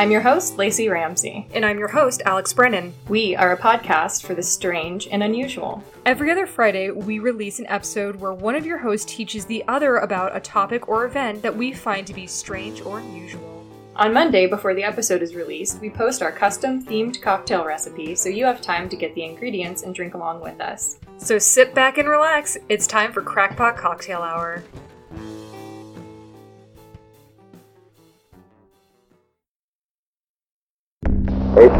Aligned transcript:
I'm 0.00 0.10
your 0.10 0.22
host, 0.22 0.56
Lacey 0.56 0.88
Ramsey. 0.88 1.46
And 1.52 1.62
I'm 1.62 1.78
your 1.78 1.88
host, 1.88 2.22
Alex 2.24 2.54
Brennan. 2.54 2.94
We 3.10 3.36
are 3.36 3.52
a 3.52 3.58
podcast 3.58 4.24
for 4.24 4.32
the 4.34 4.42
strange 4.42 5.06
and 5.08 5.22
unusual. 5.22 5.84
Every 6.06 6.30
other 6.30 6.46
Friday, 6.46 6.90
we 6.90 7.18
release 7.18 7.58
an 7.58 7.66
episode 7.66 8.16
where 8.16 8.32
one 8.32 8.54
of 8.54 8.64
your 8.64 8.78
hosts 8.78 9.12
teaches 9.12 9.44
the 9.44 9.62
other 9.68 9.98
about 9.98 10.34
a 10.34 10.40
topic 10.40 10.88
or 10.88 11.04
event 11.04 11.42
that 11.42 11.54
we 11.54 11.74
find 11.74 12.06
to 12.06 12.14
be 12.14 12.26
strange 12.26 12.80
or 12.80 13.00
unusual. 13.00 13.62
On 13.94 14.10
Monday, 14.10 14.46
before 14.46 14.72
the 14.72 14.84
episode 14.84 15.20
is 15.20 15.34
released, 15.34 15.82
we 15.82 15.90
post 15.90 16.22
our 16.22 16.32
custom 16.32 16.82
themed 16.82 17.20
cocktail 17.20 17.66
recipe 17.66 18.14
so 18.14 18.30
you 18.30 18.46
have 18.46 18.62
time 18.62 18.88
to 18.88 18.96
get 18.96 19.14
the 19.14 19.24
ingredients 19.24 19.82
and 19.82 19.94
drink 19.94 20.14
along 20.14 20.40
with 20.40 20.62
us. 20.62 20.98
So 21.18 21.38
sit 21.38 21.74
back 21.74 21.98
and 21.98 22.08
relax. 22.08 22.56
It's 22.70 22.86
time 22.86 23.12
for 23.12 23.20
Crackpot 23.20 23.76
Cocktail 23.76 24.22
Hour. 24.22 24.62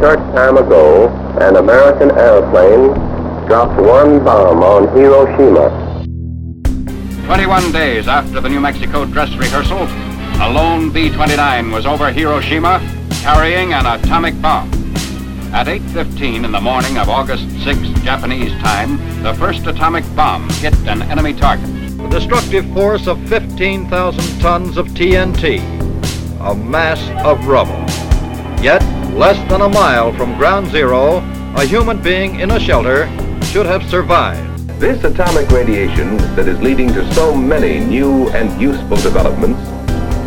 Short 0.01 0.17
time 0.33 0.57
ago, 0.57 1.09
an 1.41 1.57
American 1.57 2.09
airplane 2.17 2.91
dropped 3.47 3.79
one 3.79 4.23
bomb 4.23 4.63
on 4.63 4.87
Hiroshima. 4.97 5.69
21 7.27 7.71
days 7.71 8.07
after 8.07 8.41
the 8.41 8.49
New 8.49 8.59
Mexico 8.59 9.05
dress 9.05 9.31
rehearsal, 9.35 9.83
a 10.41 10.49
lone 10.51 10.89
B-29 10.91 11.71
was 11.71 11.85
over 11.85 12.11
Hiroshima 12.11 12.79
carrying 13.21 13.73
an 13.73 13.85
atomic 13.85 14.41
bomb. 14.41 14.71
At 15.53 15.67
8.15 15.67 16.45
in 16.45 16.51
the 16.51 16.59
morning 16.59 16.97
of 16.97 17.07
August 17.07 17.47
6, 17.63 17.77
Japanese 18.01 18.53
time, 18.53 18.97
the 19.21 19.35
first 19.35 19.67
atomic 19.67 20.03
bomb 20.15 20.49
hit 20.49 20.73
an 20.87 21.03
enemy 21.03 21.33
target. 21.35 21.69
A 21.99 22.09
destructive 22.09 22.65
force 22.73 23.05
of 23.05 23.23
15,000 23.29 24.41
tons 24.41 24.77
of 24.77 24.87
TNT, 24.87 25.59
a 26.39 26.55
mass 26.55 26.99
of 27.23 27.45
rubble. 27.45 27.85
Yet, 28.63 28.81
less 29.13 29.37
than 29.49 29.61
a 29.61 29.69
mile 29.69 30.13
from 30.13 30.37
ground 30.37 30.67
zero, 30.71 31.17
a 31.55 31.65
human 31.65 32.01
being 32.01 32.39
in 32.39 32.51
a 32.51 32.59
shelter 32.59 33.07
should 33.45 33.65
have 33.65 33.87
survived. 33.89 34.69
This 34.79 35.03
atomic 35.03 35.49
radiation 35.49 36.17
that 36.35 36.47
is 36.47 36.59
leading 36.61 36.87
to 36.93 37.13
so 37.13 37.35
many 37.35 37.79
new 37.79 38.29
and 38.29 38.59
useful 38.59 38.97
developments 38.97 39.61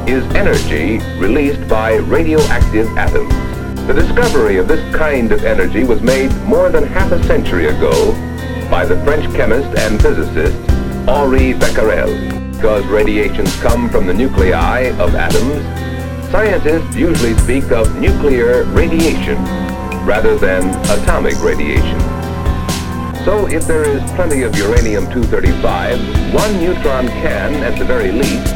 is 0.09 0.23
energy 0.35 0.99
released 1.19 1.67
by 1.67 1.95
radioactive 1.95 2.87
atoms. 2.99 3.33
The 3.87 3.95
discovery 3.95 4.59
of 4.59 4.69
this 4.69 4.95
kind 4.95 5.33
of 5.33 5.45
energy 5.45 5.85
was 5.85 6.03
made 6.03 6.31
more 6.45 6.69
than 6.69 6.85
half 6.85 7.11
a 7.11 7.23
century 7.25 7.67
ago 7.67 8.13
by 8.71 8.85
the 8.85 9.03
French 9.05 9.25
chemist 9.35 9.77
and 9.79 10.01
physicist 10.01 10.57
Henri 11.09 11.55
Becquerel. 11.55 12.53
Because 12.53 12.85
radiations 12.87 13.55
come 13.61 13.89
from 13.89 14.07
the 14.07 14.15
nuclei 14.15 14.91
of 14.99 15.15
atoms, 15.15 15.84
scientists 16.35 16.97
usually 16.97 17.33
speak 17.35 17.71
of 17.71 17.95
nuclear 17.95 18.65
radiation 18.75 19.37
rather 20.05 20.37
than 20.37 20.69
atomic 20.91 21.41
radiation. 21.41 22.01
So 23.25 23.47
if 23.47 23.69
there 23.69 23.85
is 23.85 24.03
plenty 24.17 24.43
of 24.43 24.57
uranium-235, 24.57 26.35
one 26.35 26.59
neutron 26.59 27.07
can, 27.07 27.55
at 27.63 27.79
the 27.79 27.85
very 27.85 28.11
least, 28.11 28.53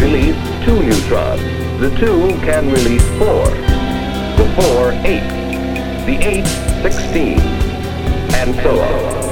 release 0.00 0.36
two 0.64 0.80
neutrons. 0.80 1.42
The 1.80 1.90
two 1.98 2.38
can 2.46 2.70
release 2.70 3.02
four. 3.18 3.48
The 4.38 4.46
four, 4.54 4.92
eight. 5.04 5.26
The 6.06 6.24
eight, 6.24 6.46
16. 6.82 7.40
And 8.30 8.54
so 8.62 8.78
on. 8.78 9.27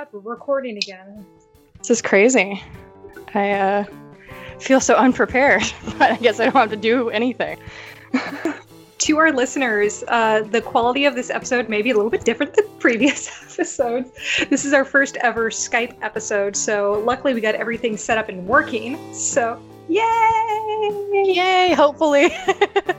God, 0.00 0.08
we're 0.12 0.20
recording 0.20 0.78
again. 0.78 1.26
This 1.78 1.90
is 1.90 2.02
crazy. 2.02 2.62
I 3.34 3.50
uh, 3.50 3.84
feel 4.58 4.80
so 4.80 4.94
unprepared, 4.94 5.62
but 5.98 6.12
I 6.12 6.16
guess 6.16 6.40
I 6.40 6.44
don't 6.44 6.54
have 6.54 6.70
to 6.70 6.76
do 6.76 7.10
anything. 7.10 7.58
to 8.98 9.18
our 9.18 9.30
listeners, 9.30 10.02
uh, 10.08 10.42
the 10.42 10.62
quality 10.62 11.04
of 11.04 11.14
this 11.14 11.28
episode 11.28 11.68
may 11.68 11.82
be 11.82 11.90
a 11.90 11.94
little 11.94 12.10
bit 12.10 12.24
different 12.24 12.54
than 12.54 12.64
previous 12.78 13.28
episodes. 13.52 14.10
This 14.48 14.64
is 14.64 14.72
our 14.72 14.86
first 14.86 15.18
ever 15.18 15.50
Skype 15.50 15.96
episode, 16.00 16.56
so 16.56 17.02
luckily 17.04 17.34
we 17.34 17.42
got 17.42 17.54
everything 17.54 17.98
set 17.98 18.16
up 18.16 18.30
and 18.30 18.46
working. 18.46 19.12
So, 19.12 19.60
yay! 19.88 20.00
Yay, 21.12 21.74
hopefully. 21.74 22.34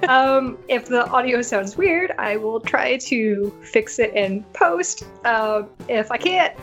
um, 0.08 0.60
if 0.68 0.86
the 0.86 1.08
audio 1.10 1.42
sounds 1.42 1.76
weird, 1.76 2.12
I 2.20 2.38
will 2.38 2.60
try 2.60 2.98
to 2.98 3.52
fix 3.64 3.98
it 3.98 4.14
in 4.14 4.44
post. 4.54 5.06
Uh, 5.26 5.64
if 5.88 6.12
I 6.12 6.18
can't, 6.18 6.56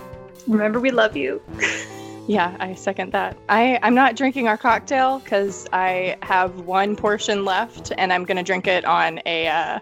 remember 0.49 0.81
we 0.81 0.91
love 0.91 1.17
you. 1.17 1.41
Yeah, 2.31 2.55
I 2.61 2.75
second 2.75 3.13
that. 3.13 3.39
I, 3.49 3.79
I'm 3.83 3.95
not 3.95 4.15
drinking 4.15 4.49
our 4.49 4.59
cocktail 4.59 5.19
because 5.21 5.67
I 5.73 6.19
have 6.21 6.61
one 6.67 6.95
portion 6.95 7.47
left 7.47 7.91
and 7.97 8.13
I'm 8.13 8.25
going 8.27 8.37
to 8.37 8.43
drink 8.43 8.67
it 8.67 8.85
on 8.85 9.19
a 9.25 9.49
uh, 9.49 9.79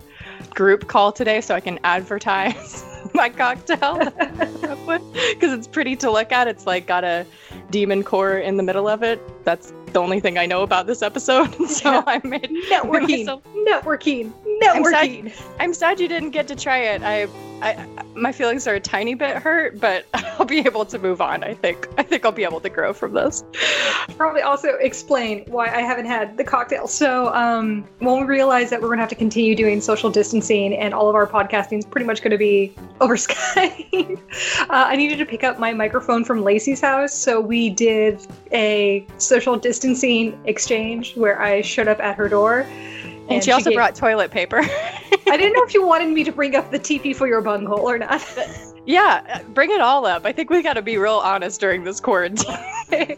group 0.51 0.87
call 0.87 1.11
today 1.11 1.41
so 1.41 1.57
I 1.57 1.61
can 1.61 1.81
advertise 1.83 2.85
my 3.15 3.31
cocktail 3.31 3.99
because 4.61 5.53
it's 5.53 5.67
pretty 5.67 5.97
to 5.97 6.11
look 6.13 6.31
at. 6.31 6.47
It's 6.47 6.69
like 6.69 6.87
got 6.87 7.03
a 7.03 7.27
demon 7.73 8.05
core 8.05 8.39
in 8.39 8.57
the 8.59 8.63
middle 8.63 8.87
of 8.87 9.03
it. 9.03 9.21
That's 9.45 9.73
the 9.93 9.99
only 9.99 10.21
thing 10.21 10.39
I 10.39 10.47
know 10.47 10.63
about 10.63 10.87
this 10.87 11.03
episode. 11.03 11.53
so 11.69 11.91
Yeah. 11.91 12.05
I 12.07 12.21
made 12.23 12.49
Networking, 12.71 13.09
myself- 13.27 13.43
networking, 13.69 14.33
I'm 14.63 14.85
sad, 14.85 15.33
I'm 15.61 15.75
sad 15.75 16.01
you 16.01 16.09
didn't 16.09 16.31
get 16.31 16.49
to 16.49 16.57
try 16.57 16.79
it. 16.79 17.03
I, 17.03 17.29
I, 17.63 17.87
my 18.15 18.33
feelings 18.33 18.67
are 18.67 18.75
a 18.75 18.81
tiny 18.81 19.15
bit 19.15 19.37
hurt, 19.37 19.81
but 19.81 20.07
I'll 20.15 20.47
be 20.47 20.59
able 20.59 20.85
to 20.87 20.99
move 20.99 21.21
on. 21.21 21.43
I 21.45 21.55
think. 21.55 21.89
I 21.99 22.03
think 22.03 22.25
I'll 22.25 22.33
be 22.33 22.45
able 22.45 22.61
to 22.61 22.69
grow 22.69 22.93
from 22.93 23.15
this. 23.15 23.45
probably 24.17 24.43
also 24.43 24.75
explain 24.77 25.45
why 25.47 25.67
I 25.67 25.81
haven't 25.81 26.07
had 26.07 26.37
the 26.37 26.45
cocktail. 26.45 26.87
So, 26.87 27.33
um, 27.35 27.85
when 27.99 28.21
we 28.21 28.27
realized 28.27 28.71
that 28.71 28.81
we're 28.81 28.89
going 28.89 28.99
to 28.99 29.03
have 29.03 29.11
to 29.11 29.17
continue 29.17 29.55
doing 29.55 29.81
social 29.81 30.11
distancing 30.11 30.75
and 30.77 30.95
all 30.95 31.09
of 31.09 31.15
our 31.15 31.27
podcasting 31.27 31.79
is 31.79 31.85
pretty 31.85 32.07
much 32.07 32.23
going 32.23 32.31
to 32.31 32.39
be 32.39 32.75
over 33.01 33.17
Skype, 33.17 34.19
uh, 34.61 34.67
I 34.69 34.97
needed 34.97 35.19
to 35.19 35.27
pick 35.27 35.45
up 35.45 35.59
my 35.59 35.73
microphone 35.73 36.25
from 36.25 36.43
Lacey's 36.43 36.81
house. 36.81 37.15
So, 37.15 37.41
we 37.41 37.71
did 37.71 38.27
a 38.53 39.07
social 39.19 39.57
distancing 39.57 40.39
exchange 40.45 41.17
where 41.17 41.41
I 41.41 41.61
showed 41.63 41.89
up 41.89 42.01
at 42.01 42.17
her 42.17 42.29
door. 42.29 42.67
And, 43.29 43.43
she 43.43 43.51
also 43.51 43.71
gave- 43.71 43.77
brought 43.77 43.95
toilet 43.95 44.31
paper. 44.31 44.61
I 44.63 45.37
didn't 45.37 45.55
know 45.55 45.65
if 45.65 45.75
you 45.75 45.87
wanted 45.87 46.09
me 46.09 46.25
to 46.25 46.33
bring 46.33 46.55
up 46.55 46.71
the 46.71 46.79
TP 46.79 47.15
for 47.15 47.27
your 47.27 47.41
bunghole 47.41 47.89
or 47.89 47.99
not. 47.99 48.25
yeah, 48.87 49.43
bring 49.55 49.71
it 49.71 49.81
all 49.81 50.07
up. 50.07 50.25
I 50.25 50.33
think 50.33 50.51
we 50.51 50.63
got 50.63 50.75
to 50.75 50.83
be 50.83 50.99
real 50.99 51.15
honest 51.15 51.61
during 51.61 51.85
this 51.85 52.01
quarantine. 52.01 52.57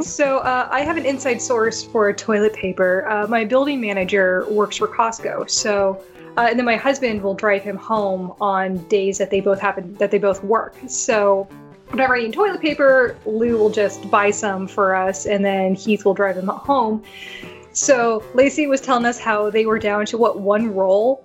So 0.00 0.38
uh, 0.38 0.68
I 0.70 0.82
have 0.82 0.98
an 0.98 1.06
inside 1.06 1.40
source 1.40 1.82
for 1.82 2.12
toilet 2.12 2.52
paper. 2.52 3.08
Uh, 3.08 3.26
my 3.26 3.44
building 3.44 3.80
manager 3.80 4.46
works 4.50 4.76
for 4.76 4.86
Costco, 4.86 5.48
so 5.48 6.04
uh, 6.36 6.48
and 6.50 6.58
then 6.58 6.66
my 6.66 6.76
husband 6.76 7.22
will 7.22 7.34
drive 7.34 7.62
him 7.62 7.76
home 7.76 8.34
on 8.40 8.78
days 8.88 9.16
that 9.18 9.30
they 9.30 9.40
both 9.40 9.58
happen 9.58 9.94
that 9.94 10.10
they 10.10 10.18
both 10.18 10.44
work. 10.44 10.76
So 10.86 11.48
whenever 11.88 12.14
I 12.16 12.24
need 12.24 12.34
toilet 12.34 12.60
paper, 12.60 13.16
Lou 13.24 13.56
will 13.56 13.70
just 13.70 14.10
buy 14.10 14.30
some 14.30 14.68
for 14.68 14.94
us, 14.94 15.26
and 15.26 15.44
then 15.44 15.74
Heath 15.74 16.04
will 16.04 16.14
drive 16.14 16.36
him 16.36 16.48
home. 16.48 17.02
So 17.74 18.22
Lacey 18.34 18.66
was 18.66 18.80
telling 18.80 19.04
us 19.04 19.18
how 19.18 19.50
they 19.50 19.66
were 19.66 19.78
down 19.78 20.06
to 20.06 20.18
what 20.18 20.40
one 20.40 20.72
roll. 20.74 21.24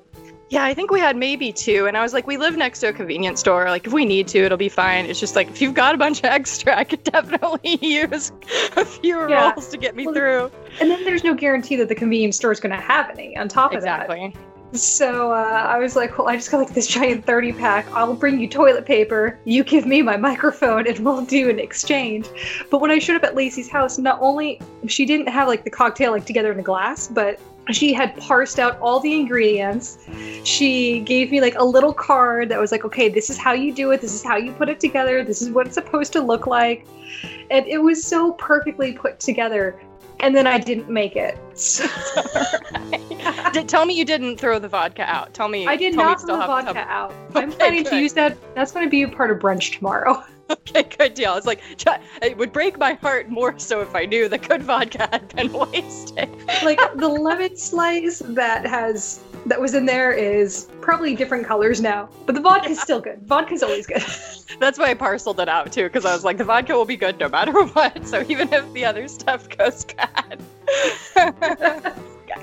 yeah, 0.49 0.63
I 0.63 0.73
think 0.73 0.89
we 0.89 0.99
had 0.99 1.15
maybe 1.15 1.51
two, 1.53 1.85
and 1.85 1.95
I 1.95 2.01
was 2.01 2.11
like, 2.11 2.25
we 2.25 2.35
live 2.37 2.57
next 2.57 2.79
to 2.79 2.87
a 2.89 2.93
convenience 2.93 3.39
store. 3.39 3.65
Like, 3.69 3.85
if 3.85 3.93
we 3.93 4.03
need 4.03 4.27
to, 4.29 4.39
it'll 4.39 4.57
be 4.57 4.67
fine. 4.69 5.05
It's 5.05 5.19
just 5.19 5.35
like 5.35 5.47
if 5.49 5.61
you've 5.61 5.75
got 5.75 5.93
a 5.93 5.97
bunch 5.97 6.19
of 6.19 6.25
extra, 6.39 6.75
I 6.75 6.83
could 6.83 7.03
definitely 7.03 7.77
use 7.85 8.31
a 8.75 8.83
few 8.83 9.29
Yeah. 9.29 9.51
rolls 9.51 9.67
to 9.69 9.77
get 9.77 9.95
me 9.95 10.05
Well, 10.05 10.15
through. 10.15 10.51
And 10.81 10.89
then 10.89 11.03
there's 11.05 11.23
no 11.23 11.35
guarantee 11.35 11.75
that 11.75 11.87
the 11.87 11.95
convenience 11.95 12.35
store 12.37 12.51
is 12.51 12.59
going 12.59 12.75
to 12.75 12.81
have 12.81 13.11
any 13.11 13.37
on 13.37 13.47
top 13.47 13.73
of 13.73 13.83
that. 13.83 14.09
Exactly. 14.09 14.35
So 14.73 15.31
uh, 15.31 15.65
I 15.67 15.79
was 15.79 15.95
like, 15.95 16.17
well, 16.17 16.27
I 16.27 16.35
just 16.35 16.51
got 16.51 16.59
like 16.59 16.73
this 16.73 16.85
giant 16.87 17.25
30 17.25 17.53
pack. 17.53 17.89
I'll 17.91 18.13
bring 18.13 18.39
you 18.39 18.47
toilet 18.47 18.85
paper. 18.85 19.39
You 19.43 19.63
give 19.63 19.85
me 19.85 20.01
my 20.01 20.17
microphone 20.29 20.87
and 20.87 20.99
we'll 20.99 21.25
do 21.25 21.49
an 21.49 21.59
exchange. 21.59 22.27
But 22.69 22.79
when 22.79 22.91
I 22.91 22.99
showed 22.99 23.15
up 23.15 23.23
at 23.23 23.35
Lacey's 23.35 23.69
house, 23.69 23.97
not 23.97 24.19
only 24.21 24.61
she 24.87 25.05
didn't 25.05 25.27
have 25.29 25.47
like 25.47 25.63
the 25.63 25.71
cocktail 25.71 26.11
like 26.11 26.25
together 26.25 26.51
in 26.51 26.59
a 26.59 26.63
glass, 26.63 27.07
but 27.07 27.39
she 27.71 27.93
had 27.93 28.15
parsed 28.17 28.59
out 28.59 28.79
all 28.79 28.99
the 28.99 29.13
ingredients. 29.13 29.99
She 30.43 31.01
gave 31.01 31.31
me 31.31 31.41
like 31.41 31.55
a 31.55 31.63
little 31.63 31.93
card 31.93 32.49
that 32.49 32.59
was 32.59 32.71
like, 32.71 32.85
okay, 32.85 33.09
this 33.09 33.29
is 33.29 33.37
how 33.37 33.53
you 33.53 33.73
do 33.73 33.91
it. 33.91 34.01
This 34.01 34.13
is 34.13 34.23
how 34.23 34.37
you 34.37 34.51
put 34.51 34.69
it 34.69 34.79
together. 34.79 35.23
This 35.23 35.41
is 35.41 35.49
what 35.49 35.67
it's 35.67 35.75
supposed 35.75 36.13
to 36.13 36.21
look 36.21 36.47
like. 36.47 36.87
And 37.51 37.67
it 37.67 37.79
was 37.79 38.03
so 38.03 38.33
perfectly 38.33 38.93
put 38.93 39.19
together. 39.19 39.79
And 40.21 40.35
then 40.35 40.45
I 40.47 40.57
didn't 40.59 40.89
make 40.89 41.15
it. 41.15 41.37
So- 41.55 41.85
Did, 43.53 43.67
tell 43.67 43.85
me 43.85 43.93
you 43.93 44.05
didn't 44.05 44.37
throw 44.37 44.59
the 44.59 44.67
vodka 44.69 45.03
out. 45.03 45.33
Tell 45.33 45.49
me. 45.49 45.67
I 45.67 45.75
did 45.75 45.93
not 45.95 46.21
throw 46.21 46.37
the 46.39 46.45
vodka 46.47 46.79
out. 46.87 47.13
I'm 47.35 47.49
Okay, 47.49 47.57
planning 47.57 47.83
to 47.85 47.99
use 47.99 48.13
that. 48.13 48.37
That's 48.55 48.71
going 48.71 48.85
to 48.85 48.89
be 48.89 49.03
a 49.03 49.09
part 49.09 49.29
of 49.31 49.39
brunch 49.39 49.77
tomorrow. 49.77 50.23
okay, 50.51 50.83
good 50.83 51.13
deal. 51.13 51.35
It's 51.35 51.45
like 51.45 51.61
it 52.21 52.37
would 52.37 52.51
break 52.51 52.77
my 52.77 52.93
heart 52.93 53.29
more 53.29 53.57
so 53.59 53.81
if 53.81 53.95
I 53.95 54.05
knew 54.05 54.27
the 54.27 54.37
good 54.37 54.63
vodka 54.63 55.07
had 55.11 55.35
been 55.35 55.51
wasted. 55.71 56.29
like 56.63 56.79
the 56.95 57.07
lemon 57.07 57.55
slice 57.55 58.19
that 58.19 58.65
has 58.65 59.21
that 59.45 59.59
was 59.59 59.73
in 59.73 59.85
there 59.85 60.11
is 60.11 60.67
probably 60.81 61.15
different 61.15 61.45
colors 61.45 61.81
now, 61.81 62.09
but 62.25 62.35
the 62.35 62.41
vodka's 62.41 62.79
still 62.81 62.99
good. 62.99 63.21
Vodka's 63.23 63.63
always 63.63 63.87
good. 63.87 64.03
That's 64.59 64.79
why 64.79 64.89
I 64.89 64.93
parceled 64.93 65.39
it 65.39 65.49
out 65.49 65.71
too, 65.71 65.83
because 65.83 66.05
I 66.05 66.13
was 66.13 66.23
like, 66.23 66.37
the 66.37 66.43
vodka 66.43 66.73
will 66.73 66.85
be 66.85 66.97
good 66.97 67.19
no 67.19 67.29
matter 67.29 67.63
what. 67.65 68.05
So 68.05 68.25
even 68.27 68.51
if 68.51 68.71
the 68.73 68.85
other 68.85 69.07
stuff 69.07 69.47
goes 69.49 69.85
bad. 69.85 70.41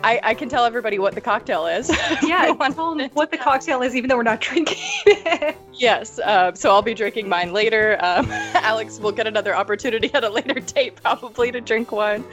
I, 0.06 0.20
I 0.22 0.34
can 0.34 0.48
tell 0.48 0.64
everybody 0.64 1.00
what 1.00 1.14
the 1.14 1.20
cocktail 1.20 1.66
is. 1.66 1.90
Yeah, 2.22 2.50
One- 2.52 2.72
tell 2.72 2.94
them 2.94 3.10
what 3.14 3.30
the 3.30 3.36
cocktail 3.36 3.82
is, 3.82 3.94
even 3.94 4.08
though 4.08 4.16
we're 4.16 4.22
not 4.22 4.40
drinking 4.48 4.78
it. 5.06 5.56
Yes, 5.72 6.18
uh, 6.20 6.54
so 6.54 6.70
I'll 6.70 6.82
be 6.82 6.94
drinking 6.94 7.28
mine 7.28 7.52
later. 7.52 7.96
Um, 8.00 8.26
Alex 8.30 8.98
will 9.00 9.12
get 9.12 9.26
another 9.26 9.54
opportunity 9.54 10.12
at 10.14 10.22
a 10.24 10.28
later 10.30 10.60
date, 10.60 10.96
probably, 11.02 11.50
to 11.52 11.60
drink 11.60 11.90
one. 11.92 12.24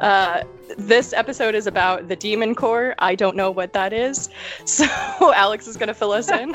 Uh, 0.00 0.42
this 0.76 1.12
episode 1.12 1.54
is 1.54 1.66
about 1.66 2.08
the 2.08 2.16
Demon 2.16 2.54
Core. 2.54 2.94
I 2.98 3.14
don't 3.14 3.36
know 3.36 3.50
what 3.50 3.72
that 3.72 3.92
is, 3.92 4.28
so 4.64 4.84
Alex 5.32 5.66
is 5.66 5.76
going 5.76 5.88
to 5.88 5.94
fill 5.94 6.12
us 6.12 6.30
in 6.30 6.54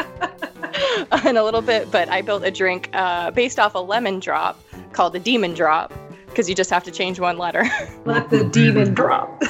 in 1.26 1.38
a 1.38 1.44
little 1.44 1.62
bit. 1.62 1.92
But 1.92 2.10
I 2.10 2.22
built 2.22 2.44
a 2.44 2.52
drink 2.52 2.90
uh, 2.94 3.32
based 3.32 3.60
off 3.60 3.76
a 3.76 3.80
lemon 3.80 4.20
drop 4.20 4.64
called 4.94 5.14
the 5.14 5.20
Demon 5.20 5.54
Drop 5.54 5.94
because 6.28 6.48
you 6.48 6.56
just 6.56 6.70
have 6.70 6.84
to 6.84 6.92
change 6.92 7.20
one 7.20 7.38
letter. 7.38 7.66
Let 8.06 8.30
the 8.30 8.44
demon 8.44 8.94
drop. 8.94 9.42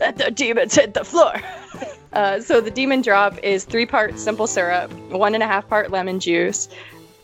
Let 0.00 0.18
the 0.18 0.30
demons 0.30 0.74
hit 0.74 0.94
the 0.94 1.04
floor. 1.04 1.34
Uh, 2.14 2.40
so 2.40 2.58
the 2.58 2.70
demon 2.70 3.02
drop 3.02 3.38
is 3.44 3.66
three 3.66 3.84
parts 3.84 4.22
simple 4.22 4.46
syrup, 4.46 4.90
one 5.10 5.34
and 5.34 5.42
a 5.42 5.46
half 5.46 5.68
part 5.68 5.90
lemon 5.90 6.18
juice. 6.18 6.66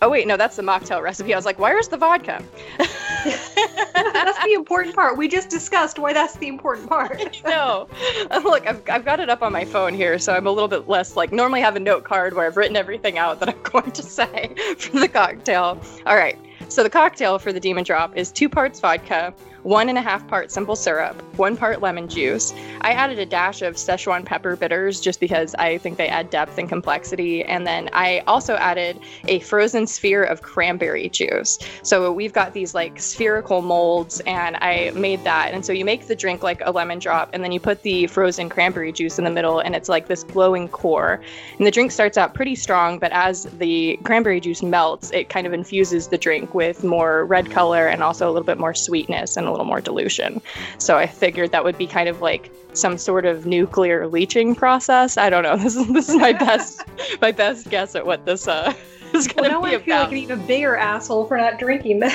Oh 0.02 0.10
wait, 0.10 0.26
no, 0.26 0.36
that's 0.36 0.56
the 0.56 0.62
mocktail 0.62 1.02
recipe. 1.02 1.32
I 1.32 1.38
was 1.38 1.46
like, 1.46 1.58
where's 1.58 1.88
the 1.88 1.96
vodka? 1.96 2.44
that's 3.24 4.44
the 4.44 4.52
important 4.52 4.94
part. 4.94 5.16
We 5.16 5.26
just 5.26 5.48
discussed 5.48 5.98
why 5.98 6.12
that's 6.12 6.36
the 6.36 6.48
important 6.48 6.90
part. 6.90 7.40
no, 7.46 7.88
Uh, 8.30 8.42
look, 8.44 8.66
I've, 8.66 8.82
I've 8.90 9.06
got 9.06 9.20
it 9.20 9.30
up 9.30 9.42
on 9.42 9.52
my 9.52 9.64
phone 9.64 9.94
here, 9.94 10.18
so 10.18 10.34
I'm 10.34 10.46
a 10.46 10.50
little 10.50 10.68
bit 10.68 10.86
less 10.86 11.16
like 11.16 11.32
normally 11.32 11.62
I 11.62 11.64
have 11.64 11.76
a 11.76 11.80
note 11.80 12.04
card 12.04 12.34
where 12.34 12.46
I've 12.46 12.58
written 12.58 12.76
everything 12.76 13.16
out 13.16 13.40
that 13.40 13.48
I'm 13.48 13.62
going 13.62 13.90
to 13.90 14.02
say 14.02 14.54
for 14.76 15.00
the 15.00 15.08
cocktail. 15.08 15.80
All 16.04 16.16
right, 16.16 16.38
so 16.68 16.82
the 16.82 16.90
cocktail 16.90 17.38
for 17.38 17.54
the 17.54 17.60
demon 17.60 17.84
drop 17.84 18.14
is 18.18 18.30
two 18.30 18.50
parts 18.50 18.80
vodka, 18.80 19.32
one 19.64 19.88
and 19.88 19.96
a 19.96 20.02
half 20.02 20.26
part 20.28 20.50
simple 20.50 20.76
syrup, 20.76 21.20
one 21.36 21.56
part 21.56 21.80
lemon 21.80 22.06
juice. 22.06 22.52
I 22.82 22.92
added 22.92 23.18
a 23.18 23.26
dash 23.26 23.62
of 23.62 23.74
Szechuan 23.74 24.24
pepper 24.24 24.56
bitters 24.56 25.00
just 25.00 25.20
because 25.20 25.54
I 25.54 25.78
think 25.78 25.96
they 25.96 26.06
add 26.06 26.28
depth 26.28 26.58
and 26.58 26.68
complexity. 26.68 27.42
And 27.42 27.66
then 27.66 27.88
I 27.94 28.22
also 28.26 28.56
added 28.56 29.00
a 29.26 29.40
frozen 29.40 29.86
sphere 29.86 30.22
of 30.22 30.42
cranberry 30.42 31.08
juice. 31.08 31.58
So 31.82 32.12
we've 32.12 32.32
got 32.32 32.52
these 32.52 32.74
like 32.74 33.00
spherical 33.00 33.62
molds, 33.62 34.20
and 34.26 34.56
I 34.56 34.92
made 34.94 35.24
that. 35.24 35.54
And 35.54 35.64
so 35.64 35.72
you 35.72 35.84
make 35.84 36.06
the 36.06 36.14
drink 36.14 36.42
like 36.42 36.60
a 36.64 36.70
lemon 36.70 36.98
drop, 36.98 37.30
and 37.32 37.42
then 37.42 37.50
you 37.50 37.58
put 37.58 37.82
the 37.82 38.06
frozen 38.08 38.50
cranberry 38.50 38.92
juice 38.92 39.18
in 39.18 39.24
the 39.24 39.30
middle, 39.30 39.60
and 39.60 39.74
it's 39.74 39.88
like 39.88 40.08
this 40.08 40.24
glowing 40.24 40.68
core. 40.68 41.22
And 41.56 41.66
the 41.66 41.70
drink 41.70 41.90
starts 41.90 42.18
out 42.18 42.34
pretty 42.34 42.54
strong, 42.54 42.98
but 42.98 43.12
as 43.12 43.44
the 43.58 43.98
cranberry 44.04 44.40
juice 44.40 44.62
melts, 44.62 45.10
it 45.12 45.30
kind 45.30 45.46
of 45.46 45.54
infuses 45.54 46.08
the 46.08 46.18
drink 46.18 46.54
with 46.54 46.84
more 46.84 47.24
red 47.24 47.50
color 47.50 47.86
and 47.86 48.02
also 48.02 48.26
a 48.26 48.30
little 48.30 48.44
bit 48.44 48.58
more 48.58 48.74
sweetness 48.74 49.38
and 49.38 49.53
little 49.54 49.66
more 49.66 49.80
dilution. 49.80 50.40
So 50.78 50.96
I 50.98 51.06
figured 51.06 51.52
that 51.52 51.64
would 51.64 51.78
be 51.78 51.86
kind 51.86 52.08
of 52.08 52.20
like 52.20 52.50
some 52.72 52.98
sort 52.98 53.24
of 53.24 53.46
nuclear 53.46 54.06
leaching 54.08 54.54
process. 54.54 55.16
I 55.16 55.30
don't 55.30 55.42
know. 55.42 55.56
This 55.64 55.76
is 55.76 55.86
this 55.92 56.08
is 56.08 56.16
my 56.16 56.32
best 56.32 56.82
my 57.22 57.30
best 57.32 57.70
guess 57.70 57.94
at 57.94 58.04
what 58.06 58.24
this 58.26 58.46
uh 58.48 58.74
is 59.14 59.26
Well, 59.36 59.44
gonna 59.44 59.48
now 59.48 59.62
be 59.62 59.68
I 59.76 59.78
feel 59.78 59.94
about. 59.96 60.02
like 60.06 60.12
an 60.12 60.18
even 60.18 60.46
bigger 60.46 60.76
asshole 60.76 61.26
for 61.26 61.36
not 61.36 61.58
drinking 61.58 62.00
this. 62.00 62.14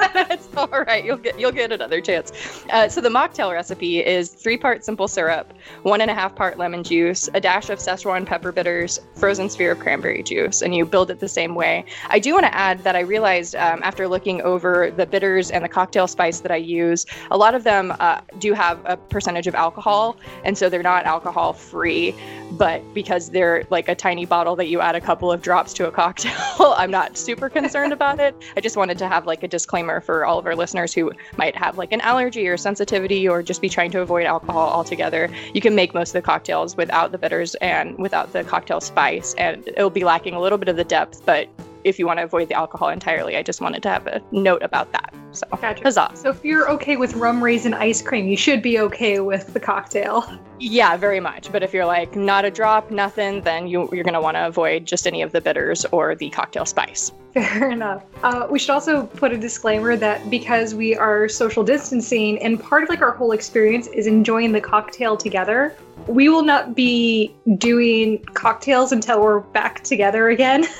it's 0.30 0.48
all 0.56 0.68
right. 0.68 1.04
You'll 1.04 1.16
get 1.16 1.38
you'll 1.38 1.52
get 1.52 1.72
another 1.72 2.00
chance. 2.00 2.32
Uh, 2.70 2.88
so 2.88 3.00
the 3.00 3.08
mocktail 3.08 3.52
recipe 3.52 4.04
is 4.04 4.30
three 4.30 4.56
part 4.56 4.84
simple 4.84 5.08
syrup, 5.08 5.52
one 5.82 6.00
and 6.00 6.10
a 6.10 6.14
half 6.14 6.34
part 6.34 6.58
lemon 6.58 6.82
juice, 6.82 7.28
a 7.34 7.40
dash 7.40 7.68
of 7.68 7.78
Szechuan 7.78 8.24
pepper 8.24 8.52
bitters, 8.52 8.98
frozen 9.14 9.50
sphere 9.50 9.72
of 9.72 9.78
cranberry 9.78 10.22
juice, 10.22 10.62
and 10.62 10.74
you 10.74 10.86
build 10.86 11.10
it 11.10 11.20
the 11.20 11.28
same 11.28 11.54
way. 11.54 11.84
I 12.08 12.18
do 12.18 12.32
want 12.32 12.44
to 12.44 12.54
add 12.54 12.82
that 12.84 12.96
I 12.96 13.00
realized 13.00 13.54
um, 13.56 13.80
after 13.82 14.08
looking 14.08 14.40
over 14.42 14.90
the 14.90 15.06
bitters 15.06 15.50
and 15.50 15.64
the 15.64 15.68
cocktail 15.68 16.06
spice 16.06 16.40
that 16.40 16.50
I 16.50 16.56
use, 16.56 17.04
a 17.30 17.36
lot 17.36 17.54
of 17.54 17.64
them 17.64 17.92
uh, 18.00 18.20
do 18.38 18.54
have 18.54 18.80
a 18.84 18.96
percentage 18.96 19.46
of 19.46 19.54
alcohol, 19.54 20.16
and 20.44 20.56
so 20.56 20.68
they're 20.68 20.82
not 20.82 21.04
alcohol 21.04 21.52
free. 21.52 22.14
But 22.52 22.82
because 22.94 23.30
they're 23.30 23.64
like 23.70 23.88
a 23.88 23.94
tiny 23.94 24.24
bottle 24.24 24.56
that 24.56 24.66
you 24.68 24.80
add 24.80 24.94
a 24.94 25.00
couple 25.00 25.30
of 25.30 25.42
drops 25.42 25.72
to 25.74 25.86
a 25.86 25.92
cocktail, 25.92 26.32
I'm 26.76 26.90
not 26.90 27.16
super 27.16 27.48
concerned 27.48 27.92
about 27.92 28.18
it. 28.18 28.34
I 28.56 28.60
just 28.60 28.76
wanted 28.76 28.98
to 28.98 29.08
have 29.08 29.26
like 29.26 29.42
a 29.42 29.48
disclaimer 29.48 29.89
for 29.98 30.26
all 30.26 30.38
of 30.38 30.44
our 30.44 30.54
listeners 30.54 30.92
who 30.92 31.10
might 31.38 31.56
have 31.56 31.78
like 31.78 31.90
an 31.90 32.02
allergy 32.02 32.46
or 32.46 32.58
sensitivity 32.58 33.26
or 33.26 33.42
just 33.42 33.62
be 33.62 33.68
trying 33.70 33.90
to 33.90 34.00
avoid 34.00 34.26
alcohol 34.26 34.68
altogether. 34.68 35.30
You 35.54 35.62
can 35.62 35.74
make 35.74 35.94
most 35.94 36.10
of 36.10 36.22
the 36.22 36.22
cocktails 36.22 36.76
without 36.76 37.12
the 37.12 37.18
bitters 37.18 37.54
and 37.56 37.96
without 37.98 38.32
the 38.32 38.44
cocktail 38.44 38.80
spice, 38.80 39.34
and 39.38 39.66
it'll 39.68 39.88
be 39.88 40.04
lacking 40.04 40.34
a 40.34 40.40
little 40.40 40.58
bit 40.58 40.68
of 40.68 40.76
the 40.76 40.84
depth, 40.84 41.24
but 41.24 41.48
if 41.84 41.98
you 41.98 42.06
want 42.06 42.18
to 42.18 42.24
avoid 42.24 42.48
the 42.48 42.54
alcohol 42.54 42.88
entirely, 42.88 43.36
I 43.36 43.42
just 43.42 43.60
wanted 43.60 43.82
to 43.84 43.88
have 43.88 44.06
a 44.06 44.22
note 44.32 44.62
about 44.62 44.92
that. 44.92 45.14
So, 45.32 45.46
Gotcha. 45.60 45.82
huzzah. 45.84 46.10
So 46.14 46.30
if 46.30 46.44
you're 46.44 46.68
okay 46.72 46.96
with 46.96 47.14
rum 47.14 47.42
raisin 47.42 47.74
ice 47.74 48.02
cream, 48.02 48.26
you 48.26 48.36
should 48.36 48.62
be 48.62 48.78
okay 48.80 49.20
with 49.20 49.52
the 49.52 49.60
cocktail. 49.60 50.26
Yeah, 50.58 50.96
very 50.96 51.20
much. 51.20 51.50
But 51.52 51.62
if 51.62 51.72
you're 51.72 51.86
like 51.86 52.16
not 52.16 52.44
a 52.44 52.50
drop, 52.50 52.90
nothing, 52.90 53.40
then 53.42 53.66
you, 53.66 53.88
you're 53.92 54.04
going 54.04 54.14
to 54.14 54.20
want 54.20 54.36
to 54.36 54.46
avoid 54.46 54.86
just 54.86 55.06
any 55.06 55.22
of 55.22 55.32
the 55.32 55.40
bitters 55.40 55.86
or 55.86 56.14
the 56.14 56.30
cocktail 56.30 56.66
spice. 56.66 57.12
Fair 57.32 57.70
enough. 57.70 58.02
Uh, 58.22 58.46
we 58.50 58.58
should 58.58 58.70
also 58.70 59.06
put 59.06 59.32
a 59.32 59.38
disclaimer 59.38 59.96
that 59.96 60.28
because 60.28 60.74
we 60.74 60.96
are 60.96 61.28
social 61.28 61.62
distancing 61.62 62.38
and 62.42 62.60
part 62.60 62.82
of 62.82 62.88
like 62.88 63.00
our 63.02 63.12
whole 63.12 63.32
experience 63.32 63.86
is 63.86 64.06
enjoying 64.06 64.52
the 64.52 64.60
cocktail 64.60 65.16
together, 65.16 65.76
we 66.08 66.28
will 66.28 66.42
not 66.42 66.74
be 66.74 67.34
doing 67.56 68.18
cocktails 68.34 68.90
until 68.90 69.22
we're 69.22 69.40
back 69.40 69.82
together 69.84 70.28
again. 70.28 70.64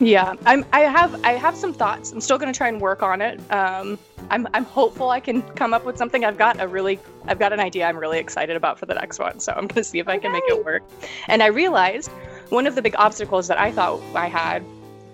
Yeah, 0.00 0.34
I'm. 0.44 0.64
I 0.72 0.80
have. 0.80 1.24
I 1.24 1.32
have 1.32 1.56
some 1.56 1.72
thoughts. 1.72 2.10
I'm 2.12 2.20
still 2.20 2.38
going 2.38 2.52
to 2.52 2.56
try 2.56 2.68
and 2.68 2.80
work 2.80 3.02
on 3.02 3.20
it. 3.20 3.40
Um, 3.52 3.98
I'm. 4.28 4.48
I'm 4.52 4.64
hopeful 4.64 5.10
I 5.10 5.20
can 5.20 5.42
come 5.42 5.72
up 5.72 5.84
with 5.84 5.96
something. 5.96 6.24
I've 6.24 6.38
got 6.38 6.60
a 6.60 6.66
really. 6.66 6.98
I've 7.26 7.38
got 7.38 7.52
an 7.52 7.60
idea. 7.60 7.86
I'm 7.86 7.96
really 7.96 8.18
excited 8.18 8.56
about 8.56 8.78
for 8.78 8.86
the 8.86 8.94
next 8.94 9.18
one. 9.18 9.38
So 9.38 9.52
I'm 9.52 9.66
going 9.68 9.76
to 9.76 9.84
see 9.84 10.00
if 10.00 10.08
I 10.08 10.18
can 10.18 10.32
make 10.32 10.44
it 10.48 10.64
work. 10.64 10.82
And 11.28 11.42
I 11.42 11.46
realized 11.46 12.10
one 12.48 12.66
of 12.66 12.74
the 12.74 12.82
big 12.82 12.94
obstacles 12.96 13.46
that 13.48 13.58
I 13.58 13.70
thought 13.70 14.00
I 14.14 14.26
had 14.26 14.64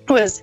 was 0.09 0.43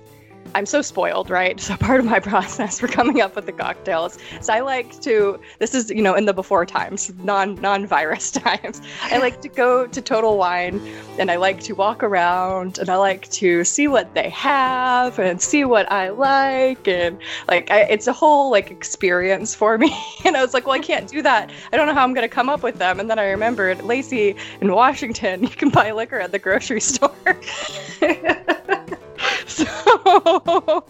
I'm 0.54 0.66
so 0.66 0.82
spoiled, 0.82 1.30
right? 1.30 1.58
So 1.68 1.76
part 1.76 2.00
of 2.00 2.06
my 2.06 2.18
process 2.18 2.80
for 2.80 2.88
coming 2.88 3.20
up 3.20 3.36
with 3.36 3.44
the 3.44 3.52
cocktails 3.52 4.16
is 4.40 4.48
I 4.48 4.60
like 4.60 4.98
to 5.02 5.38
this 5.58 5.74
is, 5.74 5.90
you 5.90 6.00
know, 6.00 6.14
in 6.14 6.24
the 6.24 6.32
before 6.32 6.64
times, 6.64 7.12
non 7.18 7.56
non-virus 7.56 8.30
times. 8.46 8.80
I 9.02 9.18
like 9.18 9.42
to 9.42 9.48
go 9.48 9.86
to 9.86 10.00
Total 10.00 10.38
Wine 10.38 10.80
and 11.18 11.30
I 11.30 11.36
like 11.36 11.60
to 11.64 11.74
walk 11.74 12.02
around 12.02 12.78
and 12.78 12.88
I 12.88 12.96
like 12.96 13.28
to 13.32 13.64
see 13.64 13.86
what 13.86 14.14
they 14.14 14.30
have 14.30 15.18
and 15.18 15.42
see 15.42 15.66
what 15.66 15.90
I 15.92 16.08
like 16.08 16.88
and 16.88 17.18
like 17.48 17.70
I, 17.70 17.80
it's 17.82 18.06
a 18.06 18.14
whole 18.14 18.50
like 18.50 18.70
experience 18.70 19.54
for 19.54 19.76
me. 19.76 19.94
And 20.24 20.36
I 20.36 20.42
was 20.42 20.52
like, 20.52 20.66
well, 20.66 20.74
I 20.74 20.80
can't 20.80 21.08
do 21.08 21.22
that. 21.22 21.50
I 21.72 21.76
don't 21.76 21.86
know 21.86 21.94
how 21.94 22.02
I'm 22.02 22.12
going 22.12 22.28
to 22.28 22.34
come 22.34 22.48
up 22.48 22.62
with 22.62 22.78
them. 22.78 23.00
And 23.00 23.08
then 23.08 23.18
I 23.18 23.30
remembered, 23.30 23.82
Lacey, 23.82 24.36
in 24.60 24.72
Washington, 24.72 25.42
you 25.42 25.48
can 25.48 25.70
buy 25.70 25.92
liquor 25.92 26.18
at 26.18 26.32
the 26.32 26.38
grocery 26.38 26.80
store. 26.80 27.14
so 29.52 29.64
well, 30.66 30.84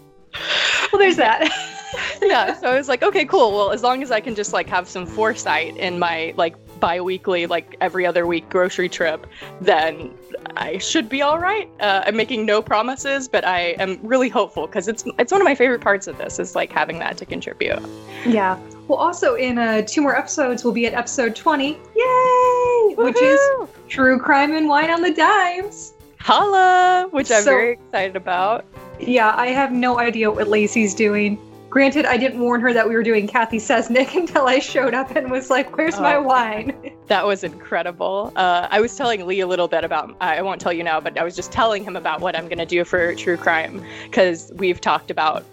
there's 0.92 1.16
that. 1.16 1.50
yeah 2.22 2.52
so 2.52 2.68
i 2.68 2.76
was 2.76 2.86
like 2.86 3.02
okay 3.02 3.24
cool 3.24 3.50
well 3.50 3.70
as 3.70 3.82
long 3.82 4.02
as 4.02 4.10
i 4.10 4.20
can 4.20 4.34
just 4.34 4.52
like 4.52 4.68
have 4.68 4.86
some 4.86 5.06
foresight 5.06 5.74
in 5.78 5.98
my 5.98 6.34
like 6.36 6.54
bi-weekly 6.80 7.46
like 7.46 7.76
every 7.80 8.04
other 8.04 8.26
week 8.26 8.46
grocery 8.50 8.90
trip 8.90 9.26
then 9.62 10.12
i 10.56 10.76
should 10.76 11.08
be 11.08 11.22
all 11.22 11.38
right 11.38 11.70
uh, 11.80 12.02
i'm 12.04 12.14
making 12.14 12.44
no 12.44 12.60
promises 12.60 13.26
but 13.26 13.42
i 13.44 13.70
am 13.78 13.98
really 14.02 14.28
hopeful 14.28 14.66
because 14.66 14.86
it's 14.86 15.02
it's 15.18 15.32
one 15.32 15.40
of 15.40 15.46
my 15.46 15.54
favorite 15.54 15.80
parts 15.80 16.06
of 16.06 16.18
this 16.18 16.38
is 16.38 16.54
like 16.54 16.70
having 16.70 16.98
that 16.98 17.16
to 17.16 17.24
contribute 17.24 17.80
yeah. 18.26 18.58
Well, 18.88 18.98
also 18.98 19.34
in 19.34 19.58
uh, 19.58 19.82
two 19.82 20.00
more 20.00 20.16
episodes, 20.16 20.64
we'll 20.64 20.72
be 20.72 20.86
at 20.86 20.94
episode 20.94 21.36
20. 21.36 21.78
Yay! 21.96 22.94
Which 22.96 23.20
is 23.20 23.40
True 23.88 24.18
Crime 24.18 24.54
and 24.54 24.68
Wine 24.68 24.90
on 24.90 25.02
the 25.02 25.12
Dimes. 25.12 25.92
Holla 26.28 27.08
which 27.10 27.30
i'm 27.30 27.42
So- 27.42 27.50
very 27.50 27.72
excited 27.72 28.14
about 28.16 28.64
Yeah, 29.00 29.32
I 29.36 29.46
have 29.48 29.70
no 29.72 29.98
idea 29.98 30.28
what 30.30 30.48
Lacey's 30.48 30.92
doing. 30.92 31.38
Granted, 31.70 32.04
I 32.04 32.16
didn't 32.16 32.40
warn 32.40 32.60
her 32.62 32.72
that 32.72 32.88
we 32.88 32.96
were 32.96 33.02
doing 33.04 33.28
Kathy 33.28 33.58
Sesnick 33.58 34.14
until 34.22 34.46
I 34.48 34.58
showed 34.58 34.92
up 34.92 35.14
and 35.14 35.30
was 35.30 35.50
like, 35.50 35.76
"Where's 35.76 36.00
my 36.00 36.16
Oh. 36.16 36.22
wine?" 36.22 36.74
That 37.06 37.24
was 37.24 37.44
incredible. 37.44 38.32
Uh, 38.36 38.66
I 38.70 38.80
was 38.80 38.94
telling 38.96 39.24
Lee 39.26 39.38
a 39.40 39.46
little 39.46 39.68
bit 39.68 39.84
about, 39.84 40.14
I 40.20 40.42
won't 40.42 40.60
tell 40.60 40.72
you 40.72 40.82
now, 40.82 40.98
but 41.00 41.16
I 41.16 41.22
was 41.24 41.36
just 41.36 41.52
telling 41.52 41.84
him 41.84 41.94
about 41.96 42.20
what 42.20 42.36
I'm 42.36 42.46
going 42.48 42.58
to 42.58 42.66
do 42.66 42.84
for 42.84 43.14
true 43.14 43.36
crime 43.38 43.82
because 44.04 44.50
we've 44.56 44.80
talked 44.80 45.10
about, 45.10 45.44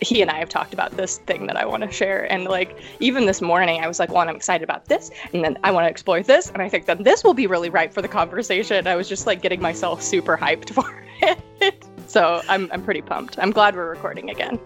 he 0.00 0.22
and 0.22 0.30
I 0.30 0.38
have 0.38 0.48
talked 0.48 0.72
about 0.72 0.96
this 0.96 1.18
thing 1.18 1.46
that 1.46 1.56
I 1.56 1.64
want 1.64 1.82
to 1.82 1.90
share. 1.90 2.30
And 2.30 2.44
like, 2.44 2.78
even 3.00 3.26
this 3.26 3.40
morning, 3.40 3.80
I 3.82 3.88
was 3.88 3.98
like, 3.98 4.10
well, 4.10 4.28
I'm 4.28 4.34
excited 4.34 4.64
about 4.64 4.86
this. 4.86 5.10
And 5.32 5.44
then 5.44 5.58
I 5.64 5.70
want 5.70 5.84
to 5.86 5.90
explore 5.90 6.22
this. 6.22 6.50
And 6.50 6.62
I 6.62 6.68
think 6.68 6.86
that 6.86 7.04
this 7.04 7.24
will 7.24 7.34
be 7.34 7.46
really 7.46 7.70
right 7.70 7.92
for 7.92 8.02
the 8.02 8.08
conversation. 8.08 8.86
I 8.86 8.96
was 8.96 9.08
just 9.08 9.26
like 9.26 9.42
getting 9.42 9.60
myself 9.60 10.02
super 10.02 10.36
hyped 10.36 10.70
for 10.74 11.04
it. 11.22 11.84
So 12.06 12.40
I'm 12.48 12.70
I'm 12.72 12.82
pretty 12.82 13.02
pumped. 13.02 13.38
I'm 13.38 13.50
glad 13.50 13.76
we're 13.76 13.90
recording 13.90 14.30
again. 14.30 14.58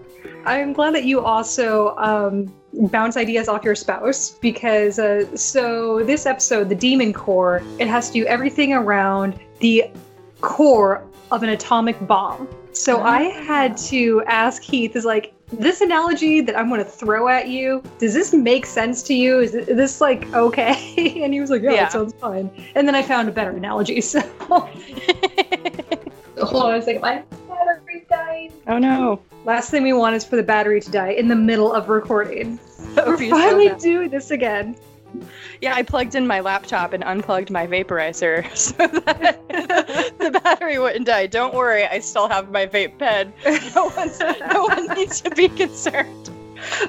I'm 0.45 0.73
glad 0.73 0.95
that 0.95 1.05
you 1.05 1.25
also 1.25 1.97
um, 1.97 2.53
bounce 2.89 3.17
ideas 3.17 3.49
off 3.49 3.65
your 3.65 3.75
spouse 3.75 4.31
because 4.31 4.99
uh, 4.99 5.37
so 5.37 6.03
this 6.05 6.27
episode, 6.27 6.69
the 6.69 6.75
Demon 6.75 7.13
Core, 7.13 7.63
it 7.79 7.89
has 7.89 8.09
to 8.09 8.13
do 8.13 8.27
everything 8.27 8.73
around 8.73 9.39
the 9.61 9.85
core 10.41 11.05
of 11.31 11.43
an 11.43 11.49
atomic 11.49 11.97
bomb. 12.07 12.49
So 12.73 12.99
Ah. 13.01 13.05
I 13.05 13.23
had 13.23 13.77
to 13.89 14.23
ask 14.27 14.63
Heath, 14.63 14.97
is 14.97 15.05
like 15.05 15.35
this 15.53 15.81
analogy 15.83 16.41
that 16.41 16.59
I'm 16.59 16.69
going 16.69 16.83
to 16.83 16.91
throw 16.91 17.29
at 17.29 17.49
you. 17.49 17.83
Does 17.99 18.15
this 18.15 18.33
make 18.33 18.65
sense 18.65 19.03
to 19.05 19.15
you? 19.15 19.41
Is, 19.41 19.53
this 19.53 20.01
like 20.01 20.33
okay? 20.33 21.21
And 21.23 21.33
he 21.35 21.41
was 21.41 21.51
like, 21.51 21.63
yeah, 21.63 21.73
Yeah. 21.73 21.87
it 21.87 21.93
sounds 21.93 22.15
fine. 22.15 22.51
And 22.75 22.89
then 22.89 22.95
I 22.95 23.03
found 23.03 23.29
a 23.29 23.33
better 23.33 23.51
analogy. 23.51 24.01
So 24.13 24.21
hold 26.47 26.65
on 26.65 26.75
a 26.77 26.83
second, 26.83 27.03
my 27.03 27.23
battery 27.49 28.05
died. 28.11 28.53
oh 28.67 28.79
no. 28.79 29.21
Last 29.45 29.71
thing 29.71 29.83
we 29.83 29.93
want 29.93 30.17
is 30.17 30.25
for 30.25 30.37
the 30.37 30.43
battery 30.43 30.81
to 30.81 30.91
die 30.91 31.11
in 31.11 31.29
the 31.29 31.37
middle 31.37 31.73
of 31.73 31.89
recording. 31.89 32.59
That 32.95 33.07
would 33.07 33.21
We're 33.21 33.31
finally 33.31 33.69
doing 33.79 34.09
this 34.11 34.31
again. 34.31 34.77
Yeah, 35.61 35.75
I 35.77 35.83
plugged 35.85 36.17
in 36.17 36.27
my 36.27 36.41
laptop 36.41 36.93
and 36.93 37.05
unplugged 37.05 37.49
my 37.49 37.69
vaporizer 37.69 38.45
so 38.57 38.73
that 38.89 39.39
the 40.19 40.41
battery 40.43 40.79
wouldn't 40.79 41.07
die. 41.07 41.29
Don't 41.29 41.55
worry, 41.55 41.85
I 41.85 42.01
still 42.01 42.29
have 42.29 42.51
my 42.51 42.67
vape 42.67 42.99
pen. 42.99 43.33
No, 43.75 43.93
one's, 43.97 44.19
no 44.19 44.65
one 44.65 44.89
needs 44.95 45.21
to 45.21 45.31
be 45.31 45.49
concerned. 45.49 46.31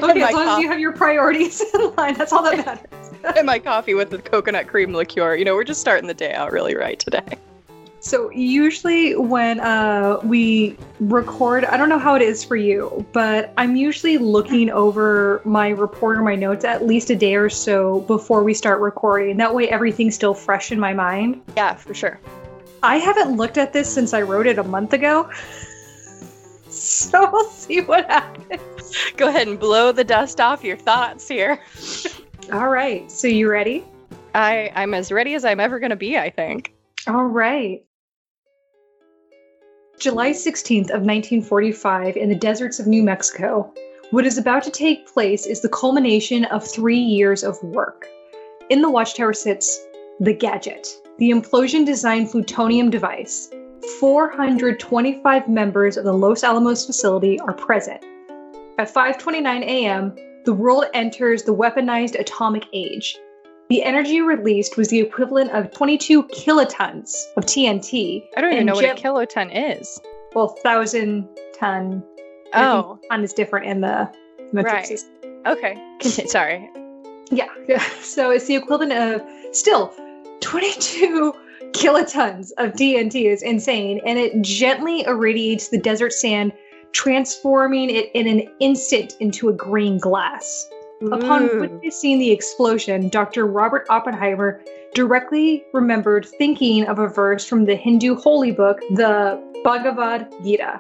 Okay, 0.02 0.24
as 0.24 0.34
long 0.34 0.48
as 0.48 0.60
you 0.60 0.70
have 0.70 0.80
your 0.80 0.92
priorities 0.92 1.62
in 1.62 1.94
line, 1.96 2.16
that's 2.16 2.34
all 2.34 2.44
that 2.44 2.66
matters. 2.66 3.38
and 3.38 3.46
my 3.46 3.60
coffee 3.60 3.94
with 3.94 4.10
the 4.10 4.18
coconut 4.18 4.68
cream 4.68 4.94
liqueur. 4.94 5.36
You 5.36 5.46
know, 5.46 5.54
we're 5.54 5.64
just 5.64 5.82
starting 5.82 6.08
the 6.08 6.14
day 6.14 6.34
out 6.34 6.52
really 6.52 6.76
right 6.76 7.00
today. 7.00 7.38
So 8.04 8.30
usually 8.32 9.16
when 9.16 9.62
uh, 9.62 10.20
we 10.26 10.76
record, 11.00 11.64
I 11.64 11.78
don't 11.78 11.88
know 11.88 11.98
how 11.98 12.16
it 12.16 12.22
is 12.22 12.44
for 12.44 12.58
you, 12.58 13.06
but 13.14 13.54
I'm 13.58 13.78
usually 13.78 14.18
looking 14.18 14.70
over 14.70 15.42
my 15.46 15.70
report 15.70 16.18
or 16.18 16.22
my 16.22 16.36
notes 16.36 16.66
at 16.66 16.86
least 16.86 17.10
a 17.12 17.16
day 17.16 17.36
or 17.36 17.50
so 17.50 18.02
before 18.02 18.44
we 18.44 18.54
start 18.54 18.82
recording. 18.82 19.38
That 19.38 19.56
way 19.56 19.70
everything's 19.70 20.16
still 20.16 20.34
fresh 20.34 20.70
in 20.70 20.82
my 20.82 20.94
mind. 20.94 21.42
Yeah, 21.56 21.76
for 21.76 21.94
sure. 21.94 22.20
I 22.84 22.98
haven't 22.98 23.38
looked 23.38 23.58
at 23.58 23.72
this 23.72 23.92
since 23.92 24.14
I 24.14 24.22
wrote 24.22 24.48
it 24.48 24.60
a 24.60 24.64
month 24.64 24.94
ago. 24.94 25.32
So 26.74 27.30
we'll 27.32 27.50
see 27.52 27.82
what 27.82 28.10
happens. 28.10 28.96
Go 29.16 29.28
ahead 29.28 29.48
and 29.48 29.60
blow 29.60 29.92
the 29.92 30.04
dust 30.04 30.42
off 30.42 30.64
your 30.64 30.76
thoughts 30.76 31.28
here. 31.28 31.62
All 32.52 32.70
right. 32.70 33.10
So 33.12 33.28
you 33.28 33.48
ready? 33.48 33.86
I 34.34 34.72
I'm 34.74 34.96
as 34.96 35.12
ready 35.12 35.36
as 35.36 35.46
I'm 35.46 35.60
ever 35.60 35.78
gonna 35.78 35.96
be. 35.96 36.18
I 36.18 36.32
think. 36.32 36.74
All 37.08 37.26
right. 37.26 37.84
July 40.00 40.32
16th 40.32 40.90
of 40.90 41.04
1945 41.04 42.18
in 42.18 42.28
the 42.28 42.36
deserts 42.36 42.80
of 42.80 42.88
New 42.88 43.04
Mexico. 43.04 43.72
What 44.12 44.26
is 44.26 44.38
about 44.38 44.64
to 44.64 44.72
take 44.72 45.08
place 45.08 45.46
is 45.46 45.62
the 45.62 45.70
culmination 45.70 46.46
of 46.46 46.68
3 46.68 46.98
years 46.98 47.44
of 47.44 47.62
work. 47.64 48.08
In 48.70 48.82
the 48.82 48.90
watchtower 48.90 49.34
sits 49.34 49.80
the 50.20 50.34
Gadget, 50.34 50.88
the 51.20 51.30
implosion-designed 51.30 52.32
plutonium 52.32 52.90
device. 52.90 53.50
425 54.00 55.48
members 55.48 55.96
of 55.96 56.04
the 56.04 56.14
Los 56.14 56.44
Alamos 56.44 56.86
facility 56.86 57.40
are 57.40 57.54
present. 57.54 58.04
At 58.80 58.94
5:29 58.94 59.62
a.m., 59.62 60.16
the 60.44 60.54
world 60.54 60.86
enters 60.94 61.44
the 61.44 61.56
weaponized 61.56 62.20
atomic 62.20 62.66
age. 62.74 63.18
The 63.70 63.82
energy 63.84 64.22
released 64.22 64.78
was 64.78 64.90
the 64.90 65.00
equivalent 65.00 65.52
of 65.52 65.72
22 65.72 66.24
kilotons 66.24 67.16
of 67.38 67.46
TNT. 67.46 68.24
I 68.38 68.42
don't 68.42 68.54
even 68.54 68.66
know 68.66 68.74
what 68.76 68.84
jet- 68.84 69.00
a 69.00 69.02
kiloton 69.02 69.50
is. 69.80 70.00
Well, 70.36 70.50
thousand 70.50 71.28
ton. 71.58 72.04
Oh, 72.54 73.00
ton 73.10 73.24
is 73.24 73.34
different 73.34 73.66
in 73.66 73.82
the 73.82 74.12
metric 74.52 74.74
Right. 74.74 74.86
system. 74.88 75.12
okay. 75.48 75.76
Sorry. 76.02 76.70
Yeah, 77.32 77.48
yeah. 77.68 77.84
So 78.02 78.30
it's 78.32 78.46
the 78.46 78.56
equivalent 78.56 78.92
of 78.94 79.22
still 79.56 79.92
22 80.42 81.34
kilotons 81.72 82.52
of 82.58 82.74
TNT 82.74 83.26
is 83.32 83.42
insane, 83.42 84.02
and 84.06 84.20
it 84.20 84.40
gently 84.44 85.04
irradiates 85.06 85.70
the 85.70 85.80
desert 85.80 86.14
sand, 86.14 86.52
transforming 86.92 87.90
it 87.90 88.12
in 88.14 88.28
an 88.28 88.48
instant 88.60 89.16
into 89.20 89.50
a 89.50 89.54
green 89.54 89.98
glass. 89.98 90.68
Upon 91.12 91.60
witnessing 91.60 92.20
the 92.20 92.32
explosion, 92.32 93.10
Dr. 93.10 93.46
Robert 93.46 93.86
Oppenheimer 93.90 94.62
directly 94.94 95.66
remembered 95.74 96.26
thinking 96.26 96.86
of 96.86 97.00
a 97.00 97.08
verse 97.08 97.46
from 97.46 97.66
the 97.66 97.76
Hindu 97.76 98.16
holy 98.16 98.52
book, 98.52 98.80
the 98.92 99.42
Bhagavad 99.64 100.34
Gita. 100.44 100.80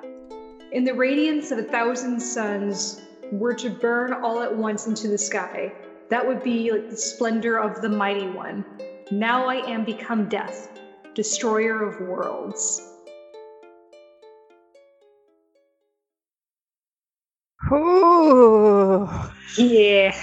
In 0.71 0.85
the 0.85 0.93
radiance 0.93 1.51
of 1.51 1.57
a 1.57 1.63
thousand 1.63 2.21
suns 2.21 3.01
were 3.33 3.53
to 3.53 3.69
burn 3.69 4.13
all 4.13 4.41
at 4.41 4.55
once 4.55 4.87
into 4.87 5.09
the 5.09 5.17
sky. 5.17 5.73
That 6.09 6.25
would 6.25 6.41
be 6.41 6.71
like 6.71 6.89
the 6.89 6.97
splendor 6.97 7.57
of 7.57 7.81
the 7.81 7.89
mighty 7.89 8.27
one. 8.27 8.63
Now 9.11 9.47
I 9.47 9.55
am 9.69 9.83
become 9.83 10.29
death, 10.29 10.69
destroyer 11.15 11.83
of 11.83 11.99
worlds. 11.99 12.92
Ooh. 17.71 19.09
Yeah. 19.57 20.15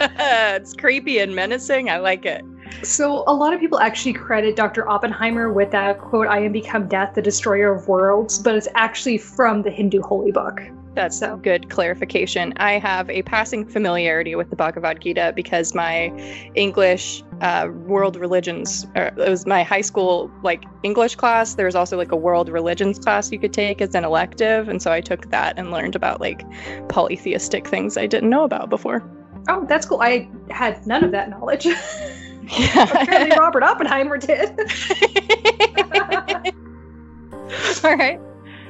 it's 0.00 0.74
creepy 0.74 1.18
and 1.18 1.34
menacing. 1.34 1.90
I 1.90 1.98
like 1.98 2.24
it. 2.24 2.44
So 2.82 3.24
a 3.26 3.34
lot 3.34 3.52
of 3.52 3.60
people 3.60 3.78
actually 3.78 4.14
credit 4.14 4.56
Dr. 4.56 4.88
Oppenheimer 4.88 5.52
with 5.52 5.70
that 5.72 5.98
quote, 5.98 6.26
I 6.26 6.40
am 6.40 6.52
become 6.52 6.88
death, 6.88 7.14
the 7.14 7.22
destroyer 7.22 7.72
of 7.72 7.88
worlds, 7.88 8.38
but 8.38 8.54
it's 8.54 8.68
actually 8.74 9.18
from 9.18 9.62
the 9.62 9.70
Hindu 9.70 10.00
holy 10.02 10.32
book. 10.32 10.60
That's 10.94 11.22
a 11.22 11.38
good 11.40 11.70
clarification. 11.70 12.52
I 12.56 12.78
have 12.78 13.08
a 13.10 13.22
passing 13.22 13.64
familiarity 13.64 14.34
with 14.34 14.50
the 14.50 14.56
Bhagavad 14.56 15.00
Gita 15.00 15.32
because 15.36 15.74
my 15.74 16.08
English 16.54 17.22
uh, 17.40 17.68
world 17.72 18.16
religions, 18.16 18.86
or 18.96 19.04
it 19.04 19.16
was 19.16 19.46
my 19.46 19.62
high 19.62 19.82
school 19.82 20.30
like 20.42 20.64
English 20.82 21.14
class. 21.14 21.54
There 21.54 21.66
was 21.66 21.76
also 21.76 21.96
like 21.96 22.10
a 22.10 22.16
world 22.16 22.48
religions 22.48 22.98
class 22.98 23.30
you 23.30 23.38
could 23.38 23.52
take 23.52 23.80
as 23.80 23.94
an 23.94 24.04
elective, 24.04 24.68
and 24.68 24.82
so 24.82 24.90
I 24.90 25.00
took 25.00 25.30
that 25.30 25.58
and 25.58 25.70
learned 25.70 25.94
about 25.94 26.20
like 26.20 26.44
polytheistic 26.88 27.68
things 27.68 27.96
I 27.96 28.06
didn't 28.06 28.28
know 28.28 28.42
about 28.42 28.68
before. 28.68 29.08
Oh, 29.48 29.64
that's 29.66 29.86
cool. 29.86 30.00
I 30.00 30.28
had 30.50 30.84
none 30.86 31.04
of 31.04 31.12
that 31.12 31.30
knowledge. 31.30 31.66
Apparently 32.46 33.38
Robert 33.38 33.62
Oppenheimer 33.62 34.18
did. 34.18 34.50
All 37.84 37.96
right. 37.96 38.20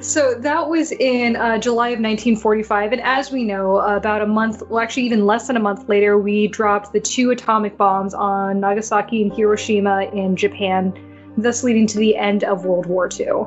So 0.01 0.33
that 0.33 0.67
was 0.67 0.91
in 0.91 1.35
uh, 1.35 1.59
July 1.59 1.89
of 1.89 1.99
1945, 1.99 2.93
and 2.93 3.01
as 3.01 3.31
we 3.31 3.43
know, 3.43 3.77
about 3.77 4.23
a 4.23 4.25
month, 4.25 4.63
well, 4.67 4.79
actually 4.79 5.03
even 5.03 5.27
less 5.27 5.45
than 5.45 5.55
a 5.57 5.59
month 5.59 5.87
later, 5.87 6.17
we 6.17 6.47
dropped 6.47 6.91
the 6.91 6.99
two 6.99 7.29
atomic 7.29 7.77
bombs 7.77 8.15
on 8.15 8.59
Nagasaki 8.59 9.21
and 9.21 9.31
Hiroshima 9.31 10.09
in 10.11 10.35
Japan, 10.35 10.91
thus 11.37 11.63
leading 11.63 11.85
to 11.87 11.99
the 11.99 12.17
end 12.17 12.43
of 12.43 12.65
World 12.65 12.87
War 12.87 13.09
II. 13.19 13.45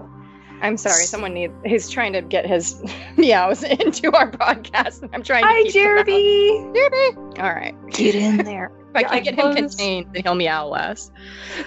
I'm 0.63 0.77
sorry. 0.77 1.05
Someone 1.05 1.35
needs. 1.35 1.53
He's 1.65 1.91
trying 1.91 2.13
to 2.13 2.23
get 2.23 2.47
his 2.47 2.81
meows 3.17 3.65
into 3.65 4.15
our 4.17 4.31
podcast, 4.31 5.03
and 5.03 5.11
I'm 5.13 5.25
trying 5.25 5.43
to. 5.43 5.49
Hi, 5.49 5.63
keep 5.65 5.73
them 5.73 5.99
out. 5.99 6.07
Jeremy. 6.07 6.73
Jeremy. 6.73 7.41
All 7.41 7.53
right. 7.53 7.75
Get 7.91 8.15
in 8.15 8.39
there. 8.39 8.71
If 8.95 8.99
I 8.99 9.01
Yeah, 9.01 9.09
can 9.09 9.17
I 9.17 9.21
get 9.21 9.35
him 9.35 9.55
contained, 9.57 10.07
then 10.13 10.23
he'll 10.23 10.37
meow 10.37 10.69
less. 10.69 11.11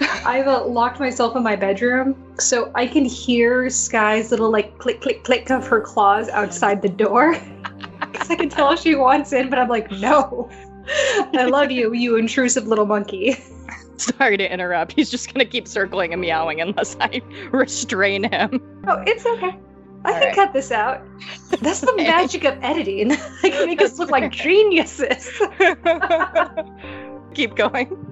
I've 0.24 0.46
uh, 0.46 0.64
locked 0.64 0.98
myself 0.98 1.36
in 1.36 1.42
my 1.42 1.56
bedroom, 1.56 2.16
so 2.38 2.72
I 2.74 2.86
can 2.86 3.04
hear 3.04 3.68
Sky's 3.68 4.30
little 4.30 4.50
like 4.50 4.78
click, 4.78 5.02
click, 5.02 5.24
click 5.24 5.50
of 5.50 5.66
her 5.66 5.82
claws 5.82 6.30
outside 6.30 6.80
the 6.82 6.88
door. 6.88 7.36
Because 8.00 8.30
I 8.30 8.36
can 8.36 8.48
tell 8.48 8.74
she 8.74 8.94
wants 8.94 9.34
in, 9.34 9.50
but 9.50 9.58
I'm 9.58 9.68
like, 9.68 9.90
no. 9.90 10.48
I 11.34 11.44
love 11.44 11.70
you, 11.70 11.92
you 11.92 12.16
intrusive 12.16 12.66
little 12.66 12.86
monkey. 12.86 13.36
Sorry 13.96 14.38
to 14.38 14.50
interrupt. 14.50 14.92
He's 14.92 15.10
just 15.10 15.32
gonna 15.32 15.44
keep 15.44 15.68
circling 15.68 16.12
and 16.12 16.22
meowing 16.22 16.62
unless 16.62 16.96
I 17.00 17.20
restrain 17.50 18.24
him. 18.24 18.62
Oh, 18.86 19.02
it's 19.06 19.26
okay. 19.26 19.58
I 20.04 20.12
All 20.12 20.18
can 20.18 20.28
right. 20.28 20.34
cut 20.34 20.52
this 20.54 20.70
out. 20.70 21.02
That's 21.60 21.80
the 21.80 21.92
magic 21.96 22.44
of 22.44 22.56
editing. 22.62 23.12
I 23.12 23.50
can 23.50 23.66
make 23.66 23.82
us 23.82 23.98
look 23.98 24.10
like 24.10 24.30
geniuses. 24.32 25.28
Keep 27.34 27.54
going. 27.54 28.08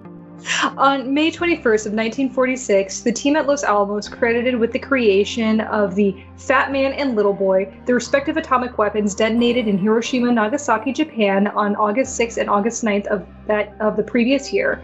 On 0.76 1.12
May 1.12 1.30
21st 1.30 1.86
of 1.86 1.92
1946, 1.94 3.00
the 3.00 3.12
team 3.12 3.36
at 3.36 3.46
Los 3.46 3.64
Alamos 3.64 4.08
credited 4.08 4.54
with 4.54 4.70
the 4.70 4.78
creation 4.78 5.60
of 5.62 5.94
the 5.94 6.14
Fat 6.36 6.70
Man 6.70 6.92
and 6.92 7.16
Little 7.16 7.32
Boy, 7.32 7.74
the 7.86 7.94
respective 7.94 8.36
atomic 8.36 8.76
weapons 8.76 9.14
detonated 9.14 9.66
in 9.66 9.78
Hiroshima, 9.78 10.30
Nagasaki, 10.30 10.92
Japan 10.92 11.46
on 11.48 11.74
August 11.76 12.20
6th 12.20 12.36
and 12.36 12.50
August 12.50 12.84
9th 12.84 13.06
of 13.06 13.26
that 13.46 13.74
of 13.80 13.96
the 13.96 14.02
previous 14.02 14.52
year. 14.52 14.82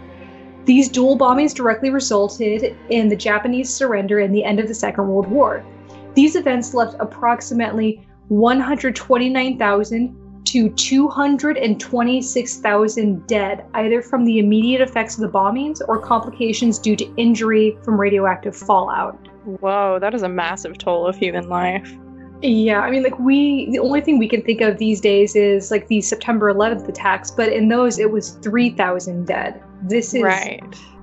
These 0.65 0.89
dual 0.89 1.17
bombings 1.17 1.53
directly 1.53 1.89
resulted 1.89 2.75
in 2.89 3.09
the 3.09 3.15
Japanese 3.15 3.71
surrender 3.73 4.19
and 4.19 4.33
the 4.33 4.43
end 4.43 4.59
of 4.59 4.67
the 4.67 4.73
Second 4.73 5.07
World 5.07 5.27
War. 5.27 5.63
These 6.15 6.35
events 6.35 6.73
left 6.73 6.95
approximately 6.99 8.07
129,000 8.29 10.15
to 10.45 10.69
226,000 10.69 13.27
dead, 13.27 13.65
either 13.73 14.01
from 14.01 14.23
the 14.25 14.39
immediate 14.39 14.81
effects 14.81 15.15
of 15.15 15.21
the 15.21 15.29
bombings 15.29 15.81
or 15.87 15.99
complications 15.99 16.79
due 16.79 16.95
to 16.95 17.05
injury 17.15 17.77
from 17.83 17.99
radioactive 17.99 18.55
fallout. 18.55 19.27
Whoa, 19.45 19.99
that 19.99 20.13
is 20.13 20.21
a 20.23 20.29
massive 20.29 20.77
toll 20.77 21.07
of 21.07 21.15
human 21.15 21.49
life. 21.49 21.91
Yeah, 22.41 22.81
I 22.81 22.91
mean, 22.91 23.03
like 23.03 23.17
we, 23.19 23.69
the 23.71 23.79
only 23.79 24.01
thing 24.01 24.19
we 24.19 24.27
can 24.27 24.41
think 24.41 24.59
of 24.61 24.77
these 24.77 24.99
days 24.99 25.33
is 25.35 25.71
like 25.71 25.87
the 25.87 26.01
September 26.01 26.53
11th 26.53 26.89
attacks, 26.89 27.31
but 27.31 27.53
in 27.53 27.69
those 27.69 27.99
it 27.99 28.11
was 28.11 28.31
3,000 28.41 29.25
dead. 29.25 29.63
This 29.83 30.13
is 30.13 30.23
Right. 30.23 30.61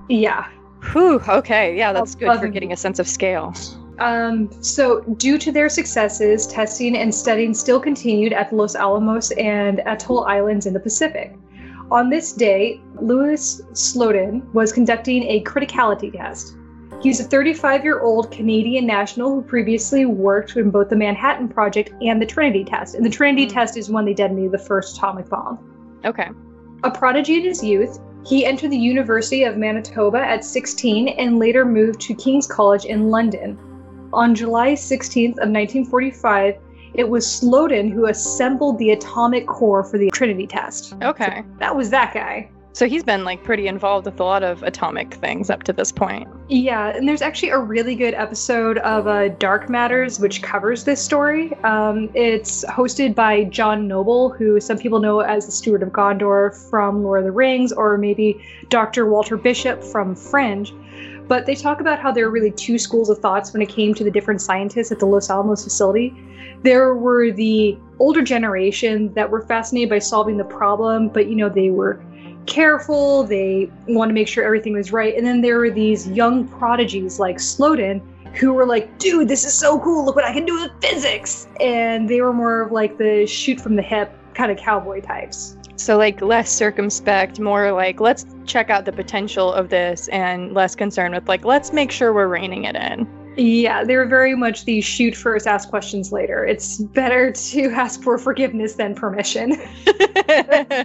Yeah. 0.09 0.47
Whew, 0.93 1.21
okay. 1.29 1.77
Yeah, 1.77 1.93
that's 1.93 2.15
good 2.15 2.39
for 2.39 2.49
getting 2.49 2.73
a 2.73 2.77
sense 2.77 2.99
of 2.99 3.09
scale. 3.09 3.55
Um, 4.01 4.51
so, 4.63 5.01
due 5.19 5.37
to 5.39 5.53
their 5.53 5.69
successes, 5.69 6.47
testing 6.47 6.97
and 6.97 7.15
studying 7.15 7.53
still 7.53 7.79
continued 7.79 8.33
at 8.33 8.49
the 8.49 8.57
Los 8.57 8.75
Alamos 8.75 9.31
and 9.33 9.81
Atoll 9.81 10.25
Islands 10.25 10.65
in 10.65 10.73
the 10.73 10.81
Pacific. 10.81 11.35
On 11.91 12.09
this 12.09 12.33
day, 12.33 12.81
Louis 13.01 13.61
Slotin 13.73 14.43
was 14.55 14.73
conducting 14.73 15.25
a 15.25 15.43
criticality 15.45 16.17
test. 16.17 16.57
He's 17.03 17.21
a 17.21 17.25
35 17.25 17.83
year 17.85 18.01
old 18.01 18.31
Canadian 18.31 18.87
national 18.87 19.35
who 19.35 19.43
previously 19.43 20.07
worked 20.07 20.57
in 20.57 20.71
both 20.71 20.89
the 20.89 20.97
Manhattan 20.97 21.49
Project 21.49 21.93
and 22.01 22.21
the 22.21 22.27
Trinity 22.27 22.65
test. 22.65 22.95
And 22.95 23.05
the 23.05 23.11
Trinity 23.11 23.47
Mm. 23.47 23.53
test 23.53 23.77
is 23.77 23.91
when 23.91 24.05
they 24.05 24.15
detonated 24.15 24.53
the 24.53 24.59
first 24.59 24.97
atomic 24.97 25.29
bomb. 25.29 25.59
Okay. 26.05 26.29
A 26.85 26.91
prodigy 26.91 27.37
in 27.37 27.43
his 27.43 27.63
youth, 27.65 27.99
he 28.25 28.47
entered 28.47 28.71
the 28.71 28.79
University 28.79 29.45
of 29.45 29.57
Manitoba 29.57 30.19
at 30.21 30.45
16 30.45 31.09
and 31.09 31.39
later 31.39 31.65
moved 31.65 32.01
to 32.03 32.15
King's 32.15 32.47
College 32.47 32.85
in 32.85 33.11
London. 33.11 33.59
On 34.13 34.35
July 34.35 34.73
16th 34.73 35.39
of 35.39 35.51
1945, 35.51 36.57
it 36.95 37.09
was 37.09 37.25
Slotin 37.25 37.93
who 37.93 38.07
assembled 38.07 38.79
the 38.79 38.91
atomic 38.91 39.47
core 39.47 39.85
for 39.85 39.99
the 39.99 40.11
Trinity 40.11 40.47
test. 40.47 40.95
Okay. 41.03 41.45
That 41.59 41.77
was 41.77 41.91
that 41.91 42.13
guy. 42.13 42.51
So 42.73 42.87
he's 42.87 43.03
been 43.03 43.25
like 43.25 43.43
pretty 43.43 43.67
involved 43.67 44.07
with 44.07 44.21
a 44.21 44.25
lot 44.25 44.43
of 44.45 44.63
atomic 44.63 45.15
things 45.15 45.51
up 45.51 45.65
to 45.65 45.73
this 45.73 45.91
point. 45.91 46.29
Yeah, 46.49 46.89
and 46.97 47.09
there's 47.09 47.23
actually 47.23 47.51
a 47.51 47.59
really 47.59 47.97
good 47.97 48.15
episode 48.15 48.79
of 48.79 49.09
uh, 49.09 49.29
Dark 49.29 49.69
Matters 49.69 50.21
which 50.21 50.41
covers 50.41 50.85
this 50.85 51.03
story. 51.03 51.53
Um, 51.65 52.11
it's 52.15 52.65
hosted 52.67 53.15
by 53.15 53.45
John 53.45 53.89
Noble, 53.89 54.31
who 54.31 54.61
some 54.61 54.79
people 54.79 55.01
know 55.01 55.21
as 55.21 55.47
the 55.47 55.53
Steward 55.53 55.83
of 55.83 55.91
Gondor 55.91 56.55
from 56.71 57.03
Lord 57.03 57.21
of 57.21 57.25
the 57.25 57.33
Rings, 57.33 57.73
or 57.73 57.99
maybe 57.99 58.41
Dr. 58.69 59.07
Walter 59.07 59.37
Bishop 59.37 59.83
from 59.83 60.15
Fringe. 60.15 60.73
But 61.31 61.47
they 61.47 61.55
talk 61.55 61.81
about 61.81 62.01
how 62.01 62.11
there 62.11 62.25
were 62.25 62.33
really 62.33 62.51
two 62.51 62.77
schools 62.77 63.09
of 63.09 63.19
thoughts 63.21 63.53
when 63.53 63.63
it 63.63 63.69
came 63.69 63.95
to 63.95 64.03
the 64.03 64.11
different 64.11 64.43
scientists 64.43 64.91
at 64.91 64.99
the 64.99 65.07
Los 65.07 65.31
Alamos 65.31 65.63
facility. 65.63 66.13
There 66.65 66.97
were 66.97 67.31
the 67.31 67.79
older 68.01 68.21
generation 68.21 69.15
that 69.15 69.31
were 69.31 69.43
fascinated 69.43 69.91
by 69.91 70.01
solving 70.01 70.39
the 70.39 70.45
problem, 70.45 71.09
but 71.09 71.29
you 71.29 71.37
know, 71.37 71.49
they 71.49 71.71
were 71.71 72.03
careful, 72.47 73.23
they 73.23 73.71
wanted 73.87 74.09
to 74.09 74.15
make 74.15 74.27
sure 74.27 74.43
everything 74.43 74.73
was 74.73 74.91
right. 74.91 75.17
And 75.17 75.25
then 75.25 75.41
there 75.41 75.59
were 75.59 75.71
these 75.71 76.09
young 76.09 76.49
prodigies 76.49 77.21
like 77.21 77.37
Slotin 77.37 78.03
who 78.35 78.53
were 78.53 78.67
like, 78.67 78.99
dude, 78.99 79.29
this 79.29 79.45
is 79.45 79.55
so 79.55 79.79
cool, 79.79 80.05
look 80.05 80.17
what 80.17 80.25
I 80.25 80.33
can 80.33 80.45
do 80.45 80.61
with 80.61 80.73
physics. 80.81 81.47
And 81.61 82.09
they 82.11 82.23
were 82.23 82.33
more 82.33 82.63
of 82.63 82.73
like 82.73 82.99
the 82.99 83.25
shoot 83.25 83.61
from 83.61 83.77
the 83.77 83.83
hip 83.83 84.13
kind 84.35 84.51
of 84.51 84.59
cowboy 84.59 85.01
types. 85.01 85.57
So 85.81 85.97
like 85.97 86.21
less 86.21 86.53
circumspect, 86.53 87.41
more 87.41 87.73
like 87.73 88.01
let's 88.01 88.27
check 88.45 88.69
out 88.69 88.85
the 88.85 88.93
potential 88.93 89.51
of 89.51 89.71
this 89.71 90.09
and 90.09 90.53
less 90.53 90.75
concerned 90.75 91.15
with 91.15 91.27
like 91.27 91.47
let's 91.47 91.73
make 91.73 91.91
sure 91.91 92.13
we're 92.13 92.29
reining 92.29 92.65
it 92.65 92.77
in. 92.77 93.09
Yeah, 93.37 93.85
they 93.85 93.97
were 93.97 94.05
very 94.07 94.37
much 94.37 94.67
the 94.67 94.83
shoot 94.83 95.17
first, 95.17 95.47
ask 95.47 95.71
questions 95.71 96.13
later. 96.13 96.45
It's 96.45 96.79
better 96.79 97.33
to 97.53 97.71
ask 97.71 98.03
for 98.03 98.19
forgiveness 98.19 98.75
than 98.75 98.95
permission. 98.95 99.53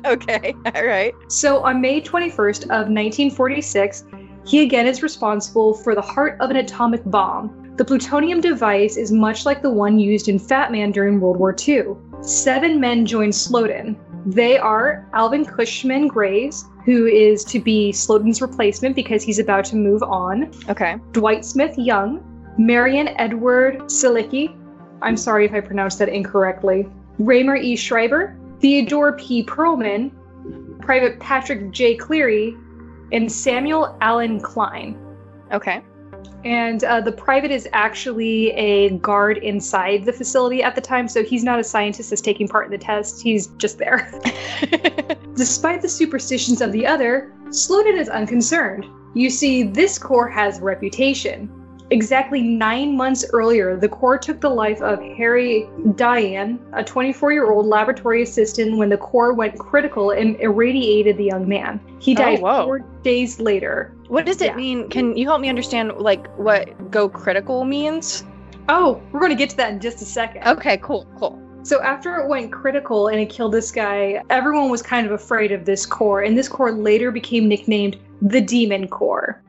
okay. 0.06 0.56
All 0.74 0.86
right. 0.86 1.14
So 1.28 1.62
on 1.64 1.82
May 1.82 2.00
21st 2.00 2.64
of 2.64 2.88
1946, 2.88 4.06
he 4.46 4.62
again 4.62 4.88
is 4.88 5.04
responsible 5.04 5.74
for 5.74 5.94
the 5.94 6.02
heart 6.02 6.38
of 6.40 6.52
an 6.52 6.56
atomic 6.56 7.02
bomb. 7.06 7.74
The 7.76 7.84
plutonium 7.84 8.40
device 8.40 8.96
is 8.96 9.12
much 9.12 9.46
like 9.46 9.62
the 9.62 9.72
one 9.72 10.00
used 10.00 10.30
in 10.30 10.40
Fat 10.40 10.72
Man 10.72 10.94
during 10.94 11.20
World 11.20 11.36
War 11.36 11.54
II. 11.68 11.96
Seven 12.22 12.80
men 12.80 13.06
join 13.06 13.32
Slotin. 13.32 13.98
They 14.26 14.58
are 14.58 15.08
Alvin 15.14 15.46
Cushman 15.46 16.08
Graves, 16.08 16.66
who 16.84 17.06
is 17.06 17.44
to 17.46 17.60
be 17.60 17.92
Slotin's 17.92 18.42
replacement 18.42 18.96
because 18.96 19.24
he's 19.24 19.40
about 19.40 19.66
to 19.66 19.76
move 19.76 20.02
on. 20.02 20.52
Okay. 20.68 20.98
Dwight 21.12 21.46
Smith 21.46 21.78
Young, 21.78 22.24
Marion 22.58 23.10
Edward 23.20 23.82
Silicki, 23.82 24.56
I'm 25.02 25.18
sorry 25.18 25.46
if 25.46 25.54
I 25.54 25.60
pronounced 25.60 26.00
that 26.00 26.10
incorrectly, 26.10 26.88
Raemer 27.20 27.62
E. 27.62 27.76
Schreiber, 27.76 28.36
Theodore 28.60 29.14
P. 29.14 29.44
Perlman, 29.44 30.12
Private 30.82 31.20
Patrick 31.20 31.72
J. 31.72 31.96
Cleary, 31.96 32.56
and 33.12 33.32
Samuel 33.32 33.96
Allen 34.02 34.40
Kline. 34.40 34.98
Okay. 35.52 35.82
And 36.46 36.84
uh, 36.84 37.02
the 37.02 37.12
private 37.12 37.50
is 37.50 37.68
actually 37.74 38.52
a 38.52 38.92
guard 39.00 39.40
inside 39.40 40.06
the 40.06 40.14
facility 40.14 40.62
at 40.62 40.76
the 40.76 40.82
time, 40.82 41.08
so 41.08 41.24
he's 41.24 41.44
not 41.44 41.60
a 41.60 41.64
scientist 41.64 42.12
that's 42.12 42.22
taking 42.22 42.48
part 42.48 42.66
in 42.66 42.72
the 42.72 42.78
test. 42.78 43.24
He's 43.24 43.48
just 43.58 43.80
there. 43.80 44.12
Despite 45.36 45.82
the 45.82 45.90
superstitions 45.90 46.62
of 46.62 46.72
the 46.72 46.86
other, 46.86 47.34
Slotin 47.48 47.98
is 47.98 48.10
unconcerned. 48.10 48.86
You 49.16 49.32
see, 49.32 49.64
this 49.64 49.98
core 49.98 50.30
has 50.30 50.60
reputation. 50.60 51.50
Exactly 51.92 52.42
nine 52.42 52.98
months 52.98 53.24
earlier, 53.32 53.78
the 53.78 53.88
core 53.88 54.18
took 54.18 54.42
the 54.42 54.50
life 54.50 54.82
of 54.82 55.00
Harry 55.18 55.68
Daghlian, 55.90 56.58
a 56.74 56.84
24 56.84 57.32
year 57.32 57.52
old 57.52 57.68
laboratory 57.68 58.24
assistant, 58.24 58.78
when 58.78 58.90
the 58.90 58.98
core 58.98 59.34
went 59.34 59.60
critical 59.60 60.10
and 60.12 60.36
irradiated 60.40 61.18
the 61.18 61.26
young 61.26 61.48
man. 61.48 61.80
He 62.00 62.14
Oh, 62.14 62.18
died 62.18 62.42
whoa. 62.42 62.66
four 62.66 62.80
days 63.04 63.40
later. 63.40 63.92
what 64.08 64.26
does 64.26 64.42
it 64.42 64.48
Yeah. 64.48 64.56
mean? 64.56 64.90
Can 64.90 65.16
you 65.18 65.26
help 65.28 65.42
me 65.42 65.50
understand 65.50 65.92
like 65.98 66.28
what 66.38 66.92
go 66.92 67.08
critical 67.10 67.66
means? 67.66 68.24
Oh, 68.70 69.00
we're 69.12 69.20
going 69.20 69.32
to 69.32 69.36
get 69.36 69.50
to 69.52 69.58
that 69.58 69.72
in 69.74 69.80
just 69.80 70.02
a 70.02 70.06
second. 70.06 70.46
Okay, 70.48 70.78
cool, 70.78 71.06
cool. 71.20 71.40
So 71.64 71.82
after 71.82 72.18
it 72.18 72.28
went 72.28 72.52
critical 72.52 73.08
and 73.08 73.20
it 73.20 73.30
killed 73.30 73.52
this 73.52 73.72
guy, 73.72 74.22
everyone 74.30 74.70
was 74.70 74.82
kind 74.84 75.06
of 75.08 75.12
afraid 75.14 75.52
of 75.52 75.66
this 75.66 75.86
core, 75.86 76.22
and 76.22 76.38
this 76.38 76.48
core 76.48 76.72
later 76.72 77.10
became 77.12 77.48
nicknamed 77.48 77.98
the 78.22 78.42
Demon 78.42 78.88
Core. 78.88 79.42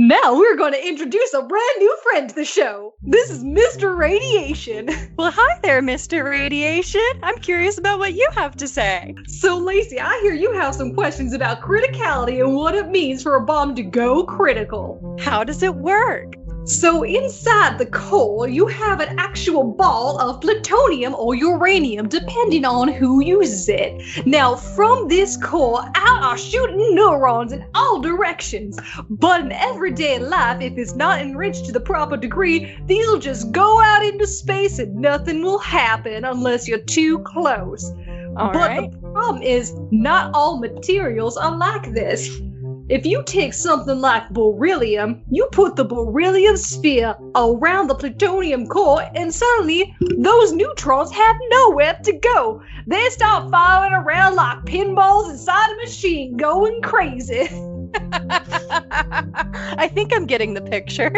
Now 0.00 0.36
we're 0.36 0.54
going 0.54 0.74
to 0.74 0.86
introduce 0.86 1.34
a 1.34 1.42
brand 1.42 1.74
new 1.80 1.98
friend 2.04 2.28
to 2.28 2.34
the 2.36 2.44
show. 2.44 2.94
This 3.02 3.30
is 3.30 3.42
Mr. 3.42 3.98
Radiation. 3.98 4.88
Well, 5.16 5.32
hi 5.32 5.58
there, 5.64 5.82
Mr. 5.82 6.22
Radiation. 6.22 7.02
I'm 7.24 7.36
curious 7.40 7.78
about 7.78 7.98
what 7.98 8.14
you 8.14 8.28
have 8.34 8.54
to 8.58 8.68
say. 8.68 9.16
So, 9.26 9.58
Lacey, 9.58 9.98
I 9.98 10.20
hear 10.22 10.34
you 10.34 10.52
have 10.52 10.76
some 10.76 10.94
questions 10.94 11.32
about 11.32 11.62
criticality 11.62 12.40
and 12.40 12.54
what 12.54 12.76
it 12.76 12.90
means 12.90 13.24
for 13.24 13.34
a 13.34 13.44
bomb 13.44 13.74
to 13.74 13.82
go 13.82 14.22
critical. 14.22 15.16
How 15.18 15.42
does 15.42 15.64
it 15.64 15.74
work? 15.74 16.36
So 16.68 17.02
inside 17.02 17.78
the 17.78 17.86
core, 17.86 18.46
you 18.46 18.66
have 18.66 19.00
an 19.00 19.18
actual 19.18 19.64
ball 19.64 20.20
of 20.20 20.42
plutonium 20.42 21.14
or 21.14 21.34
uranium, 21.34 22.10
depending 22.10 22.66
on 22.66 22.88
who 22.88 23.24
uses 23.24 23.70
it. 23.70 24.26
Now, 24.26 24.54
from 24.54 25.08
this 25.08 25.38
core, 25.38 25.82
out 25.94 26.22
are 26.22 26.36
shooting 26.36 26.94
neutrons 26.94 27.52
in 27.52 27.64
all 27.74 28.02
directions. 28.02 28.78
But 29.08 29.40
in 29.40 29.52
everyday 29.52 30.18
life, 30.18 30.60
if 30.60 30.76
it's 30.76 30.94
not 30.94 31.20
enriched 31.20 31.64
to 31.64 31.72
the 31.72 31.80
proper 31.80 32.18
degree, 32.18 32.76
these 32.84 33.06
will 33.06 33.18
just 33.18 33.50
go 33.50 33.80
out 33.80 34.04
into 34.04 34.26
space 34.26 34.78
and 34.78 34.94
nothing 34.96 35.42
will 35.42 35.58
happen 35.58 36.26
unless 36.26 36.68
you're 36.68 36.80
too 36.80 37.20
close. 37.20 37.90
All 38.36 38.52
but 38.52 38.68
right. 38.68 38.90
the 38.90 38.98
problem 38.98 39.42
is, 39.42 39.74
not 39.90 40.34
all 40.34 40.58
materials 40.58 41.38
are 41.38 41.56
like 41.56 41.94
this. 41.94 42.40
If 42.88 43.04
you 43.04 43.22
take 43.24 43.52
something 43.52 44.00
like 44.00 44.30
beryllium, 44.30 45.22
you 45.30 45.46
put 45.52 45.76
the 45.76 45.84
beryllium 45.84 46.56
sphere 46.56 47.14
around 47.36 47.88
the 47.88 47.94
plutonium 47.94 48.66
core, 48.66 49.02
and 49.14 49.32
suddenly 49.32 49.94
those 50.00 50.52
neutrons 50.52 51.12
have 51.12 51.36
nowhere 51.50 52.00
to 52.04 52.12
go. 52.12 52.62
They 52.86 53.08
start 53.10 53.50
firing 53.50 53.92
around 53.92 54.36
like 54.36 54.64
pinballs 54.64 55.30
inside 55.30 55.70
a 55.72 55.76
machine, 55.76 56.38
going 56.38 56.80
crazy. 56.80 57.48
I 59.78 59.90
think 59.92 60.12
I'm 60.14 60.26
getting 60.26 60.54
the 60.54 60.60
picture. 60.60 61.12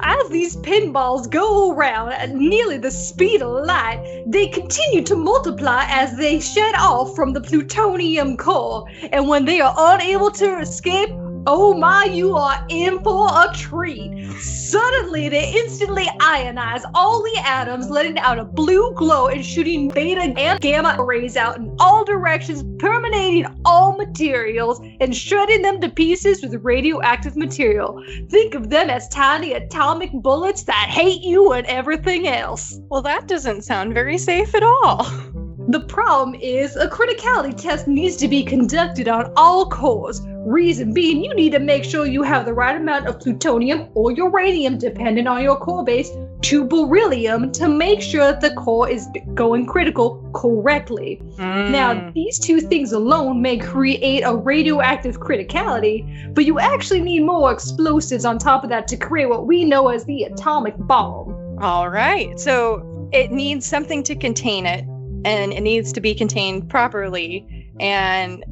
As 0.00 0.28
these 0.30 0.56
pinballs 0.56 1.30
go 1.30 1.72
around 1.72 2.12
at 2.12 2.30
nearly 2.34 2.78
the 2.78 2.90
speed 2.90 3.42
of 3.42 3.64
light, 3.64 4.24
they 4.26 4.48
continue 4.48 5.02
to 5.02 5.14
multiply 5.14 5.84
as 5.86 6.16
they 6.16 6.40
shed 6.40 6.74
off 6.76 7.14
from 7.14 7.32
the 7.32 7.40
plutonium 7.40 8.36
core. 8.36 8.84
And 9.12 9.28
when 9.28 9.44
they 9.44 9.60
are 9.60 9.74
unable 9.76 10.30
to 10.32 10.58
escape, 10.58 11.10
oh 11.46 11.74
my, 11.74 12.04
you 12.04 12.36
are 12.36 12.64
in 12.68 13.02
for 13.02 13.28
a 13.28 13.52
treat. 13.54 14.30
Suddenly, 14.40 15.28
they 15.28 15.52
instantly 15.52 16.04
ionize 16.20 16.82
all 16.94 17.22
the 17.22 17.40
atoms, 17.44 17.90
letting 17.90 18.18
out 18.18 18.38
a 18.38 18.44
blue 18.44 18.92
glow 18.94 19.28
and 19.28 19.44
shooting 19.44 19.88
beta 19.88 20.20
and 20.20 20.60
gamma 20.60 21.02
rays 21.02 21.36
out 21.36 21.58
in 21.58 21.74
all 21.80 22.04
directions, 22.04 22.64
permeating 22.78 23.46
all 23.64 23.96
materials 23.96 24.80
and 25.00 25.16
shredding 25.16 25.62
them 25.62 25.80
to 25.80 25.88
pieces 25.88 26.42
with 26.42 26.54
radioactive 26.62 27.36
material. 27.36 28.02
Think 28.28 28.54
of 28.54 28.70
them 28.70 28.90
as 28.90 29.08
tiny 29.08 29.52
atomic 29.54 30.10
bullets 30.12 30.62
that 30.64 30.88
hate 30.90 31.22
you 31.22 31.52
and 31.52 31.66
everything 31.66 32.28
else. 32.28 32.80
Well, 32.90 33.02
that 33.02 33.28
doesn't 33.28 33.62
sound 33.62 33.94
very 33.94 34.18
safe 34.18 34.54
at 34.54 34.62
all. 34.62 35.06
The 35.70 35.78
problem 35.78 36.34
is 36.34 36.74
a 36.74 36.88
criticality 36.88 37.56
test 37.56 37.86
needs 37.86 38.16
to 38.16 38.26
be 38.26 38.42
conducted 38.42 39.06
on 39.06 39.32
all 39.36 39.68
cores. 39.70 40.20
Reason 40.44 40.92
being, 40.92 41.22
you 41.22 41.32
need 41.32 41.52
to 41.52 41.60
make 41.60 41.84
sure 41.84 42.06
you 42.06 42.24
have 42.24 42.44
the 42.44 42.52
right 42.52 42.74
amount 42.74 43.06
of 43.06 43.20
plutonium 43.20 43.86
or 43.94 44.10
uranium, 44.10 44.78
depending 44.78 45.28
on 45.28 45.44
your 45.44 45.56
core 45.56 45.84
base, 45.84 46.10
to 46.40 46.64
beryllium 46.64 47.52
to 47.52 47.68
make 47.68 48.02
sure 48.02 48.32
that 48.32 48.40
the 48.40 48.50
core 48.54 48.88
is 48.88 49.06
going 49.34 49.64
critical 49.64 50.28
correctly. 50.34 51.22
Now, 51.38 51.92
Mm. 51.94 52.14
these 52.14 52.40
two 52.40 52.60
things 52.60 52.90
alone 52.90 53.40
may 53.40 53.56
create 53.56 54.22
a 54.22 54.34
radioactive 54.34 55.20
criticality, 55.20 56.34
but 56.34 56.46
you 56.46 56.58
actually 56.58 57.02
need 57.02 57.20
more 57.20 57.52
explosives 57.52 58.24
on 58.24 58.38
top 58.38 58.64
of 58.64 58.70
that 58.70 58.88
to 58.88 58.96
create 58.96 59.28
what 59.28 59.46
we 59.46 59.64
know 59.64 59.86
as 59.86 60.04
the 60.04 60.24
atomic 60.24 60.74
bomb. 60.76 61.32
All 61.60 61.90
right. 61.90 62.40
So 62.40 62.82
it 63.12 63.30
needs 63.30 63.66
something 63.66 64.02
to 64.04 64.16
contain 64.16 64.66
it, 64.66 64.84
and 65.24 65.52
it 65.52 65.60
needs 65.60 65.92
to 65.92 66.00
be 66.00 66.14
contained 66.14 66.68
properly, 66.68 67.70
and 67.78 68.44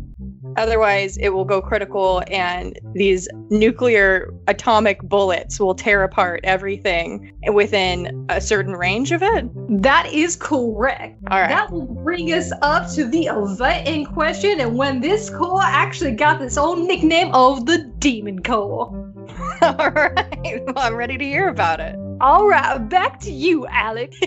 otherwise 0.56 1.16
it 1.18 1.30
will 1.30 1.44
go 1.44 1.60
critical, 1.60 2.22
and 2.28 2.78
these 2.94 3.28
nuclear 3.50 4.32
atomic 4.46 5.02
bullets 5.02 5.60
will 5.60 5.74
tear 5.74 6.02
apart 6.02 6.40
everything 6.44 7.32
within 7.52 8.26
a 8.28 8.40
certain 8.40 8.74
range 8.74 9.12
of 9.12 9.22
it. 9.22 9.48
That 9.82 10.12
is 10.12 10.36
correct. 10.36 11.18
All 11.30 11.40
right. 11.40 11.48
That 11.48 11.70
will 11.70 11.86
bring 11.86 12.32
us 12.32 12.52
up 12.62 12.90
to 12.92 13.06
the 13.06 13.26
event 13.26 13.86
in 13.88 14.06
question 14.06 14.60
and 14.60 14.76
when 14.76 15.00
this 15.00 15.30
core 15.30 15.62
actually 15.62 16.12
got 16.12 16.42
its 16.42 16.56
own 16.56 16.86
nickname 16.86 17.34
of 17.34 17.66
the 17.66 17.78
Demon 17.98 18.42
Core. 18.42 19.04
All 19.62 19.90
right. 19.90 20.62
Well, 20.66 20.78
I'm 20.78 20.94
ready 20.94 21.18
to 21.18 21.24
hear 21.24 21.48
about 21.48 21.80
it. 21.80 21.96
All 22.20 22.48
right, 22.48 22.78
back 22.88 23.20
to 23.20 23.30
you, 23.30 23.64
Alex. 23.68 24.18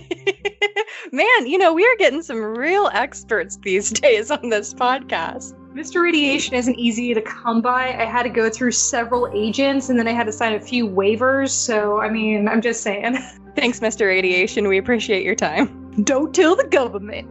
Man, 1.12 1.48
you 1.48 1.58
know, 1.58 1.74
we 1.74 1.86
are 1.86 1.96
getting 1.98 2.22
some 2.22 2.38
real 2.38 2.90
experts 2.94 3.58
these 3.58 3.90
days 4.02 4.32
on 4.32 4.50
this 4.50 4.74
podcast. 4.74 5.54
Mr. 5.74 6.02
Radiation 6.02 6.56
isn't 6.56 6.80
easy 6.80 7.14
to 7.14 7.22
come 7.22 7.62
by. 7.62 7.94
I 7.94 8.06
had 8.06 8.24
to 8.24 8.30
go 8.30 8.50
through 8.50 8.72
several 8.72 9.30
agents 9.34 9.90
and 9.90 10.00
then 10.00 10.08
I 10.08 10.12
had 10.12 10.26
to 10.28 10.32
sign 10.32 10.54
a 10.54 10.60
few 10.60 10.88
waivers. 10.88 11.50
So, 11.50 12.00
I 12.00 12.10
mean, 12.10 12.48
I'm 12.48 12.62
just 12.62 12.82
saying. 12.82 13.18
Thanks, 13.56 13.82
Mr. 13.82 14.06
Radiation. 14.06 14.70
We 14.70 14.78
appreciate 14.78 15.26
your 15.26 15.36
time. 15.36 15.78
Don't 16.04 16.34
tell 16.34 16.56
the 16.56 16.68
government. 16.68 17.30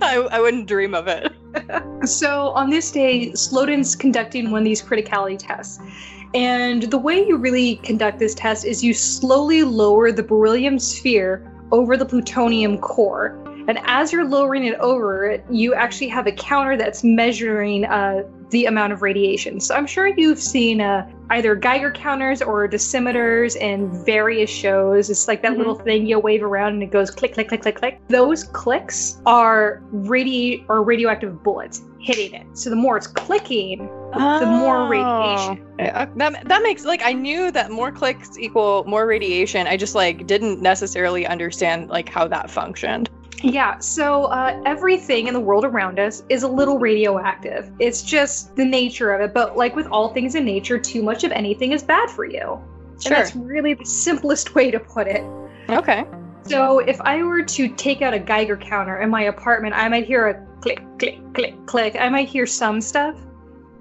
I, 0.00 0.18
I 0.30 0.40
wouldn't 0.40 0.68
dream 0.68 0.94
of 0.94 1.08
it. 1.08 1.32
So, 2.08 2.50
on 2.50 2.70
this 2.70 2.92
day, 2.92 3.32
Slotin's 3.32 3.96
conducting 3.96 4.52
one 4.52 4.62
of 4.62 4.64
these 4.64 4.80
criticality 4.80 5.36
tests. 5.36 5.80
And 6.34 6.84
the 6.84 6.98
way 6.98 7.26
you 7.26 7.36
really 7.36 7.76
conduct 7.76 8.18
this 8.18 8.34
test 8.34 8.64
is 8.64 8.84
you 8.84 8.94
slowly 8.94 9.64
lower 9.64 10.12
the 10.12 10.22
beryllium 10.22 10.78
sphere 10.78 11.50
over 11.72 11.96
the 11.96 12.06
plutonium 12.06 12.78
core. 12.78 13.36
And 13.68 13.78
as 13.84 14.12
you're 14.12 14.24
lowering 14.24 14.64
it 14.64 14.74
over 14.80 15.26
it, 15.26 15.44
you 15.50 15.74
actually 15.74 16.08
have 16.08 16.26
a 16.26 16.32
counter 16.32 16.76
that's 16.76 17.04
measuring 17.04 17.84
uh, 17.84 18.22
the 18.50 18.66
amount 18.66 18.92
of 18.92 19.02
radiation. 19.02 19.60
So 19.60 19.76
I'm 19.76 19.86
sure 19.86 20.08
you've 20.08 20.40
seen 20.40 20.80
uh, 20.80 21.08
either 21.30 21.54
Geiger 21.54 21.92
counters 21.92 22.42
or 22.42 22.66
dosimeters 22.68 23.54
in 23.56 24.04
various 24.04 24.50
shows. 24.50 25.08
It's 25.08 25.28
like 25.28 25.42
that 25.42 25.52
Mhm. 25.52 25.58
little 25.58 25.74
thing 25.76 26.06
you 26.06 26.18
wave 26.18 26.42
around 26.42 26.72
and 26.74 26.82
it 26.82 26.90
goes 26.90 27.10
click, 27.12 27.34
click, 27.34 27.48
click, 27.48 27.62
click, 27.62 27.76
click. 27.76 28.00
Those 28.08 28.42
clicks 28.44 29.20
are 29.26 29.82
radi- 29.94 30.64
or 30.68 30.82
radioactive 30.82 31.42
bullets 31.44 31.82
hitting 32.00 32.34
it. 32.34 32.46
So 32.54 32.70
the 32.70 32.76
more 32.76 32.96
it's 32.96 33.06
clicking, 33.06 33.88
the 34.12 34.46
more 34.46 34.88
radiation. 34.88 35.66
Yeah, 35.78 36.06
that, 36.16 36.48
that 36.48 36.62
makes 36.62 36.84
like 36.84 37.02
I 37.02 37.12
knew 37.12 37.50
that 37.52 37.70
more 37.70 37.92
clicks 37.92 38.38
equal 38.38 38.84
more 38.84 39.06
radiation. 39.06 39.66
I 39.66 39.76
just 39.76 39.94
like 39.94 40.26
didn't 40.26 40.60
necessarily 40.60 41.26
understand 41.26 41.88
like 41.88 42.08
how 42.08 42.26
that 42.28 42.50
functioned. 42.50 43.08
Yeah, 43.42 43.78
so 43.78 44.24
uh, 44.24 44.60
everything 44.66 45.26
in 45.26 45.34
the 45.34 45.40
world 45.40 45.64
around 45.64 45.98
us 45.98 46.22
is 46.28 46.42
a 46.42 46.48
little 46.48 46.78
radioactive. 46.78 47.70
It's 47.78 48.02
just 48.02 48.54
the 48.54 48.64
nature 48.64 49.12
of 49.12 49.22
it. 49.22 49.32
But 49.32 49.56
like 49.56 49.74
with 49.74 49.86
all 49.86 50.12
things 50.12 50.34
in 50.34 50.44
nature, 50.44 50.78
too 50.78 51.02
much 51.02 51.24
of 51.24 51.32
anything 51.32 51.72
is 51.72 51.82
bad 51.82 52.10
for 52.10 52.24
you. 52.24 52.60
And 52.92 53.02
Sure. 53.02 53.16
that's 53.16 53.34
really 53.34 53.72
the 53.72 53.86
simplest 53.86 54.54
way 54.54 54.70
to 54.70 54.78
put 54.78 55.06
it. 55.06 55.24
Okay. 55.70 56.04
So 56.42 56.80
if 56.80 57.00
I 57.00 57.22
were 57.22 57.42
to 57.42 57.68
take 57.76 58.02
out 58.02 58.12
a 58.12 58.18
Geiger 58.18 58.56
counter 58.56 59.00
in 59.00 59.08
my 59.08 59.22
apartment, 59.22 59.74
I 59.74 59.88
might 59.88 60.04
hear 60.04 60.28
a 60.28 60.46
click, 60.60 60.82
click, 60.98 61.18
click, 61.32 61.54
click. 61.66 61.96
I 61.98 62.10
might 62.10 62.28
hear 62.28 62.46
some 62.46 62.80
stuff, 62.80 63.16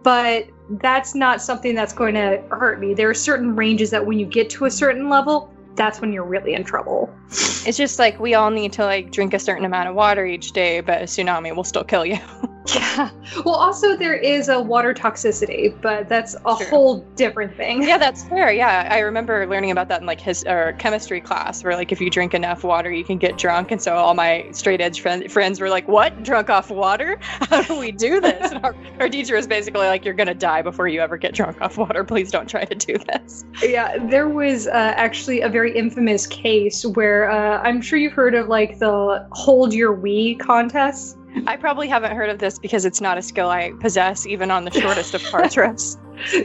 but 0.03 0.47
that's 0.69 1.15
not 1.15 1.41
something 1.41 1.75
that's 1.75 1.93
going 1.93 2.13
to 2.13 2.41
hurt 2.51 2.79
me. 2.79 2.93
There 2.93 3.09
are 3.09 3.13
certain 3.13 3.55
ranges 3.55 3.89
that 3.91 4.05
when 4.05 4.19
you 4.19 4.25
get 4.25 4.49
to 4.51 4.65
a 4.65 4.71
certain 4.71 5.09
level, 5.09 5.51
that's 5.75 6.01
when 6.01 6.11
you're 6.11 6.25
really 6.25 6.53
in 6.53 6.63
trouble. 6.63 7.13
It's 7.29 7.77
just 7.77 7.99
like 7.99 8.19
we 8.19 8.33
all 8.33 8.51
need 8.51 8.73
to 8.73 8.83
like 8.85 9.11
drink 9.11 9.33
a 9.33 9.39
certain 9.39 9.65
amount 9.65 9.89
of 9.89 9.95
water 9.95 10.25
each 10.25 10.51
day, 10.51 10.81
but 10.81 11.01
a 11.01 11.05
tsunami 11.05 11.55
will 11.55 11.63
still 11.63 11.83
kill 11.83 12.05
you. 12.05 12.19
Yeah. 12.75 13.09
Well, 13.45 13.55
also 13.55 13.95
there 13.95 14.15
is 14.15 14.49
a 14.49 14.59
water 14.59 14.93
toxicity, 14.93 15.73
but 15.81 16.09
that's 16.09 16.35
a 16.45 16.55
True. 16.57 16.65
whole 16.67 16.99
different 17.15 17.55
thing. 17.55 17.81
yeah, 17.83 17.97
that's 17.97 18.23
fair. 18.27 18.51
Yeah, 18.51 18.87
I 18.91 18.99
remember 18.99 19.47
learning 19.47 19.71
about 19.71 19.87
that 19.89 20.01
in 20.01 20.07
like 20.07 20.19
his 20.19 20.43
or 20.45 20.73
chemistry 20.73 21.21
class, 21.21 21.63
where 21.63 21.75
like 21.75 21.91
if 21.91 21.99
you 22.01 22.09
drink 22.09 22.33
enough 22.33 22.63
water, 22.63 22.91
you 22.91 23.03
can 23.03 23.17
get 23.17 23.37
drunk. 23.37 23.71
And 23.71 23.81
so 23.81 23.95
all 23.95 24.13
my 24.13 24.45
straight 24.51 24.81
edge 24.81 25.01
friend, 25.01 25.31
friends 25.31 25.59
were 25.59 25.69
like, 25.69 25.87
"What? 25.87 26.21
Drunk 26.23 26.49
off 26.49 26.69
water? 26.69 27.17
How 27.21 27.61
do 27.63 27.79
we 27.79 27.91
do 27.91 28.19
this?" 28.19 28.51
And 28.51 28.63
our, 28.63 28.75
our 28.99 29.09
teacher 29.09 29.35
was 29.35 29.47
basically 29.47 29.87
like, 29.87 30.03
"You're 30.05 30.13
gonna 30.13 30.35
die 30.35 30.61
before 30.61 30.87
you 30.87 30.99
ever 31.01 31.17
get 31.17 31.33
drunk 31.33 31.61
off 31.61 31.77
water. 31.77 32.03
Please 32.03 32.29
don't 32.29 32.47
try 32.49 32.65
to 32.65 32.75
do 32.75 32.97
this." 32.97 33.45
Yeah, 33.63 33.97
there 34.09 34.27
was 34.27 34.67
uh, 34.67 34.93
actually 34.95 35.41
a 35.41 35.49
very 35.49 35.75
infamous 35.75 36.27
case 36.27 36.85
where 36.85 37.31
uh, 37.31 37.61
I'm 37.61 37.81
sure 37.81 37.97
you've 37.97 38.13
heard 38.13 38.35
of 38.35 38.47
like 38.47 38.79
the 38.79 39.27
hold 39.31 39.73
your 39.73 39.93
wee 39.93 40.35
contest. 40.35 41.17
I 41.47 41.55
probably 41.57 41.87
haven't 41.87 42.15
heard 42.15 42.29
of 42.29 42.39
this 42.39 42.59
because 42.59 42.85
it's 42.85 43.01
not 43.01 43.17
a 43.17 43.21
skill 43.21 43.49
I 43.49 43.71
possess, 43.79 44.25
even 44.25 44.51
on 44.51 44.65
the 44.65 44.71
shortest 44.71 45.13
of 45.13 45.23
car 45.31 45.47
trips. 45.49 45.97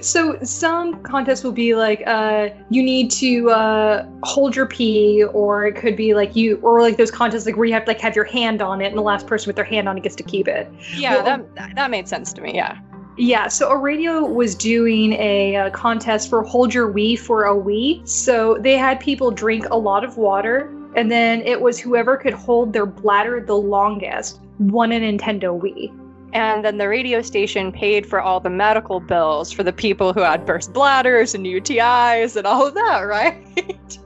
So 0.03 0.39
some 0.43 1.03
contests 1.03 1.43
will 1.43 1.53
be 1.53 1.75
like 1.75 2.03
uh, 2.07 2.51
you 2.71 2.83
need 2.83 3.11
to 3.13 3.51
uh, 3.51 4.07
hold 4.23 4.55
your 4.55 4.67
pee, 4.67 5.25
or 5.25 5.67
it 5.67 5.75
could 5.75 5.97
be 5.97 6.15
like 6.15 6.37
you, 6.37 6.59
or 6.63 6.81
like 6.81 6.97
those 6.97 7.11
contests 7.11 7.45
like 7.47 7.57
where 7.57 7.67
you 7.67 7.73
have 7.75 7.85
to 7.87 7.91
like 7.91 8.01
have 8.01 8.15
your 8.15 8.25
hand 8.25 8.63
on 8.63 8.81
it, 8.81 8.87
and 8.87 8.97
the 8.97 9.03
last 9.03 9.27
person 9.27 9.49
with 9.49 9.57
their 9.57 9.65
hand 9.65 9.89
on 9.89 9.97
it 9.99 10.03
gets 10.05 10.15
to 10.17 10.23
keep 10.23 10.47
it. 10.47 10.71
Yeah, 10.95 11.15
Well, 11.17 11.25
that 11.57 11.75
that- 11.77 11.91
made 11.91 12.07
sense 12.09 12.33
to 12.35 12.41
me. 12.41 12.55
Yeah. 12.55 12.79
Yeah, 13.17 13.47
so 13.47 13.69
a 13.71 13.77
radio 13.77 14.25
was 14.25 14.55
doing 14.57 15.13
a, 15.15 15.55
uh 15.57 15.71
contest 15.71 16.29
for 16.29 16.43
Hold 16.43 16.75
Your 16.75 16.91
Wee 16.91 17.15
for 17.17 17.45
a 17.45 17.57
Wee. 17.57 18.03
So 18.05 18.59
they 18.61 18.77
had 18.77 18.99
people 19.01 19.31
drink 19.31 19.67
a 19.71 19.77
lot 19.79 20.05
of 20.05 20.17
water, 20.19 20.69
and 20.95 21.11
then 21.11 21.41
it 21.43 21.61
was 21.61 21.79
whoever 21.81 22.17
could 22.17 22.35
hold 22.35 22.73
their 22.73 22.87
bladder 22.87 23.41
the 23.41 23.57
longest 23.57 24.41
won 24.59 24.93
a 24.93 25.01
Nintendo 25.01 25.61
Wii. 25.61 25.93
And 26.33 26.65
then 26.65 26.79
the 26.79 26.89
radio 26.89 27.23
station 27.23 27.71
paid 27.71 28.07
for 28.07 28.21
all 28.21 28.41
the 28.41 28.51
medical 28.51 28.99
bills 28.99 29.53
for 29.53 29.63
the 29.63 29.73
people 29.73 30.13
who 30.13 30.21
had 30.21 30.45
burst 30.45 30.73
bladders 30.73 31.35
and 31.35 31.47
UTIs 31.47 32.35
and 32.35 32.47
all 32.47 32.67
of 32.67 32.75
that, 32.75 33.01
right? 33.07 33.99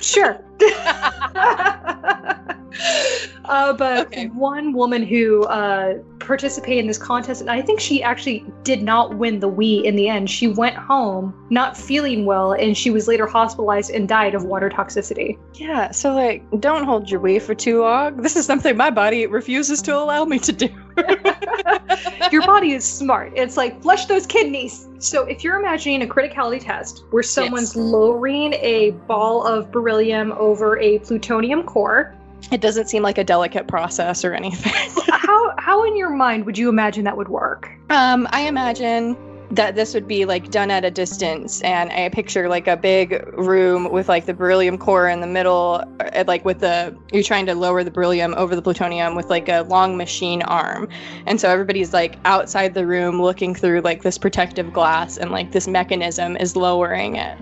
Sure. 0.00 0.40
uh, 3.44 3.72
but 3.72 4.06
Okay. 4.06 4.26
one 4.28 4.72
woman 4.72 5.02
who 5.02 5.44
uh, 5.44 5.94
participated 6.18 6.78
in 6.78 6.86
this 6.86 6.98
contest, 6.98 7.40
and 7.40 7.50
I 7.50 7.62
think 7.62 7.80
she 7.80 8.02
actually 8.02 8.44
did 8.62 8.82
not 8.82 9.16
win 9.16 9.40
the 9.40 9.50
Wii 9.50 9.84
in 9.84 9.96
the 9.96 10.08
end. 10.08 10.28
She 10.30 10.48
went 10.48 10.76
home 10.76 11.34
not 11.50 11.76
feeling 11.76 12.24
well, 12.24 12.52
and 12.52 12.76
she 12.76 12.90
was 12.90 13.08
later 13.08 13.26
hospitalized 13.26 13.90
and 13.90 14.08
died 14.08 14.34
of 14.34 14.44
water 14.44 14.68
toxicity. 14.68 15.38
yeah, 15.54 15.90
so 15.90 16.14
like, 16.14 16.42
don't 16.60 16.84
hold 16.84 17.10
your 17.10 17.20
wee 17.20 17.38
for 17.38 17.54
too 17.54 17.82
long. 17.82 18.16
This 18.18 18.36
is 18.36 18.46
something 18.46 18.76
my 18.76 18.90
body 18.90 19.26
refuses 19.26 19.80
to 19.82 19.96
allow 19.96 20.24
me 20.24 20.38
to 20.40 20.52
do. 20.52 20.68
Your 22.32 22.42
body 22.42 22.72
is 22.72 22.84
smart. 22.84 23.32
It's 23.36 23.56
like 23.56 23.80
flush 23.82 24.06
those 24.06 24.26
kidneys. 24.26 24.88
So 24.98 25.24
if 25.26 25.44
you're 25.44 25.58
imagining 25.58 26.02
a 26.02 26.06
criticality 26.06 26.60
test 26.60 27.04
where 27.10 27.22
someone's 27.22 27.76
lowering 27.76 28.54
a 28.54 28.90
ball 29.06 29.46
of 29.46 29.70
beryllium 29.70 30.32
over 30.32 30.78
a 30.78 30.98
plutonium 31.00 31.62
core, 31.62 32.14
It 32.52 32.60
doesn't 32.60 32.88
seem 32.88 33.02
like 33.02 33.18
a 33.18 33.24
delicate 33.24 33.66
process 33.66 34.24
or 34.24 34.34
anything. 34.34 34.72
how 35.10 35.54
how 35.58 35.84
in 35.84 35.96
your 35.96 36.10
mind 36.10 36.46
would 36.46 36.58
you 36.58 36.68
imagine 36.68 37.04
that 37.04 37.16
would 37.16 37.28
work? 37.28 37.70
Um, 37.90 38.28
I 38.30 38.42
imagine 38.42 39.16
that 39.50 39.76
this 39.76 39.94
would 39.94 40.08
be 40.08 40.24
like 40.24 40.50
done 40.50 40.70
at 40.70 40.84
a 40.84 40.90
distance, 40.90 41.62
and 41.62 41.90
I 41.92 42.08
picture 42.08 42.48
like 42.48 42.66
a 42.66 42.76
big 42.76 43.24
room 43.36 43.90
with 43.90 44.08
like 44.08 44.26
the 44.26 44.34
beryllium 44.34 44.76
core 44.76 45.08
in 45.08 45.20
the 45.20 45.26
middle, 45.26 45.82
uh, 46.00 46.24
like 46.26 46.44
with 46.44 46.60
the 46.60 46.96
you're 47.12 47.22
trying 47.22 47.46
to 47.46 47.54
lower 47.54 47.84
the 47.84 47.90
beryllium 47.90 48.34
over 48.36 48.56
the 48.56 48.62
plutonium 48.62 49.14
with 49.14 49.30
like 49.30 49.48
a 49.48 49.62
long 49.62 49.96
machine 49.96 50.42
arm, 50.42 50.88
and 51.26 51.40
so 51.40 51.48
everybody's 51.48 51.92
like 51.92 52.16
outside 52.24 52.74
the 52.74 52.86
room 52.86 53.20
looking 53.22 53.54
through 53.54 53.80
like 53.80 54.02
this 54.02 54.18
protective 54.18 54.72
glass, 54.72 55.16
and 55.16 55.30
like 55.30 55.52
this 55.52 55.68
mechanism 55.68 56.36
is 56.36 56.56
lowering 56.56 57.16
it. 57.16 57.38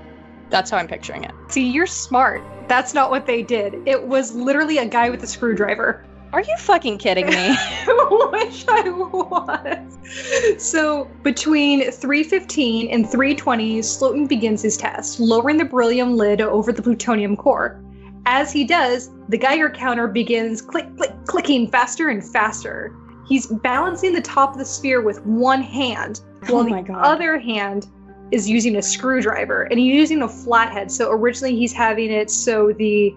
That's 0.54 0.70
how 0.70 0.76
I'm 0.76 0.86
picturing 0.86 1.24
it. 1.24 1.32
See, 1.48 1.68
you're 1.68 1.84
smart. 1.88 2.40
That's 2.68 2.94
not 2.94 3.10
what 3.10 3.26
they 3.26 3.42
did. 3.42 3.74
It 3.86 4.06
was 4.06 4.36
literally 4.36 4.78
a 4.78 4.86
guy 4.86 5.10
with 5.10 5.20
a 5.24 5.26
screwdriver. 5.26 6.06
Are 6.32 6.42
you 6.42 6.56
fucking 6.58 6.98
kidding 6.98 7.26
me? 7.26 7.32
I 7.34 8.28
wish 8.32 8.64
I 8.68 8.88
was. 8.88 10.62
So 10.62 11.10
between 11.24 11.90
315 11.90 12.88
and 12.88 13.10
320, 13.10 13.80
Slotin 13.80 14.28
begins 14.28 14.62
his 14.62 14.76
test, 14.76 15.18
lowering 15.18 15.56
the 15.56 15.64
beryllium 15.64 16.16
lid 16.16 16.40
over 16.40 16.70
the 16.70 16.82
plutonium 16.82 17.34
core. 17.34 17.82
As 18.24 18.52
he 18.52 18.62
does, 18.62 19.10
the 19.28 19.36
Geiger 19.36 19.70
counter 19.70 20.06
begins 20.06 20.62
click, 20.62 20.86
click, 20.96 21.10
clicking 21.26 21.68
faster 21.68 22.10
and 22.10 22.24
faster. 22.24 22.94
He's 23.26 23.48
balancing 23.48 24.12
the 24.12 24.22
top 24.22 24.52
of 24.52 24.58
the 24.58 24.64
sphere 24.64 25.02
with 25.02 25.20
one 25.26 25.62
hand, 25.62 26.20
Oh 26.48 26.54
while 26.54 26.68
my 26.68 26.82
the 26.82 26.92
God. 26.92 27.04
other 27.04 27.40
hand 27.40 27.88
is 28.34 28.50
using 28.50 28.76
a 28.76 28.82
screwdriver, 28.82 29.62
and 29.62 29.78
he's 29.78 29.94
using 29.94 30.22
a 30.22 30.28
flathead. 30.28 30.90
So 30.90 31.10
originally 31.10 31.56
he's 31.56 31.72
having 31.72 32.10
it 32.10 32.30
so 32.30 32.72
the 32.72 33.14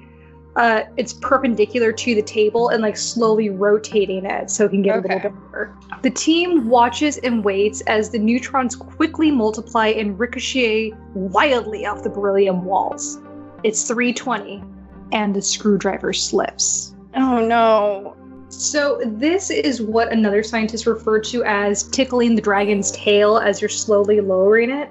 uh, 0.55 0.83
it's 0.97 1.13
perpendicular 1.13 1.91
to 1.91 2.15
the 2.15 2.21
table 2.21 2.69
and 2.69 2.81
like 2.81 2.97
slowly 2.97 3.49
rotating 3.49 4.25
it 4.25 4.49
so 4.49 4.67
he 4.67 4.77
can 4.77 4.81
get 4.81 4.97
a 4.97 5.01
little 5.01 5.19
bit 5.19 5.33
more. 5.33 5.77
The 6.01 6.09
team 6.09 6.67
watches 6.67 7.19
and 7.19 7.43
waits 7.43 7.81
as 7.81 8.09
the 8.09 8.17
neutrons 8.17 8.75
quickly 8.75 9.29
multiply 9.29 9.89
and 9.89 10.17
ricochet 10.19 10.93
wildly 11.13 11.85
off 11.85 12.01
the 12.01 12.09
beryllium 12.09 12.65
walls. 12.65 13.19
It's 13.63 13.87
320, 13.87 14.63
and 15.11 15.35
the 15.35 15.41
screwdriver 15.41 16.11
slips. 16.11 16.95
Oh 17.15 17.45
no. 17.45 18.15
So, 18.49 19.01
this 19.05 19.49
is 19.51 19.81
what 19.81 20.11
another 20.11 20.41
scientist 20.41 20.87
referred 20.87 21.25
to 21.25 21.43
as 21.43 21.83
tickling 21.83 22.33
the 22.33 22.41
dragon's 22.41 22.91
tail 22.91 23.37
as 23.37 23.61
you're 23.61 23.69
slowly 23.69 24.21
lowering 24.21 24.71
it. 24.71 24.89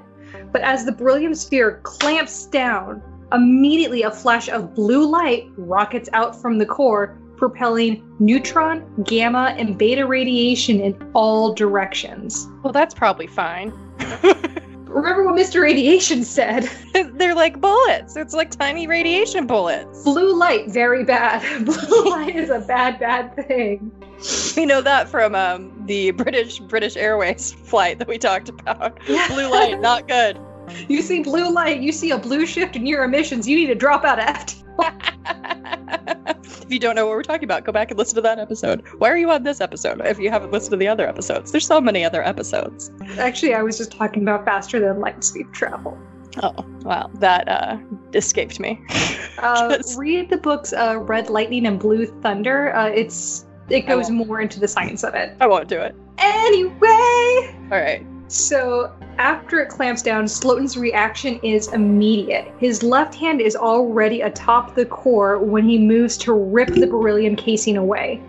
But 0.57 0.64
as 0.64 0.87
the 0.87 0.92
beryllium 0.92 1.35
sphere 1.35 1.81
clamps 1.83 2.47
down, 2.47 3.03
immediately 3.31 4.05
a 4.05 4.11
flash 4.11 4.49
of 4.49 4.75
blue 4.75 5.07
light 5.07 5.51
rockets 5.59 6.09
out 6.14 6.35
from 6.40 6.57
the 6.57 6.64
core, 6.64 7.19
propelling 7.37 8.03
neutron, 8.21 8.83
gamma, 9.05 9.55
and 9.59 9.77
beta 9.77 10.07
radiation 10.07 10.81
in 10.81 11.11
all 11.12 11.53
directions. 11.53 12.49
Well, 12.62 12.73
that's 12.73 12.95
probably 12.95 13.27
fine. 13.27 13.71
Remember 14.87 15.25
what 15.25 15.35
Mr. 15.35 15.61
Radiation 15.61 16.25
said? 16.25 16.71
They're 17.16 17.35
like 17.35 17.61
bullets. 17.61 18.16
It's 18.16 18.33
like 18.33 18.51
tiny 18.51 18.87
radiation 18.87 19.47
bullets. 19.47 20.05
Blue 20.05 20.35
light, 20.35 20.71
very 20.71 21.05
bad. 21.05 21.64
Blue 21.66 22.11
light 22.11 22.35
is 22.35 22.49
a 22.49 22.61
bad, 22.61 22.99
bad 22.99 23.37
thing. 23.47 23.92
We 24.57 24.64
know 24.64 24.81
that 24.81 25.11
from 25.11 25.35
um, 25.35 25.71
the 25.85 26.12
British 26.12 26.61
British 26.61 26.97
Airways 26.97 27.53
flight 27.53 27.99
that 27.99 28.09
we 28.09 28.16
talked 28.16 28.49
about. 28.49 28.99
Blue 29.05 29.51
light, 29.51 29.79
not 29.81 30.09
good. 30.09 30.40
You 30.89 31.03
see 31.03 31.23
blue 31.23 31.51
light, 31.51 31.81
you 31.81 31.93
see 31.93 32.11
a 32.11 32.19
blue 32.19 32.47
shift 32.47 32.77
in 32.77 32.87
your 32.87 33.05
emissions, 33.05 33.49
you 33.49 33.57
need 33.57 33.67
to 33.67 33.75
drop 33.75 34.05
out 34.05 34.19
of 34.19 34.27
FT. 34.27 34.63
if 36.67 36.71
you 36.71 36.79
don't 36.79 36.95
know 36.95 37.07
what 37.07 37.17
we're 37.17 37.23
talking 37.23 37.45
about, 37.45 37.65
go 37.65 37.73
back 37.73 37.91
and 37.91 37.99
listen 37.99 38.17
to 38.17 38.21
that 38.23 38.39
episode. 38.39 38.83
Why 38.99 39.11
are 39.11 39.17
you 39.17 39.31
on 39.31 39.43
this 39.43 39.61
episode 39.61 40.01
if 40.05 40.19
you 40.19 40.31
haven't 40.31 40.53
listened 40.53 40.73
to 40.73 40.77
the 40.77 40.89
other 40.89 41.09
episodes? 41.09 41.53
There's 41.53 41.67
so 41.67 41.81
many 41.81 42.05
other 42.05 42.23
episodes. 42.23 42.91
Actually, 43.19 43.55
I 43.55 43.63
was 43.63 43.79
just 43.79 43.93
talking 43.93 44.23
about 44.23 44.45
faster 44.45 44.81
than 44.81 45.01
light 45.01 45.23
speed 45.25 45.47
travel. 45.53 45.97
Oh, 46.43 46.55
wow. 46.83 47.11
That 47.15 47.49
uh, 47.49 47.79
escaped 48.15 48.61
me. 48.61 48.85
Uh, 49.39 49.79
read 49.97 50.29
the 50.29 50.37
books 50.37 50.73
uh, 50.73 50.99
Red 50.99 51.31
Lightning 51.31 51.67
and 51.67 51.79
Blue 51.81 52.07
Thunder. 52.07 52.75
Uh, 52.75 52.89
it's 52.89 53.47
it 53.69 53.87
goes 53.87 54.11
more 54.11 54.41
into 54.41 54.61
the 54.61 54.69
science 54.69 55.03
of 55.03 55.15
it. 55.15 55.37
I 55.41 55.47
won't 55.47 55.69
do 55.69 55.81
it. 55.81 55.95
Anyway, 56.19 57.57
All 57.73 57.81
right. 57.81 58.07
So 58.29 58.93
after 59.19 59.61
it 59.61 59.69
clamps 59.69 60.03
down, 60.03 60.25
Slotin's 60.25 60.77
reaction 60.77 61.39
is 61.43 61.73
immediate. 61.73 62.53
His 62.59 62.83
left 62.83 63.15
hand 63.15 63.41
is 63.41 63.57
already 63.57 64.23
atop 64.23 64.75
the 64.75 64.85
core 64.85 65.39
when 65.39 65.65
he 65.65 65.79
moves 65.79 66.17
to 66.19 66.33
rip 66.33 66.69
the 66.69 66.87
beryllium 66.87 67.37
casing 67.37 67.77
away. 67.77 68.21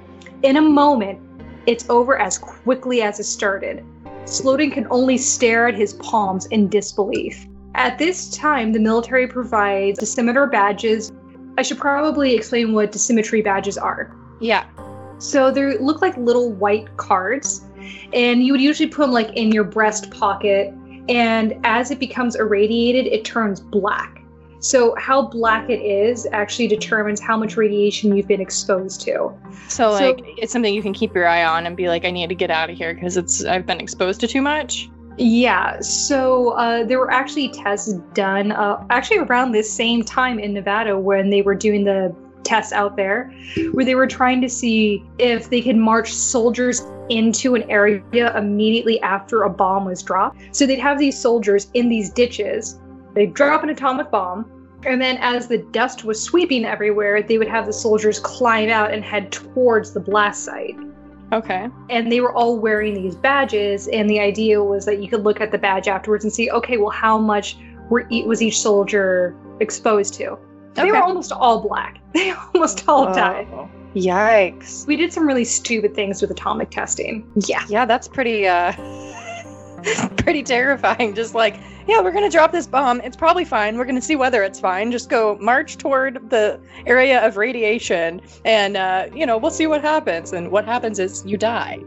In 0.43 0.57
a 0.57 0.61
moment, 0.61 1.19
it's 1.65 1.89
over 1.89 2.17
as 2.17 2.37
quickly 2.37 3.01
as 3.01 3.19
it 3.19 3.25
started. 3.25 3.83
Slotin 4.25 4.71
can 4.71 4.87
only 4.89 5.17
stare 5.17 5.67
at 5.67 5.75
his 5.75 5.93
palms 5.93 6.45
in 6.47 6.69
disbelief. 6.69 7.47
At 7.75 7.97
this 7.97 8.29
time, 8.29 8.73
the 8.73 8.79
military 8.79 9.27
provides 9.27 9.99
dosimeter 9.99 10.49
badges. 10.49 11.11
I 11.57 11.61
should 11.61 11.77
probably 11.77 12.35
explain 12.35 12.73
what 12.73 12.91
dosimetry 12.91 13.43
badges 13.43 13.77
are. 13.77 14.15
Yeah. 14.39 14.65
So 15.17 15.49
they 15.51 15.77
look 15.77 16.01
like 16.01 16.15
little 16.17 16.51
white 16.51 16.95
cards, 16.97 17.66
and 18.13 18.43
you 18.43 18.51
would 18.53 18.61
usually 18.61 18.89
put 18.89 19.03
them 19.03 19.11
like 19.11 19.29
in 19.35 19.51
your 19.51 19.63
breast 19.63 20.11
pocket. 20.11 20.73
And 21.09 21.57
as 21.63 21.91
it 21.91 21.99
becomes 21.99 22.35
irradiated, 22.35 23.07
it 23.07 23.23
turns 23.23 23.59
black. 23.59 24.21
So 24.59 24.95
how 24.95 25.21
black 25.21 25.69
it 25.69 25.81
is 25.81 26.27
actually 26.31 26.67
determines 26.67 27.21
how 27.21 27.37
much 27.37 27.55
radiation 27.57 28.15
you've 28.15 28.27
been 28.27 28.41
exposed 28.41 29.01
to. 29.01 29.31
So, 29.67 29.97
So- 29.97 30.11
like, 30.11 30.19
it's 30.37 30.51
something 30.51 30.73
you 30.73 30.81
can 30.81 30.93
keep 30.93 31.13
your 31.13 31.27
eye 31.27 31.45
on 31.45 31.65
and 31.65 31.77
be 31.77 31.87
like, 31.87 32.05
I 32.05 32.11
need 32.11 32.29
to 32.29 32.35
get 32.35 32.49
out 32.51 32.69
of 32.69 32.77
here 32.77 32.93
because 32.93 33.17
it's 33.17 33.45
I've 33.45 33.65
been 33.65 33.79
exposed 33.79 34.19
to 34.21 34.27
too 34.27 34.41
much. 34.41 34.89
Yeah, 35.19 35.79
so 35.79 36.49
uh, 36.51 36.83
there 36.83 36.99
were 36.99 37.11
actually 37.11 37.49
tests 37.49 37.93
done 38.13 38.51
uh, 38.51 38.85
actually 38.91 39.17
around 39.17 39.51
this 39.51 39.71
same 39.71 40.03
time 40.03 40.37
in 40.37 40.53
Nevada 40.53 40.97
when 40.97 41.31
they 41.31 41.41
were 41.41 41.55
doing 41.55 41.83
the 41.85 42.15
tests 42.47 42.73
out 42.73 42.95
there, 42.95 43.31
where 43.73 43.85
they 43.85 43.95
were 43.95 44.07
trying 44.07 44.41
to 44.41 44.49
see 44.49 45.03
if 45.19 45.49
they 45.49 45.61
could 45.61 45.75
march 45.75 46.11
soldiers 46.11 46.81
into 47.09 47.55
an 47.55 47.63
area 47.69 48.35
immediately 48.37 48.99
after 49.01 49.43
a 49.43 49.49
bomb 49.49 49.85
was 49.85 50.01
dropped. 50.01 50.39
So 50.51 50.65
they'd 50.65 50.79
have 50.79 50.97
these 50.97 51.17
soldiers 51.19 51.69
in 51.73 51.89
these 51.89 52.09
ditches, 52.09 52.79
they'd 53.13 53.33
drop 53.33 53.63
an 53.63 53.69
atomic 53.69 54.09
bomb, 54.11 54.49
and 54.85 55.01
then 55.01 55.17
as 55.17 55.47
the 55.47 55.59
dust 55.71 56.03
was 56.03 56.21
sweeping 56.21 56.63
everywhere, 56.65 57.21
they 57.21 57.37
would 57.37 57.47
have 57.47 57.65
the 57.65 57.73
soldiers 57.73 58.19
climb 58.19 58.69
out 58.69 58.93
and 58.93 59.03
head 59.03 59.31
towards 59.31 59.93
the 59.93 59.99
blast 59.99 60.43
site 60.43 60.75
Okay. 61.33 61.67
and 61.89 62.09
they 62.09 62.21
were 62.21 62.31
all 62.31 62.57
wearing 62.57 62.93
these 62.93 63.15
badges 63.15 63.89
and 63.89 64.09
the 64.09 64.19
idea 64.19 64.63
was 64.63 64.85
that 64.85 65.01
you 65.01 65.09
could 65.09 65.23
look 65.25 65.41
at 65.41 65.51
the 65.51 65.57
badge 65.57 65.87
afterwards 65.89 66.23
and 66.23 66.31
see 66.31 66.49
okay 66.51 66.77
well 66.77 66.89
how 66.89 67.17
much 67.17 67.57
were 67.89 68.07
e- 68.09 68.23
was 68.23 68.41
each 68.41 68.61
soldier 68.61 69.35
exposed 69.59 70.13
to 70.13 70.37
they 70.85 70.91
were 70.91 70.97
almost 70.97 71.31
all 71.31 71.61
black 71.61 71.99
they 72.13 72.31
almost 72.31 72.87
all 72.87 73.13
died 73.13 73.47
Oh. 73.51 73.69
Yikes. 73.95 74.85
we 74.87 74.95
did 74.95 75.11
some 75.11 75.25
really 75.27 75.43
stupid 75.45 75.95
things 75.95 76.21
with 76.21 76.29
atomic 76.31 76.69
testing 76.69 77.29
yeah 77.47 77.63
Yeah, 77.67 77.85
that's 77.85 78.07
pretty 78.07 78.47
uh 78.47 78.73
pretty 80.17 80.41
terrifying. 80.43 81.13
Just 81.13 81.35
like, 81.35 81.59
yeah, 81.87 82.01
we're 82.01 82.11
gonna 82.11 82.29
drop 82.31 82.51
this 82.51 82.65
bomb. 82.67 82.99
It's 83.01 83.15
probably 83.15 83.45
fine. 83.45 83.77
We're 83.77 83.85
gonna 83.85 84.01
see 84.01 84.15
whether 84.15 84.43
it's 84.43 84.59
fine. 84.59 84.91
Just 84.91 85.09
go 85.09 85.37
march 85.39 85.77
toward 85.77 86.29
the 86.29 86.59
area 86.85 87.25
of 87.25 87.37
radiation, 87.37 88.21
and 88.43 88.75
uh, 88.75 89.07
you 89.13 89.25
know, 89.25 89.37
we'll 89.37 89.51
see 89.51 89.67
what 89.67 89.81
happens. 89.81 90.33
And 90.33 90.51
what 90.51 90.65
happens 90.65 90.99
is 90.99 91.23
you 91.25 91.37
die. 91.37 91.79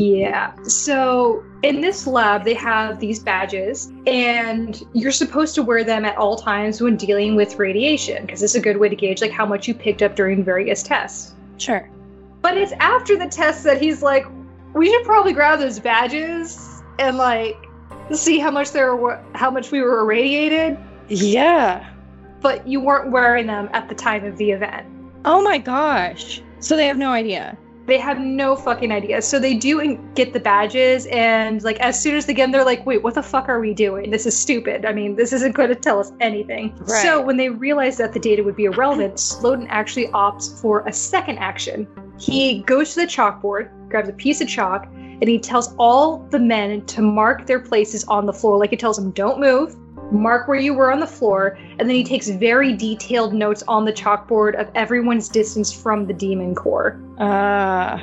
Yeah 0.00 0.52
so 0.62 1.44
in 1.62 1.80
this 1.80 2.06
lab 2.06 2.44
they 2.44 2.54
have 2.54 3.00
these 3.00 3.18
badges 3.18 3.92
and 4.06 4.82
you're 4.94 5.12
supposed 5.12 5.54
to 5.54 5.62
wear 5.62 5.84
them 5.84 6.04
at 6.04 6.16
all 6.16 6.36
times 6.36 6.80
when 6.80 6.96
dealing 6.96 7.36
with 7.36 7.58
radiation 7.58 8.24
because 8.24 8.42
it's 8.42 8.54
a 8.54 8.60
good 8.60 8.78
way 8.78 8.88
to 8.88 8.96
gauge 8.96 9.20
like 9.20 9.30
how 9.30 9.44
much 9.44 9.68
you 9.68 9.74
picked 9.74 10.02
up 10.02 10.16
during 10.16 10.42
various 10.42 10.82
tests 10.82 11.34
Sure. 11.60 11.88
But 12.40 12.56
it's 12.56 12.72
after 12.80 13.16
the 13.16 13.28
test 13.28 13.64
that 13.64 13.80
he's 13.80 14.02
like, 14.02 14.26
we 14.72 14.90
should 14.90 15.04
probably 15.04 15.32
grab 15.32 15.58
those 15.58 15.78
badges 15.78 16.82
and 16.98 17.18
like 17.18 17.56
see 18.12 18.38
how 18.38 18.50
much 18.50 18.72
they 18.72 18.82
were, 18.82 19.22
how 19.34 19.50
much 19.50 19.70
we 19.70 19.82
were 19.82 20.00
irradiated. 20.00 20.78
Yeah. 21.08 21.88
But 22.40 22.66
you 22.66 22.80
weren't 22.80 23.10
wearing 23.10 23.46
them 23.46 23.68
at 23.72 23.88
the 23.88 23.94
time 23.94 24.24
of 24.24 24.38
the 24.38 24.52
event. 24.52 24.86
Oh 25.26 25.42
my 25.42 25.58
gosh. 25.58 26.42
So 26.60 26.76
they 26.76 26.86
have 26.86 26.96
no 26.96 27.10
idea. 27.10 27.58
They 27.86 27.98
have 27.98 28.20
no 28.20 28.54
fucking 28.54 28.92
idea. 28.92 29.20
So 29.22 29.38
they 29.38 29.54
do 29.54 29.98
get 30.14 30.32
the 30.32 30.38
badges, 30.40 31.06
and 31.06 31.62
like 31.62 31.80
as 31.80 32.00
soon 32.00 32.14
as 32.14 32.26
they 32.26 32.34
get 32.34 32.44
them, 32.44 32.52
they're 32.52 32.64
like, 32.64 32.84
"Wait, 32.86 33.02
what 33.02 33.14
the 33.14 33.22
fuck 33.22 33.48
are 33.48 33.58
we 33.58 33.74
doing? 33.74 34.10
This 34.10 34.26
is 34.26 34.38
stupid. 34.38 34.84
I 34.84 34.92
mean, 34.92 35.16
this 35.16 35.32
isn't 35.32 35.54
going 35.54 35.70
to 35.70 35.74
tell 35.74 35.98
us 35.98 36.12
anything." 36.20 36.76
Right. 36.78 37.02
So 37.02 37.20
when 37.20 37.36
they 37.36 37.48
realize 37.48 37.96
that 37.96 38.12
the 38.12 38.20
data 38.20 38.44
would 38.44 38.56
be 38.56 38.66
irrelevant, 38.66 39.14
Slotin 39.14 39.66
actually 39.70 40.08
opts 40.08 40.60
for 40.60 40.86
a 40.86 40.92
second 40.92 41.38
action. 41.38 41.88
He 42.18 42.62
goes 42.62 42.94
to 42.94 43.00
the 43.00 43.06
chalkboard, 43.06 43.70
grabs 43.88 44.08
a 44.08 44.12
piece 44.12 44.40
of 44.40 44.48
chalk, 44.48 44.86
and 44.94 45.28
he 45.28 45.38
tells 45.38 45.74
all 45.76 46.18
the 46.30 46.38
men 46.38 46.84
to 46.86 47.02
mark 47.02 47.46
their 47.46 47.60
places 47.60 48.04
on 48.04 48.26
the 48.26 48.32
floor. 48.32 48.58
Like 48.58 48.70
he 48.70 48.76
tells 48.76 48.96
them, 48.98 49.10
"Don't 49.10 49.40
move." 49.40 49.74
Mark 50.10 50.48
where 50.48 50.58
you 50.58 50.74
were 50.74 50.92
on 50.92 51.00
the 51.00 51.06
floor, 51.06 51.58
and 51.78 51.88
then 51.88 51.96
he 51.96 52.04
takes 52.04 52.28
very 52.28 52.74
detailed 52.74 53.32
notes 53.32 53.62
on 53.68 53.84
the 53.84 53.92
chalkboard 53.92 54.60
of 54.60 54.68
everyone's 54.74 55.28
distance 55.28 55.72
from 55.72 56.06
the 56.06 56.12
demon 56.12 56.54
core. 56.54 57.00
Ah. 57.18 58.02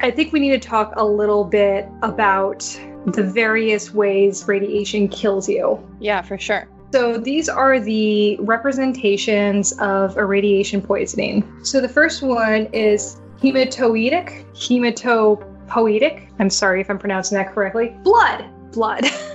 I 0.00 0.10
think 0.10 0.32
we 0.32 0.40
need 0.40 0.50
to 0.50 0.68
talk 0.68 0.92
a 0.96 1.04
little 1.04 1.44
bit 1.44 1.88
about 2.02 2.60
the 3.06 3.22
various 3.22 3.94
ways 3.94 4.46
radiation 4.48 5.08
kills 5.08 5.48
you. 5.48 5.82
yeah, 6.00 6.22
for 6.22 6.38
sure. 6.38 6.68
So 6.92 7.18
these 7.18 7.48
are 7.48 7.80
the 7.80 8.36
representations 8.40 9.72
of 9.80 10.16
a 10.16 10.24
radiation 10.24 10.80
poisoning. 10.80 11.44
So 11.64 11.80
the 11.80 11.88
first 11.88 12.22
one 12.22 12.66
is 12.66 13.20
hematopoietic, 13.42 14.44
hematopoietic. 14.54 16.28
I'm 16.38 16.50
sorry 16.50 16.80
if 16.80 16.88
I'm 16.88 16.98
pronouncing 16.98 17.36
that 17.36 17.52
correctly. 17.52 17.96
Blood, 18.04 18.44
blood. 18.70 19.06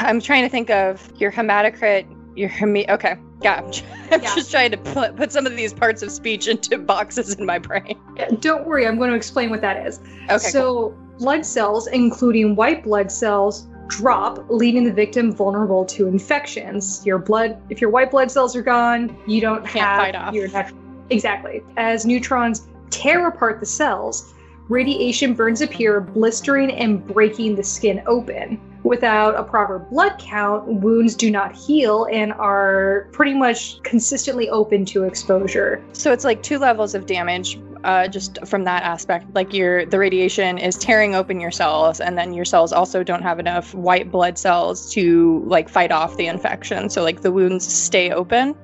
I'm 0.00 0.20
trying 0.20 0.42
to 0.42 0.48
think 0.48 0.70
of 0.70 1.10
your 1.20 1.30
hematocrit, 1.32 2.06
your 2.36 2.48
heme. 2.48 2.88
Okay, 2.88 3.16
yeah. 3.42 3.54
I'm, 3.64 3.64
I'm 4.12 4.22
Yeah. 4.22 4.34
just 4.34 4.50
trying 4.50 4.70
to 4.72 4.76
put, 4.76 5.16
put 5.16 5.32
some 5.32 5.46
of 5.46 5.56
these 5.56 5.72
parts 5.72 6.02
of 6.02 6.10
speech 6.10 6.48
into 6.48 6.78
boxes 6.92 7.34
in 7.34 7.46
my 7.46 7.58
brain. 7.58 7.98
Don't 8.40 8.66
worry, 8.66 8.86
I'm 8.86 8.96
going 8.98 9.10
to 9.10 9.16
explain 9.16 9.50
what 9.50 9.60
that 9.60 9.86
is. 9.86 10.00
Okay. 10.24 10.38
so 10.38 10.90
blood 11.18 11.46
cells, 11.46 11.86
including 11.86 12.56
white 12.56 12.82
blood 12.82 13.10
cells, 13.12 13.66
drop, 13.86 14.44
leaving 14.48 14.84
the 14.84 14.92
victim 14.92 15.30
vulnerable 15.30 15.84
to 15.84 16.06
infections. 16.08 17.04
Your 17.06 17.18
blood, 17.18 17.60
if 17.70 17.80
your 17.80 17.90
white 17.90 18.10
blood 18.10 18.30
cells 18.30 18.56
are 18.56 18.62
gone, 18.62 19.16
you 19.26 19.40
don't 19.40 19.64
Can't 19.64 19.84
have 19.86 19.98
fight 20.00 20.14
off. 20.16 20.34
your 20.34 20.48
nat- 20.48 20.72
exactly. 21.10 21.62
As 21.76 22.04
neutrons 22.06 22.66
tear 22.90 23.26
apart 23.28 23.60
the 23.60 23.66
cells. 23.66 24.33
Radiation 24.68 25.34
burns 25.34 25.60
appear, 25.60 26.00
blistering 26.00 26.72
and 26.72 27.06
breaking 27.06 27.56
the 27.56 27.62
skin 27.62 28.02
open. 28.06 28.58
Without 28.82 29.34
a 29.34 29.42
proper 29.42 29.78
blood 29.78 30.18
count, 30.18 30.66
wounds 30.66 31.14
do 31.14 31.30
not 31.30 31.54
heal 31.54 32.06
and 32.10 32.32
are 32.34 33.08
pretty 33.12 33.34
much 33.34 33.82
consistently 33.82 34.48
open 34.48 34.84
to 34.86 35.04
exposure. 35.04 35.82
So 35.92 36.12
it's 36.12 36.24
like 36.24 36.42
two 36.42 36.58
levels 36.58 36.94
of 36.94 37.04
damage, 37.04 37.58
uh, 37.84 38.08
just 38.08 38.38
from 38.46 38.64
that 38.64 38.82
aspect. 38.82 39.26
Like 39.34 39.52
your 39.52 39.84
the 39.84 39.98
radiation 39.98 40.56
is 40.56 40.76
tearing 40.76 41.14
open 41.14 41.40
your 41.40 41.50
cells, 41.50 42.00
and 42.00 42.16
then 42.16 42.32
your 42.32 42.44
cells 42.46 42.72
also 42.72 43.02
don't 43.02 43.22
have 43.22 43.38
enough 43.38 43.74
white 43.74 44.10
blood 44.10 44.38
cells 44.38 44.90
to 44.92 45.42
like 45.46 45.68
fight 45.68 45.92
off 45.92 46.16
the 46.16 46.26
infection. 46.26 46.88
So 46.88 47.02
like 47.02 47.20
the 47.20 47.32
wounds 47.32 47.66
stay 47.66 48.10
open. 48.10 48.54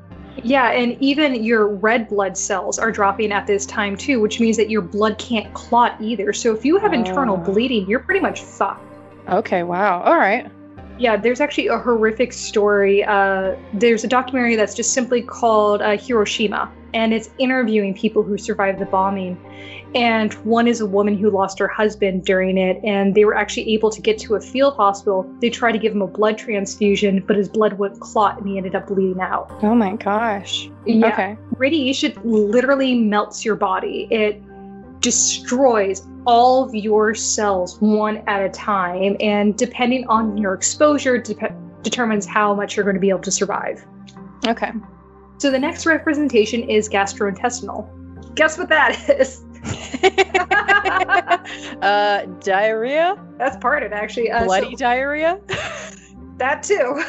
Yeah, 0.42 0.70
and 0.70 0.96
even 1.00 1.42
your 1.44 1.68
red 1.68 2.08
blood 2.08 2.36
cells 2.36 2.78
are 2.78 2.90
dropping 2.90 3.32
at 3.32 3.46
this 3.46 3.66
time 3.66 3.96
too, 3.96 4.20
which 4.20 4.40
means 4.40 4.56
that 4.56 4.70
your 4.70 4.82
blood 4.82 5.18
can't 5.18 5.52
clot 5.54 5.96
either. 6.00 6.32
So 6.32 6.54
if 6.54 6.64
you 6.64 6.78
have 6.78 6.92
internal 6.92 7.36
Oh. 7.36 7.52
bleeding, 7.52 7.88
you're 7.88 8.00
pretty 8.00 8.20
much 8.20 8.42
fucked. 8.42 8.84
Okay, 9.28 9.62
wow. 9.62 10.02
All 10.02 10.16
right. 10.16 10.50
Yeah, 10.98 11.16
there's 11.16 11.40
actually 11.40 11.68
a 11.68 11.78
horrific 11.78 12.32
story. 12.32 13.02
Uh, 13.04 13.54
there's 13.72 14.04
a 14.04 14.08
documentary 14.08 14.56
that's 14.56 14.74
just 14.74 14.92
simply 14.92 15.22
called 15.22 15.80
uh, 15.80 15.96
Hiroshima, 15.96 16.70
and 16.92 17.14
it's 17.14 17.30
interviewing 17.38 17.94
people 17.94 18.22
who 18.22 18.36
survived 18.36 18.78
the 18.80 18.86
bombing. 18.86 19.38
And 19.94 20.32
one 20.44 20.68
is 20.68 20.80
a 20.80 20.86
woman 20.86 21.16
who 21.18 21.30
lost 21.30 21.58
her 21.58 21.66
husband 21.66 22.24
during 22.24 22.56
it, 22.58 22.80
and 22.84 23.14
they 23.14 23.24
were 23.24 23.34
actually 23.34 23.72
able 23.74 23.90
to 23.90 24.00
get 24.00 24.18
to 24.18 24.36
a 24.36 24.40
field 24.40 24.74
hospital. 24.76 25.28
They 25.40 25.50
tried 25.50 25.72
to 25.72 25.78
give 25.78 25.92
him 25.92 26.02
a 26.02 26.06
blood 26.06 26.38
transfusion, 26.38 27.24
but 27.26 27.36
his 27.36 27.48
blood 27.48 27.72
wouldn't 27.74 28.00
clot, 28.00 28.38
and 28.38 28.46
he 28.48 28.56
ended 28.56 28.74
up 28.76 28.86
bleeding 28.86 29.20
out. 29.20 29.50
Oh 29.62 29.74
my 29.74 29.96
gosh. 29.96 30.70
Yeah, 30.86 31.08
Okay. 31.08 31.36
radiation 31.56 32.12
literally 32.22 32.94
melts 33.00 33.44
your 33.44 33.56
body. 33.56 34.06
It 34.10 34.40
destroys 35.00 36.06
all 36.26 36.62
of 36.64 36.74
your 36.74 37.14
cells 37.14 37.80
one 37.80 38.18
at 38.26 38.42
a 38.44 38.48
time, 38.50 39.16
and 39.18 39.56
depending 39.56 40.06
on 40.06 40.36
your 40.36 40.54
exposure, 40.54 41.18
dep- 41.18 41.54
determines 41.82 42.26
how 42.26 42.54
much 42.54 42.76
you're 42.76 42.84
going 42.84 42.94
to 42.94 43.00
be 43.00 43.08
able 43.10 43.20
to 43.20 43.30
survive. 43.30 43.84
Okay. 44.46 44.70
So 45.38 45.50
the 45.50 45.58
next 45.58 45.86
representation 45.86 46.62
is 46.68 46.88
gastrointestinal. 46.88 47.88
Guess 48.34 48.58
what 48.58 48.68
that 48.68 49.08
is? 49.20 49.42
uh, 51.82 52.26
diarrhea? 52.40 53.16
That's 53.38 53.56
part 53.56 53.82
of 53.82 53.92
it, 53.92 53.94
actually. 53.94 54.30
Uh, 54.30 54.40
so- 54.40 54.46
Bloody 54.46 54.76
diarrhea? 54.76 55.40
That 56.38 56.62
too. 56.62 57.02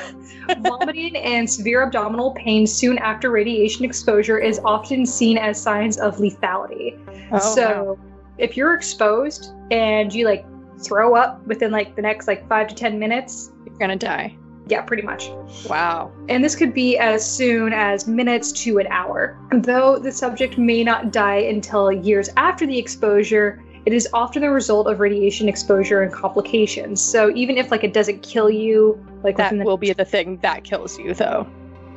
Vomiting 0.60 1.16
and 1.16 1.50
severe 1.50 1.84
abdominal 1.84 2.32
pain 2.32 2.68
soon 2.68 2.98
after 2.98 3.32
radiation 3.32 3.86
exposure 3.86 4.38
is 4.38 4.60
often 4.66 5.06
seen 5.06 5.38
as 5.38 5.62
signs 5.62 5.98
of 5.98 6.18
lethality. 6.18 7.00
Oh, 7.32 7.40
so 7.40 8.00
if 8.38 8.58
you're 8.58 8.74
exposed 8.74 9.54
and 9.72 10.14
you 10.14 10.26
like 10.26 10.46
throw 10.84 11.16
up 11.16 11.48
within 11.48 11.72
like 11.72 11.96
the 11.96 12.02
next 12.02 12.28
like 12.28 12.46
five 12.50 12.68
to 12.68 12.76
ten 12.76 13.00
minutes, 13.00 13.52
you're 13.66 13.78
gonna 13.78 13.96
die. 13.96 14.36
Yeah, 14.68 14.82
pretty 14.82 15.04
much. 15.04 15.30
Wow. 15.68 16.12
And 16.30 16.44
this 16.44 16.56
could 16.56 16.74
be 16.74 16.98
as 16.98 17.30
soon 17.30 17.74
as 17.74 18.08
minutes 18.08 18.52
to 18.64 18.78
an 18.80 18.88
hour. 18.88 19.38
Though 19.52 19.98
the 19.98 20.12
subject 20.12 20.58
may 20.58 20.84
not 20.84 21.12
die 21.12 21.38
until 21.38 21.92
years 21.92 22.30
after 22.38 22.66
the 22.66 22.78
exposure, 22.78 23.64
it 23.86 23.94
is 23.94 24.08
often 24.14 24.44
the 24.44 24.52
result 24.52 24.88
of 24.88 25.00
radiation 25.00 25.50
exposure 25.50 26.04
and 26.04 26.14
complications. 26.14 27.02
So 27.02 27.32
even 27.36 27.58
if 27.58 27.72
like 27.72 27.84
it 27.84 27.94
doesn't 27.94 28.22
kill 28.22 28.50
you, 28.50 29.04
like 29.24 29.38
That 29.38 29.58
the 29.58 29.64
will 29.64 29.78
be 29.78 29.92
the 29.94 30.06
thing 30.06 30.38
that 30.38 30.64
kills 30.64 30.98
you, 31.00 31.14
though. 31.14 31.48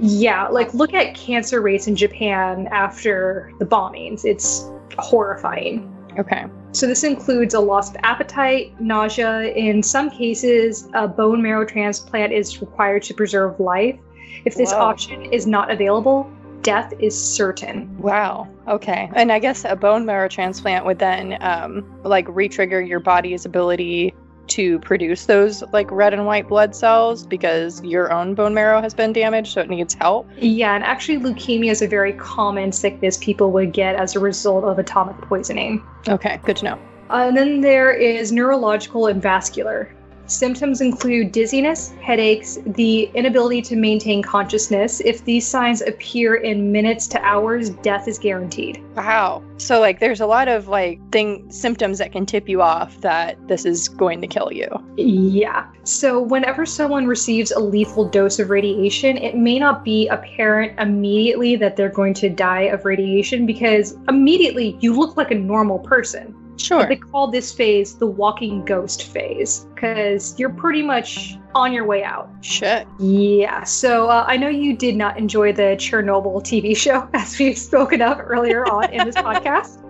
Yeah, 0.00 0.48
like 0.48 0.74
look 0.74 0.94
at 0.94 1.14
cancer 1.14 1.60
rates 1.60 1.86
in 1.86 1.94
Japan 1.94 2.68
after 2.72 3.52
the 3.58 3.66
bombings. 3.66 4.24
It's 4.24 4.64
horrifying. 4.98 5.90
Okay. 6.18 6.46
So 6.74 6.88
this 6.88 7.04
includes 7.04 7.54
a 7.54 7.60
loss 7.60 7.90
of 7.90 7.96
appetite, 8.02 8.78
nausea. 8.80 9.42
In 9.42 9.80
some 9.80 10.10
cases, 10.10 10.88
a 10.92 11.06
bone 11.06 11.40
marrow 11.40 11.64
transplant 11.64 12.32
is 12.32 12.60
required 12.60 13.04
to 13.04 13.14
preserve 13.14 13.60
life. 13.60 13.96
If 14.44 14.56
this 14.56 14.72
Whoa. 14.72 14.80
option 14.80 15.22
is 15.32 15.46
not 15.46 15.70
available, 15.70 16.28
death 16.62 16.92
is 16.98 17.16
certain. 17.16 17.96
Wow. 17.98 18.48
Okay. 18.66 19.08
And 19.14 19.30
I 19.30 19.38
guess 19.38 19.64
a 19.64 19.76
bone 19.76 20.04
marrow 20.04 20.26
transplant 20.26 20.84
would 20.84 20.98
then, 20.98 21.38
um, 21.42 21.88
like, 22.02 22.26
re-trigger 22.28 22.80
your 22.80 22.98
body's 22.98 23.46
ability 23.46 24.12
to 24.48 24.78
produce 24.80 25.26
those 25.26 25.62
like 25.72 25.90
red 25.90 26.12
and 26.14 26.26
white 26.26 26.48
blood 26.48 26.74
cells 26.74 27.26
because 27.26 27.82
your 27.82 28.12
own 28.12 28.34
bone 28.34 28.54
marrow 28.54 28.80
has 28.80 28.94
been 28.94 29.12
damaged, 29.12 29.52
so 29.52 29.60
it 29.60 29.70
needs 29.70 29.94
help. 29.94 30.28
Yeah, 30.36 30.74
and 30.74 30.84
actually, 30.84 31.18
leukemia 31.18 31.70
is 31.70 31.82
a 31.82 31.88
very 31.88 32.12
common 32.12 32.72
sickness 32.72 33.18
people 33.18 33.52
would 33.52 33.72
get 33.72 33.96
as 33.96 34.16
a 34.16 34.20
result 34.20 34.64
of 34.64 34.78
atomic 34.78 35.20
poisoning. 35.22 35.82
Okay. 36.08 36.40
Good 36.44 36.56
to 36.58 36.64
know. 36.64 36.78
Uh, 37.10 37.26
and 37.28 37.36
then 37.36 37.60
there 37.60 37.92
is 37.92 38.32
neurological 38.32 39.06
and 39.06 39.22
vascular. 39.22 39.94
Symptoms 40.26 40.80
include 40.80 41.32
dizziness, 41.32 41.90
headaches, 42.00 42.58
the 42.66 43.10
inability 43.14 43.60
to 43.62 43.76
maintain 43.76 44.22
consciousness. 44.22 45.00
If 45.00 45.24
these 45.24 45.46
signs 45.46 45.82
appear 45.82 46.36
in 46.36 46.72
minutes 46.72 47.06
to 47.08 47.22
hours, 47.22 47.70
death 47.70 48.08
is 48.08 48.18
guaranteed. 48.18 48.82
Wow. 48.96 49.42
So 49.58 49.80
like, 49.80 50.00
there's 50.00 50.20
a 50.20 50.26
lot 50.26 50.48
of 50.48 50.68
like 50.68 50.98
thing 51.12 51.50
symptoms 51.50 51.98
that 51.98 52.12
can 52.12 52.24
tip 52.24 52.48
you 52.48 52.62
off 52.62 53.00
that 53.02 53.36
this 53.48 53.64
is 53.64 53.88
going 53.88 54.20
to 54.22 54.26
kill 54.26 54.52
you. 54.52 54.68
Yeah. 54.96 55.66
So, 55.84 56.22
whenever 56.22 56.64
someone 56.64 57.06
receives 57.06 57.50
a 57.50 57.60
lethal 57.60 58.08
dose 58.08 58.38
of 58.38 58.48
radiation, 58.48 59.18
it 59.18 59.36
may 59.36 59.58
not 59.58 59.84
be 59.84 60.08
apparent 60.08 60.78
immediately 60.80 61.56
that 61.56 61.76
they're 61.76 61.90
going 61.90 62.14
to 62.14 62.30
die 62.30 62.62
of 62.62 62.86
radiation 62.86 63.44
because 63.44 63.96
immediately 64.08 64.78
you 64.80 64.94
look 64.94 65.16
like 65.16 65.30
a 65.30 65.34
normal 65.34 65.78
person. 65.80 66.34
Sure. 66.56 66.86
They 66.86 66.96
call 66.96 67.28
this 67.28 67.52
phase 67.52 67.96
the 67.96 68.06
walking 68.06 68.64
ghost 68.64 69.04
phase 69.04 69.66
because 69.74 70.38
you're 70.38 70.50
pretty 70.50 70.82
much 70.82 71.36
on 71.54 71.72
your 71.72 71.84
way 71.84 72.02
out. 72.04 72.28
Shit. 72.40 72.86
Yeah, 72.98 73.64
so 73.64 74.08
uh, 74.08 74.24
I 74.26 74.36
know 74.36 74.48
you 74.48 74.76
did 74.76 74.96
not 74.96 75.18
enjoy 75.18 75.52
the 75.52 75.76
Chernobyl 75.78 76.42
TV 76.42 76.76
show, 76.76 77.08
as 77.14 77.38
we've 77.38 77.58
spoken 77.58 78.02
of 78.02 78.18
earlier 78.20 78.64
on 78.66 78.92
in 78.92 79.06
this 79.06 79.16
podcast. 79.28 79.80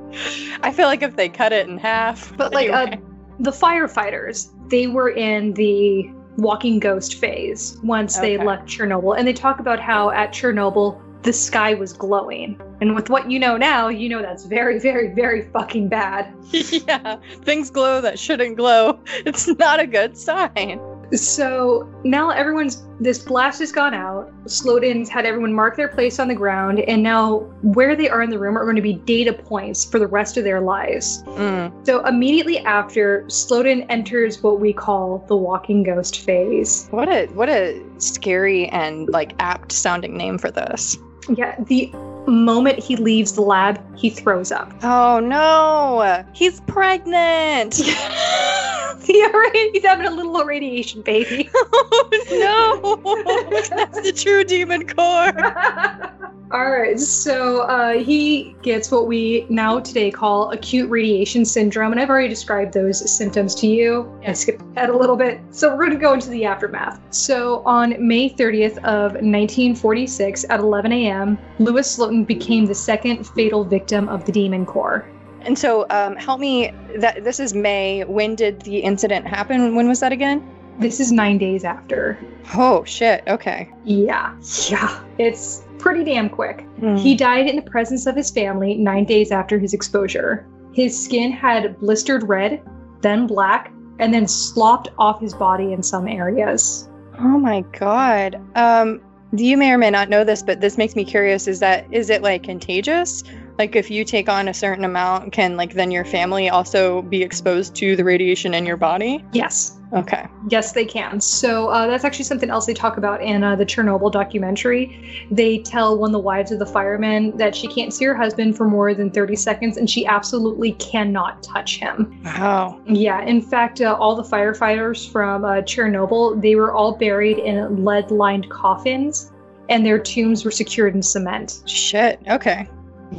I 0.63 0.73
feel 0.73 0.87
like 0.87 1.03
if 1.03 1.17
they 1.17 1.29
cut 1.29 1.53
it 1.53 1.69
in 1.69 1.79
half, 1.79 2.37
But, 2.37 2.53
like, 2.55 2.71
uh. 2.71 2.97
The 3.41 3.51
firefighters, 3.51 4.51
they 4.71 4.87
were 4.87 5.11
in 5.11 5.55
the 5.55 6.09
walking 6.37 6.79
ghost 6.79 7.17
phase 7.17 7.79
once 7.83 8.19
they 8.19 8.39
left 8.39 8.67
Chernobyl, 8.69 9.19
and 9.19 9.27
they 9.27 9.33
talk 9.33 9.59
about 9.59 9.81
how 9.81 10.11
at 10.11 10.33
Chernobyl, 10.33 11.01
the 11.25 11.33
sky 11.33 11.75
was 11.75 11.93
glowing. 11.93 12.61
And 12.81 12.95
with 12.95 13.09
what 13.09 13.31
you 13.31 13.39
know 13.39 13.57
now, 13.57 13.89
you 13.89 14.09
know 14.09 14.23
that's 14.23 14.45
very, 14.45 14.79
very, 14.79 15.09
very 15.09 15.43
fucking 15.49 15.89
bad. 15.89 16.33
yeah, 16.53 17.17
things 17.43 17.71
glow 17.71 18.01
that 18.01 18.19
shouldn't 18.19 18.57
glow. 18.57 19.01
It's 19.27 19.49
not 19.49 19.81
a 19.81 19.87
good 19.87 20.17
sign. 20.19 20.81
So 21.13 21.89
now 22.05 22.31
everyone's 22.31 22.83
this 23.01 23.19
blast 23.19 23.61
has 23.61 23.73
gone 23.73 23.95
out. 23.95 24.33
Slotin's 24.45 25.09
had 25.09 25.27
everyone 25.27 25.53
mark 25.53 25.77
their 25.77 25.89
place 25.89 26.19
on 26.19 26.29
the 26.29 26.35
ground, 26.35 26.81
and 26.81 27.03
now 27.03 27.41
where 27.63 27.97
they 27.97 28.09
are 28.09 28.23
in 28.23 28.31
the 28.31 28.39
room 28.39 28.57
are 28.57 28.65
going 28.65 28.77
to 28.77 28.83
be 28.83 28.95
data 28.95 29.33
points 29.33 29.85
for 29.85 29.99
the 29.99 30.07
rest 30.07 30.37
of 30.37 30.45
their 30.45 30.61
lives. 30.61 31.23
Mm. 31.25 31.87
So 31.87 32.05
immediately 32.07 32.59
after, 32.61 33.25
Slowden 33.29 33.87
enters 33.89 34.43
what 34.43 34.61
we 34.61 34.73
call 34.73 35.25
the 35.29 35.37
walking 35.37 35.83
ghost 35.83 36.21
phase. 36.21 36.89
What 36.91 37.09
a 37.09 37.27
what 37.29 37.49
a 37.49 37.83
scary 37.99 38.67
and 38.69 39.09
like 39.09 39.35
apt 39.39 39.73
sounding 39.73 40.17
name 40.17 40.39
for 40.39 40.51
this. 40.51 40.97
Yeah, 41.29 41.57
the 41.59 41.91
moment 42.27 42.79
he 42.79 42.97
leaves 42.97 43.33
the 43.33 43.43
lab, 43.43 43.81
he 43.97 44.11
throws 44.11 44.53
up. 44.53 44.73
Oh 44.83 45.21
no, 45.21 46.25
he's 46.33 46.61
pregnant. 46.63 47.75
he 49.05 49.25
already, 49.25 49.71
he's 49.71 49.85
having 49.85 50.07
a 50.07 50.11
little 50.11 50.45
radiation 50.45 51.03
baby. 51.03 51.49
oh 51.55 52.09
no, 52.31 53.63
that's 53.77 54.01
the 54.01 54.13
true 54.13 54.45
demon 54.45 54.87
core. 54.87 56.31
All 56.51 56.71
right, 56.71 57.01
so 57.01 57.63
uh, 57.63 57.95
he 57.95 58.55
gets 58.63 58.91
what 58.91 59.07
we 59.07 59.47
now 59.49 59.81
today 59.81 60.11
call 60.11 60.51
acute 60.51 60.91
radiation 60.91 61.45
syndrome, 61.45 61.91
and 61.93 62.01
I've 62.01 62.11
already 62.11 62.29
described 62.29 62.75
those 62.75 63.11
symptoms 63.11 63.55
to 63.57 63.67
you. 63.67 64.21
I 64.27 64.35
skipped 64.35 64.63
ahead 64.77 64.91
a 64.91 64.97
little 64.97 65.17
bit, 65.17 65.41
so 65.51 65.71
we're 65.71 65.87
going 65.87 65.93
to 65.93 65.97
go 65.97 66.13
into 66.13 66.29
the 66.29 66.45
aftermath. 66.45 67.01
So 67.11 67.63
on 67.65 67.95
May 68.07 68.29
30th 68.29 68.77
of 68.85 69.13
1946 69.13 70.45
at 70.51 70.61
11 70.61 70.93
a.m., 70.93 71.39
Louis 71.59 71.97
Slotin 71.97 72.27
became 72.27 72.67
the 72.67 72.75
second 72.75 73.27
fatal 73.27 73.65
victim 73.65 74.09
of 74.11 74.27
the 74.27 74.33
demon 74.33 74.67
core. 74.67 75.09
And 75.41 75.59
so, 75.59 75.87
um, 75.91 76.17
help 76.17 76.41
me. 76.41 76.73
That 76.97 77.25
this 77.25 77.41
is 77.41 77.53
May. 77.53 78.05
When 78.05 78.35
did 78.35 78.63
the 78.63 78.79
incident 78.79 79.27
happen? 79.27 79.75
When 79.75 79.89
was 79.89 80.01
that 80.01 80.13
again? 80.13 80.43
This 80.79 81.01
is 81.01 81.13
nine 81.13 81.39
days 81.39 81.65
after. 81.65 82.19
Oh 82.55 82.85
shit. 82.85 83.23
Okay. 83.29 83.71
Yeah, 83.85 84.35
yeah, 84.69 85.03
it's 85.19 85.63
pretty 85.85 86.03
damn 86.03 86.31
quick. 86.31 86.63
Hmm. 86.81 86.97
He 86.97 87.15
died 87.15 87.47
in 87.47 87.57
the 87.57 87.71
presence 87.71 88.07
of 88.07 88.17
his 88.17 88.31
family 88.31 88.75
nine 88.75 89.05
days 89.05 89.31
after 89.31 89.59
his 89.59 89.75
exposure. 89.75 90.47
His 90.73 90.99
skin 90.99 91.31
had 91.31 91.79
blistered 91.79 92.27
red, 92.27 92.63
then 93.03 93.27
black, 93.27 93.71
and 93.99 94.13
then 94.13 94.27
slopped 94.27 94.89
off 94.99 95.21
his 95.21 95.35
body 95.35 95.75
in 95.75 95.83
some 95.83 96.09
areas. 96.09 96.89
Oh 97.21 97.39
my 97.39 97.61
god. 97.79 98.41
Um, 98.55 99.03
you 99.37 99.59
may 99.59 99.73
or 99.73 99.79
may 99.79 99.91
not 99.91 100.09
know 100.09 100.25
this, 100.25 100.43
but 100.43 100.63
this 100.63 100.79
makes 100.79 100.97
me 100.97 101.05
curious. 101.05 101.47
Is 101.47 101.61
that 101.61 101.87
is 101.93 102.09
it 102.09 102.23
like 102.23 102.45
contagious, 102.45 103.23
Like 103.59 103.77
if 103.77 103.91
you 103.91 104.05
take 104.05 104.29
on 104.29 104.49
a 104.49 104.55
certain 104.55 104.85
amount, 104.85 105.33
can 105.33 105.57
like 105.57 105.75
then 105.75 105.91
your 105.91 106.05
family 106.05 106.49
also 106.49 107.03
be 107.03 107.23
exposed 107.23 107.75
to 107.77 107.95
the 107.97 108.05
radiation 108.05 108.55
in 108.55 108.67
your 108.67 108.77
body? 108.77 109.25
Yes. 109.33 109.79
Okay. 109.93 110.27
Yes, 110.49 110.73
they 110.73 110.85
can. 110.85 111.21
So 111.21 111.69
uh, 111.69 111.87
that's 111.87 112.05
actually 112.05 112.25
something 112.25 112.51
else 112.51 112.67
they 112.67 112.75
talk 112.75 112.97
about 112.97 113.23
in 113.23 113.45
uh, 113.45 113.55
the 113.55 113.65
Chernobyl 113.65 114.11
documentary. 114.11 115.27
They 115.31 115.59
tell 115.59 115.97
one 115.97 116.11
of 116.11 116.13
the 116.13 116.19
wives 116.19 116.51
of 116.51 116.59
the 116.59 116.67
firemen 116.67 117.37
that 117.37 117.55
she 117.55 117.69
can't 117.69 117.95
see 117.95 118.05
her 118.07 118.15
husband 118.15 118.57
for 118.57 118.69
more 118.69 118.93
than 118.93 119.11
30 119.11 119.37
seconds 119.37 119.77
and 119.77 119.89
she 119.89 120.05
absolutely 120.05 120.73
cannot 120.73 121.45
touch 121.45 121.79
him. 121.79 122.21
Wow. 122.25 122.81
Yeah, 122.87 123.23
in 123.23 123.41
fact, 123.41 123.81
uh, 123.81 123.97
all 123.99 124.17
the 124.17 124.25
firefighters 124.25 125.09
from 125.09 125.45
uh, 125.45 125.61
Chernobyl, 125.61 126.43
they 126.43 126.57
were 126.57 126.73
all 126.73 126.97
buried 126.97 127.39
in 127.39 127.85
lead-lined 127.85 128.51
coffins 128.51 129.31
and 129.69 129.87
their 129.87 129.99
tombs 129.99 130.45
were 130.45 130.51
secured 130.51 130.95
in 130.97 131.03
cement. 131.03 131.63
Shit. 131.67 132.21
Okay. 132.29 132.69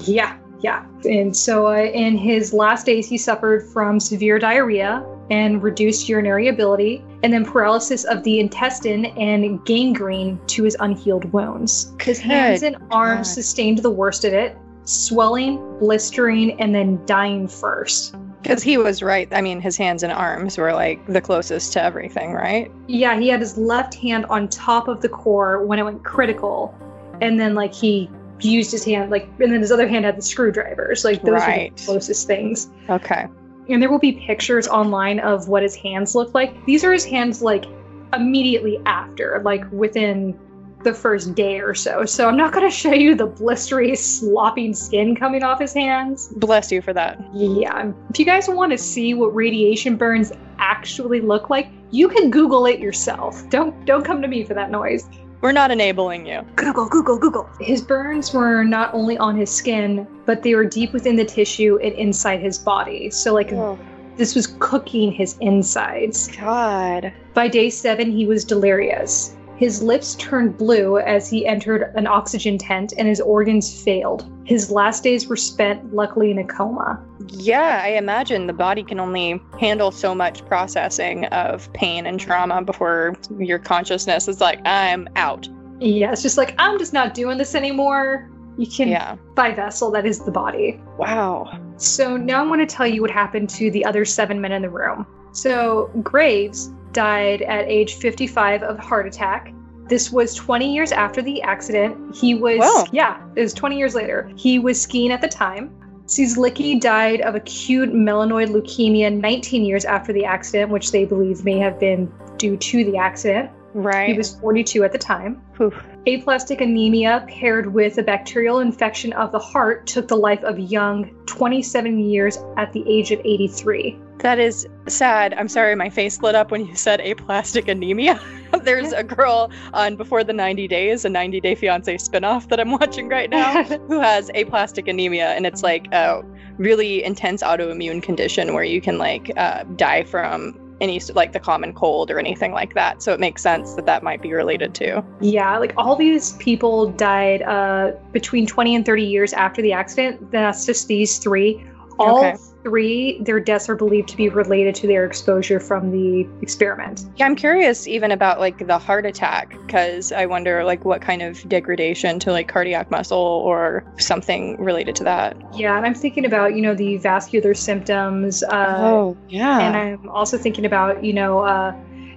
Yeah, 0.01 0.37
yeah. 0.61 0.85
And 1.03 1.35
so 1.35 1.67
uh, 1.67 1.75
in 1.75 2.17
his 2.17 2.53
last 2.53 2.85
days, 2.85 3.07
he 3.07 3.17
suffered 3.17 3.67
from 3.69 3.99
severe 3.99 4.39
diarrhea 4.39 5.05
and 5.29 5.61
reduced 5.63 6.07
urinary 6.07 6.47
ability, 6.47 7.03
and 7.23 7.33
then 7.33 7.43
paralysis 7.43 8.03
of 8.05 8.23
the 8.23 8.39
intestine 8.39 9.05
and 9.05 9.63
gangrene 9.65 10.39
to 10.47 10.63
his 10.63 10.77
unhealed 10.79 11.25
wounds. 11.33 11.93
His 11.99 12.19
hands 12.19 12.63
and 12.63 12.77
arms 12.91 13.29
God. 13.29 13.33
sustained 13.33 13.79
the 13.79 13.89
worst 13.89 14.23
of 14.23 14.33
it, 14.33 14.57
swelling, 14.83 15.57
blistering, 15.79 16.59
and 16.59 16.75
then 16.75 17.03
dying 17.05 17.47
first. 17.47 18.15
Because 18.43 18.61
he 18.61 18.77
was 18.77 19.01
right. 19.01 19.27
I 19.31 19.41
mean, 19.41 19.59
his 19.59 19.75
hands 19.75 20.03
and 20.03 20.13
arms 20.13 20.59
were 20.59 20.73
like 20.73 21.03
the 21.07 21.21
closest 21.21 21.73
to 21.73 21.81
everything, 21.81 22.33
right? 22.33 22.71
Yeah, 22.87 23.19
he 23.19 23.27
had 23.27 23.39
his 23.39 23.57
left 23.57 23.95
hand 23.95 24.27
on 24.27 24.47
top 24.47 24.87
of 24.87 25.01
the 25.01 25.09
core 25.09 25.65
when 25.65 25.79
it 25.79 25.83
went 25.83 26.03
critical, 26.03 26.77
and 27.21 27.39
then 27.39 27.55
like 27.55 27.73
he 27.73 28.07
used 28.41 28.71
his 28.71 28.83
hand 28.83 29.11
like, 29.11 29.27
and 29.39 29.51
then 29.51 29.61
his 29.61 29.71
other 29.71 29.87
hand 29.87 30.05
had 30.05 30.17
the 30.17 30.21
screwdrivers. 30.21 31.03
Like 31.05 31.21
those 31.21 31.41
are 31.41 31.55
the 31.55 31.71
closest 31.85 32.27
things. 32.27 32.69
Okay. 32.89 33.27
and 33.69 33.81
there 33.81 33.89
will 33.89 33.99
be 33.99 34.11
pictures 34.13 34.67
online 34.67 35.19
of 35.19 35.47
what 35.47 35.63
his 35.63 35.75
hands 35.75 36.15
look 36.15 36.33
like. 36.33 36.65
These 36.65 36.83
are 36.83 36.93
his 36.93 37.05
hands 37.05 37.41
like 37.41 37.65
immediately 38.13 38.79
after, 38.85 39.41
like 39.43 39.63
within 39.71 40.39
the 40.83 40.93
first 40.93 41.33
day 41.33 41.59
or 41.59 41.73
so. 41.73 42.05
So 42.05 42.27
I'm 42.27 42.37
not 42.37 42.53
going 42.53 42.69
to 42.69 42.75
show 42.75 42.93
you 42.93 43.15
the 43.15 43.27
blistery, 43.27 43.97
slopping 43.97 44.73
skin 44.75 45.15
coming 45.15 45.41
off 45.43 45.59
his 45.59 45.73
hands. 45.73 46.27
Bless 46.35 46.71
you 46.71 46.81
for 46.81 46.93
that. 46.93 47.19
Yeah, 47.33 47.91
if 48.11 48.19
you 48.19 48.25
guys 48.25 48.47
want 48.47 48.71
to 48.71 48.77
see 48.77 49.13
what 49.15 49.33
radiation 49.33 49.95
burns 49.97 50.31
actually 50.59 51.21
look 51.21 51.49
like, 51.49 51.69
you 51.91 52.07
can 52.07 52.29
Google 52.29 52.65
it 52.67 52.79
yourself. 52.79 53.49
Don't 53.49 53.85
don't 53.85 54.05
come 54.05 54.21
to 54.21 54.27
me 54.27 54.43
for 54.43 54.53
that 54.53 54.69
noise. 54.69 55.09
We're 55.41 55.51
not 55.51 55.71
enabling 55.71 56.25
you. 56.25 56.41
Google, 56.55 56.87
Google, 56.87 57.17
Google. 57.17 57.49
His 57.59 57.81
burns 57.81 58.33
were 58.33 58.63
not 58.63 58.93
only 58.93 59.17
on 59.17 59.35
his 59.35 59.49
skin, 59.49 60.07
but 60.25 60.43
they 60.43 60.55
were 60.55 60.65
deep 60.65 60.93
within 60.93 61.15
the 61.15 61.25
tissue 61.25 61.77
and 61.83 61.93
inside 61.93 62.39
his 62.41 62.57
body. 62.57 63.09
So 63.09 63.33
like 63.33 63.51
oh. 63.51 63.77
this 64.17 64.33
was 64.33 64.47
cooking 64.59 65.11
his 65.11 65.37
insides. 65.41 66.29
God. 66.35 67.13
By 67.33 67.47
day 67.47 67.69
seven, 67.69 68.11
he 68.11 68.25
was 68.25 68.45
delirious. 68.45 69.35
His 69.57 69.81
lips 69.81 70.15
turned 70.15 70.57
blue 70.57 70.97
as 70.97 71.29
he 71.29 71.45
entered 71.45 71.93
an 71.95 72.07
oxygen 72.07 72.57
tent 72.57 72.93
and 72.97 73.07
his 73.07 73.21
organs 73.21 73.83
failed. 73.83 74.29
His 74.43 74.69
last 74.69 75.01
days 75.03 75.27
were 75.27 75.37
spent, 75.37 75.93
luckily, 75.93 76.29
in 76.29 76.39
a 76.39 76.43
coma. 76.43 77.01
Yeah, 77.29 77.81
I 77.83 77.89
imagine 77.89 78.47
the 78.47 78.53
body 78.53 78.83
can 78.83 78.99
only 78.99 79.41
handle 79.59 79.91
so 79.91 80.13
much 80.13 80.45
processing 80.45 81.25
of 81.27 81.71
pain 81.73 82.05
and 82.05 82.19
trauma 82.19 82.61
before 82.61 83.15
your 83.39 83.57
consciousness 83.59 84.27
is 84.27 84.41
like, 84.41 84.59
I'm 84.65 85.07
out. 85.15 85.47
Yeah, 85.79 86.11
it's 86.11 86.21
just 86.21 86.37
like, 86.37 86.53
I'm 86.57 86.77
just 86.77 86.93
not 86.93 87.13
doing 87.13 87.37
this 87.37 87.55
anymore. 87.55 88.29
You 88.57 88.67
can, 88.67 88.89
Yeah. 88.89 89.15
by 89.35 89.51
vessel, 89.51 89.89
that 89.91 90.05
is 90.05 90.19
the 90.19 90.31
body. 90.31 90.81
Wow. 90.97 91.59
So 91.77 92.15
now 92.17 92.41
I'm 92.41 92.47
going 92.47 92.59
to 92.59 92.65
tell 92.65 92.87
you 92.87 93.01
what 93.01 93.11
happened 93.11 93.49
to 93.51 93.71
the 93.71 93.83
other 93.83 94.05
seven 94.05 94.39
men 94.39 94.51
in 94.51 94.61
the 94.61 94.69
room. 94.69 95.05
So 95.31 95.89
Graves 96.01 96.71
died 96.95 97.43
at 97.43 97.67
age 97.67 97.95
55 97.95 98.63
of 98.63 98.79
heart 98.79 99.05
attack. 99.05 99.53
This 99.87 100.11
was 100.11 100.33
20 100.33 100.73
years 100.73 100.91
after 100.91 101.21
the 101.21 101.43
accident. 101.43 102.15
He 102.15 102.33
was, 102.33 102.57
Wow. 102.59 102.85
yeah, 102.91 103.21
it 103.35 103.41
was 103.41 103.53
20 103.53 103.77
years 103.77 103.93
later. 103.93 104.31
He 104.35 104.57
was 104.57 104.81
skiing 104.81 105.11
at 105.11 105.21
the 105.21 105.27
time. 105.27 105.69
Cieslicki 106.07 106.79
died 106.79 107.21
of 107.21 107.35
acute 107.35 107.91
melanoid 107.93 108.47
leukemia 108.47 109.15
19 109.15 109.65
years 109.65 109.85
after 109.85 110.13
the 110.13 110.25
accident, 110.25 110.71
which 110.71 110.91
they 110.91 111.05
believe 111.05 111.43
may 111.45 111.59
have 111.59 111.79
been 111.79 112.11
due 112.37 112.57
to 112.57 112.83
the 112.83 112.97
accident. 112.97 113.51
Right. 113.73 114.09
He 114.09 114.17
was 114.17 114.39
42 114.39 114.83
at 114.85 114.91
the 114.91 114.97
time. 114.97 115.41
Oof. 115.59 115.73
Aplastic 116.07 116.61
anemia 116.61 117.25
paired 117.27 117.73
with 117.73 117.97
a 117.97 118.03
bacterial 118.03 118.59
infection 118.59 119.11
of 119.13 119.31
the 119.31 119.39
heart 119.39 119.85
took 119.85 120.07
the 120.07 120.15
life 120.15 120.43
of 120.43 120.57
Young 120.57 121.09
27 121.25 121.99
years 121.99 122.37
at 122.57 122.71
the 122.71 122.83
age 122.87 123.11
of 123.11 123.19
83. 123.25 123.99
That 124.25 124.39
is 124.39 124.67
sad. 124.87 125.35
I'm 125.35 125.47
sorry, 125.47 125.75
my 125.75 125.87
face 125.91 126.19
lit 126.19 126.33
up 126.33 126.49
when 126.49 126.65
you 126.65 126.73
said 126.73 126.99
aplastic 126.99 127.67
anemia. 127.67 128.19
There's 128.63 128.91
a 128.91 129.03
girl 129.03 129.51
on 129.71 129.97
Before 129.97 130.23
the 130.23 130.33
90 130.33 130.67
Days, 130.67 131.05
a 131.05 131.09
90 131.09 131.39
Day 131.41 131.53
Fiance 131.53 131.95
spinoff 131.97 132.49
that 132.49 132.59
I'm 132.59 132.71
watching 132.71 133.07
right 133.07 133.29
now, 133.29 133.63
who 133.87 133.99
has 133.99 134.31
aplastic 134.33 134.87
anemia, 134.87 135.27
and 135.33 135.45
it's 135.45 135.61
like 135.61 135.85
a 135.93 136.23
really 136.57 137.03
intense 137.03 137.43
autoimmune 137.43 138.01
condition 138.01 138.55
where 138.55 138.63
you 138.63 138.81
can 138.81 138.97
like 138.97 139.31
uh, 139.37 139.63
die 139.75 140.03
from 140.05 140.59
any 140.81 140.99
like 141.13 141.31
the 141.31 141.39
common 141.39 141.71
cold 141.71 142.09
or 142.09 142.17
anything 142.17 142.51
like 142.51 142.73
that. 142.73 143.03
So 143.03 143.13
it 143.13 143.19
makes 143.19 143.43
sense 143.43 143.75
that 143.75 143.85
that 143.85 144.01
might 144.01 144.23
be 144.23 144.33
related 144.33 144.73
to. 144.73 145.05
Yeah, 145.21 145.59
like 145.59 145.73
all 145.77 145.95
these 145.95 146.31
people 146.37 146.87
died 146.93 147.43
uh, 147.43 147.91
between 148.11 148.47
20 148.47 148.75
and 148.75 148.83
30 148.83 149.03
years 149.03 149.33
after 149.33 149.61
the 149.61 149.71
accident. 149.71 150.31
That's 150.31 150.65
just 150.65 150.87
these 150.87 151.19
three. 151.19 151.63
All 151.99 152.17
Okay. 152.17 152.35
Three, 152.65 153.21
their 153.21 153.39
deaths 153.39 153.69
are 153.69 153.75
believed 153.75 154.09
to 154.09 154.17
be 154.17 154.27
related 154.27 154.73
to 154.73 154.87
their 154.87 155.05
exposure 155.05 155.59
from 155.59 155.91
the 155.91 156.27
experiment. 156.41 157.05
Yeah, 157.15 157.27
I'm 157.27 157.35
curious 157.35 157.87
even 157.87 158.09
about 158.09 158.39
like 158.39 158.65
the 158.65 158.79
heart 158.79 159.05
attack 159.05 159.55
because 159.67 160.11
I 160.11 160.25
wonder 160.25 160.63
like 160.63 160.83
what 160.83 160.99
kind 160.99 161.21
of 161.21 161.47
degradation 161.47 162.17
to 162.21 162.31
like 162.31 162.47
cardiac 162.47 162.89
muscle 162.89 163.17
or 163.17 163.85
something 163.99 164.59
related 164.59 164.95
to 164.95 165.03
that. 165.03 165.37
Yeah, 165.53 165.77
and 165.77 165.85
I'm 165.85 165.93
thinking 165.93 166.25
about, 166.25 166.55
you 166.55 166.61
know, 166.63 166.73
the 166.73 166.97
vascular 166.97 167.53
symptoms. 167.53 168.41
Uh, 168.41 168.77
oh, 168.79 169.17
yeah. 169.29 169.59
And 169.59 169.77
I'm 169.77 170.09
also 170.09 170.35
thinking 170.35 170.65
about, 170.65 171.03
you 171.03 171.13
know, 171.13 171.41
uh, 171.41 171.71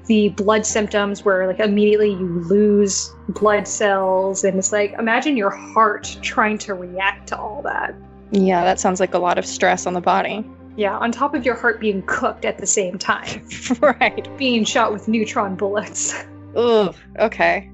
the 0.07 0.31
blood 0.31 0.65
symptoms 0.65 1.27
where 1.27 1.47
like 1.47 1.61
immediately 1.61 2.13
you 2.13 2.43
lose 2.49 3.13
blood 3.29 3.69
cells. 3.69 4.45
And 4.45 4.59
it's 4.59 4.73
like, 4.73 4.95
imagine 4.99 5.37
your 5.37 5.51
heart 5.51 6.17
trying 6.23 6.57
to 6.59 6.73
react 6.73 7.29
to 7.29 7.39
all 7.39 7.61
that. 7.65 7.95
Yeah, 8.31 8.65
that 8.65 8.81
sounds 8.81 9.01
like 9.01 9.15
a 9.15 9.19
lot 9.19 9.39
of 9.39 9.47
stress 9.47 9.87
on 9.87 9.95
the 9.95 10.01
body. 10.01 10.45
Yeah, 10.77 10.97
on 10.99 11.11
top 11.11 11.35
of 11.35 11.45
your 11.45 11.57
heart 11.57 11.81
being 11.81 12.03
cooked 12.07 12.45
at 12.45 12.59
the 12.59 12.67
same 12.67 12.99
time, 12.99 13.47
right. 13.81 14.29
being 14.39 14.65
shot 14.65 14.93
with 14.93 15.09
neutron 15.09 15.57
bullets. 15.57 16.15
Ugh. 16.55 16.95
Okay. 17.19 17.71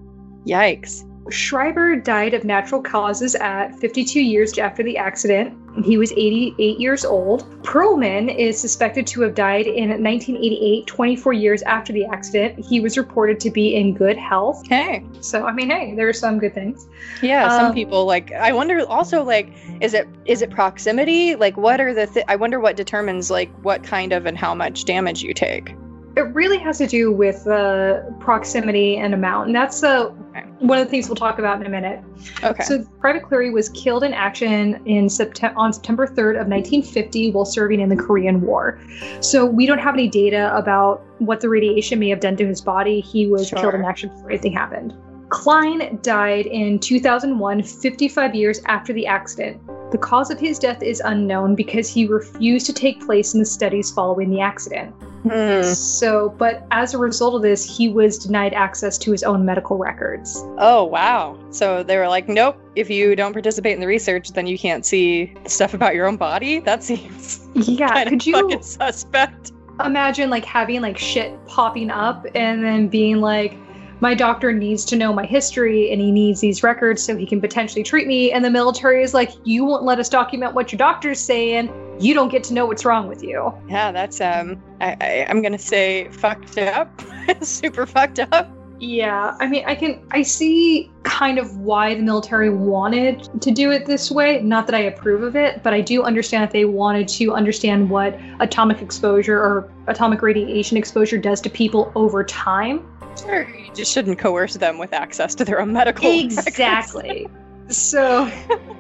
Yikes. 0.47 1.05
Schreiber 1.31 1.97
died 1.97 2.35
of 2.35 2.45
natural 2.45 2.83
causes 2.83 3.35
at 3.35 3.79
52 3.79 4.21
years 4.21 4.59
after 4.59 4.83
the 4.83 4.97
accident. 4.97 5.59
He 5.85 5.97
was 5.99 6.13
88 6.13 6.79
years 6.79 7.05
old. 7.05 7.45
Perlman 7.63 8.35
is 8.37 8.61
suspected 8.61 9.07
to 9.09 9.23
have 9.23 9.35
died 9.35 9.67
in 9.67 9.89
1988, 9.89 10.87
24 10.87 11.33
years 11.33 11.63
after 11.63 11.93
the 11.93 12.05
accident. 12.05 12.65
He 12.65 12.79
was 12.79 12.97
reported 12.97 13.41
to 13.41 13.51
be 13.51 13.75
in 13.75 13.95
good 13.95 14.17
health. 14.17 14.67
Hey. 14.69 15.05
So, 15.21 15.45
I 15.45 15.53
mean, 15.53 15.71
hey, 15.71 15.95
there 15.97 16.09
are 16.09 16.13
some 16.13 16.39
good 16.39 16.55
things. 16.55 16.87
Yeah, 17.23 17.49
some 17.49 17.67
Um, 17.67 17.75
people 17.75 18.05
like 18.07 18.31
I 18.33 18.53
wonder 18.53 18.85
also 18.87 19.25
like 19.25 19.53
is 19.81 19.95
it 19.95 20.09
is 20.27 20.43
it 20.43 20.51
proximity? 20.51 21.35
Like 21.35 21.57
what 21.57 21.81
are 21.81 21.93
the 21.93 22.07
th- 22.07 22.27
I 22.29 22.37
wonder 22.37 22.61
what 22.61 22.77
determines 22.77 23.31
like 23.31 23.51
what 23.63 23.83
kind 23.83 24.13
of 24.13 24.27
and 24.27 24.39
how 24.39 24.55
much 24.55 24.85
damage 24.85 25.23
you 25.23 25.35
take. 25.35 25.75
It 26.17 26.33
really 26.33 26.59
has 26.59 26.79
to 26.79 26.87
do 26.87 27.11
with 27.11 27.47
uh, 27.47 28.03
proximity 28.21 28.97
and 28.99 29.15
amount. 29.15 29.47
And 29.49 29.55
that's 29.55 29.83
uh, 29.83 30.13
Okay. 30.37 30.47
one 30.59 30.79
of 30.79 30.87
the 30.87 30.91
things 30.91 31.09
we'll 31.09 31.15
talk 31.17 31.39
about 31.39 31.61
in 31.61 31.67
a 31.67 31.71
minute. 31.71 32.03
Okay. 32.43 32.65
So 32.65 32.85
Private 33.01 33.23
Cleary 33.23 33.51
was 33.51 33.69
killed 33.69 34.03
in 34.03 34.13
action 34.13 34.81
in 34.85 35.09
September 35.09 35.57
on 35.57 35.73
September 35.73 36.07
3rd 36.07 36.41
of 36.41 36.49
1950 36.49 37.31
while 37.31 37.45
serving 37.45 37.81
in 37.81 37.89
the 37.89 37.97
Korean 37.97 38.41
War. 38.41 38.81
So 39.21 39.45
we 39.47 39.65
don't 39.67 39.79
have 39.79 39.95
any 39.95 40.09
data 40.09 40.55
about 40.57 41.05
what 41.19 41.41
the 41.41 41.49
radiation 41.49 42.01
may 42.01 42.09
have 42.09 42.19
done 42.21 42.37
to 42.37 42.47
his 42.47 42.61
body. 42.61 43.01
He 43.01 43.29
was 43.29 43.49
Sure. 43.49 43.61
killed 43.61 43.75
in 43.75 43.85
action 43.85 44.09
before 44.09 44.31
anything 44.31 44.53
happened. 44.53 44.93
Kline 45.31 45.99
died 46.03 46.47
in 46.47 46.79
2001, 46.81 47.63
55 47.63 48.35
years 48.35 48.61
after 48.67 48.93
the 48.93 49.07
accident. 49.07 49.61
The 49.95 49.99
cause 49.99 50.29
of 50.29 50.41
his 50.41 50.59
death 50.59 50.83
is 50.83 51.01
unknown 51.05 51.55
because 51.55 51.89
he 51.89 52.09
refused 52.09 52.67
to 52.67 52.73
take 52.73 53.07
place 53.07 53.33
in 53.33 53.39
the 53.39 53.47
studies 53.47 53.93
following 53.93 54.29
the 54.29 54.41
accident. 54.41 54.93
Hmm. 55.23 55.63
So, 55.63 56.31
but 56.37 56.67
as 56.73 56.95
a 56.95 56.99
result 56.99 57.37
of 57.37 57.43
this, 57.43 57.65
he 57.65 57.89
was 57.89 58.19
denied 58.19 58.55
access 58.55 58.99
to 58.99 59.13
his 59.13 59.23
own 59.23 59.45
medical 59.45 59.79
records. 59.79 60.43
Oh 60.59 60.83
wow. 60.83 61.39
So 61.51 61.85
they 61.85 61.97
were 61.97 62.09
like, 62.09 62.29
nope, 62.29 62.61
if 62.75 62.91
you 62.91 63.15
don't 63.15 63.33
participate 63.33 63.75
in 63.75 63.81
the 63.81 63.87
research, 63.87 64.33
then 64.33 64.49
you 64.49 64.59
can't 64.59 64.85
see 64.85 65.33
stuff 65.47 65.75
about 65.75 65.95
your 65.95 66.09
own 66.09 66.17
body? 66.17 66.59
That 66.65 66.83
seems 66.83 67.47
Yeah, 67.55 68.09
could 68.09 68.27
you 68.27 68.33
fucking 68.33 68.63
suspect. 68.65 69.53
imagine 69.79 70.29
like 70.29 70.45
having 70.45 70.83
like 70.83 70.99
shit 70.99 71.33
popping 71.47 71.93
up 71.93 72.27
and 72.35 72.65
then 72.65 72.89
being 72.89 73.21
like 73.21 73.57
my 74.05 74.13
doctor 74.13 74.53
needs 74.53 74.85
to 74.85 74.97
know 74.97 75.15
my 75.15 75.25
history 75.25 75.91
and 75.91 75.99
he 75.99 76.13
needs 76.13 76.39
these 76.39 76.63
records 76.63 77.03
so 77.03 77.17
he 77.17 77.25
can 77.25 77.41
potentially 77.41 77.83
treat 77.83 78.07
me. 78.07 78.31
And 78.31 78.45
the 78.45 78.51
military 78.51 79.03
is 79.03 79.15
like, 79.15 79.31
you 79.45 79.65
won't 79.65 79.83
let 79.83 79.99
us 79.99 80.11
document 80.11 80.53
what 80.53 80.71
your 80.71 80.77
doctor's 80.77 81.19
saying. 81.19 81.73
You 81.99 82.13
don't 82.13 82.29
get 82.29 82.45
to 82.45 82.53
know 82.53 82.67
what's 82.67 82.85
wrong 82.85 83.09
with 83.09 83.23
you. 83.23 83.51
Yeah, 83.67 83.93
that's 83.93 84.21
um 84.21 84.63
I, 84.83 84.95
I 85.01 85.27
I'm 85.27 85.41
gonna 85.41 85.57
say 85.57 86.09
fucked 86.11 86.59
up. 86.59 87.01
Super 87.41 87.87
fucked 87.87 88.19
up. 88.19 88.51
Yeah, 88.81 89.37
I 89.39 89.47
mean, 89.47 89.65
I 89.67 89.75
can 89.75 90.05
I 90.11 90.23
see 90.23 90.91
kind 91.05 91.39
of 91.39 91.57
why 91.59 91.95
the 91.95 92.03
military 92.03 92.51
wanted 92.51 93.41
to 93.41 93.51
do 93.51 93.71
it 93.71 93.87
this 93.87 94.11
way. 94.11 94.43
Not 94.43 94.67
that 94.67 94.75
I 94.75 94.81
approve 94.81 95.23
of 95.23 95.37
it, 95.37 95.63
but 95.63 95.73
I 95.73 95.81
do 95.81 96.03
understand 96.03 96.43
that 96.43 96.51
they 96.51 96.65
wanted 96.65 97.07
to 97.09 97.35
understand 97.35 97.89
what 97.89 98.19
atomic 98.41 98.83
exposure 98.83 99.39
or 99.39 99.71
atomic 99.87 100.23
radiation 100.23 100.77
exposure 100.77 101.19
does 101.19 101.41
to 101.43 101.51
people 101.51 101.93
over 101.95 102.25
time. 102.25 102.87
Sure, 103.21 103.49
you 103.49 103.73
just 103.75 103.93
shouldn't 103.93 104.19
coerce 104.19 104.55
them 104.55 104.79
with 104.79 104.93
access 104.93 105.35
to 105.37 105.45
their 105.45 105.61
own 105.61 105.73
medical. 105.73 106.11
Exactly. 106.25 107.29
so, 107.69 108.31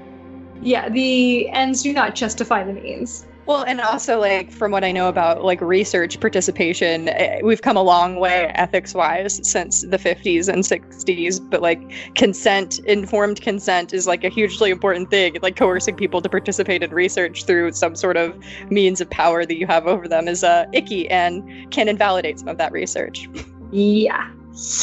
yeah, 0.60 0.88
the 0.88 1.48
ends 1.50 1.82
do 1.82 1.92
not 1.92 2.14
justify 2.16 2.64
the 2.64 2.72
means. 2.72 3.26
Well, 3.46 3.62
and 3.64 3.80
also 3.80 4.18
like 4.18 4.50
from 4.50 4.72
what 4.72 4.84
I 4.84 4.92
know 4.92 5.08
about 5.08 5.44
like 5.44 5.60
research 5.60 6.18
participation, 6.18 7.08
eh, 7.10 7.40
we've 7.42 7.60
come 7.60 7.76
a 7.76 7.82
long 7.82 8.16
way 8.16 8.46
ethics 8.54 8.94
wise 8.94 9.40
since 9.48 9.82
the 9.82 9.98
50s 9.98 10.48
and 10.48 10.62
60s, 10.62 11.50
but 11.50 11.60
like 11.60 11.82
consent, 12.14 12.78
informed 12.80 13.42
consent 13.42 13.92
is 13.92 14.06
like 14.06 14.24
a 14.24 14.30
hugely 14.30 14.70
important 14.70 15.10
thing. 15.10 15.36
Like 15.42 15.56
coercing 15.56 15.96
people 15.96 16.22
to 16.22 16.28
participate 16.28 16.82
in 16.82 16.90
research 16.90 17.44
through 17.44 17.72
some 17.72 17.94
sort 17.94 18.16
of 18.16 18.34
means 18.70 19.00
of 19.02 19.10
power 19.10 19.44
that 19.44 19.58
you 19.58 19.66
have 19.66 19.86
over 19.86 20.08
them 20.08 20.26
is 20.26 20.42
uh, 20.42 20.64
icky 20.72 21.08
and 21.10 21.70
can 21.70 21.88
invalidate 21.88 22.38
some 22.38 22.48
of 22.48 22.56
that 22.58 22.72
research. 22.72 23.28
Yeah. 23.70 24.30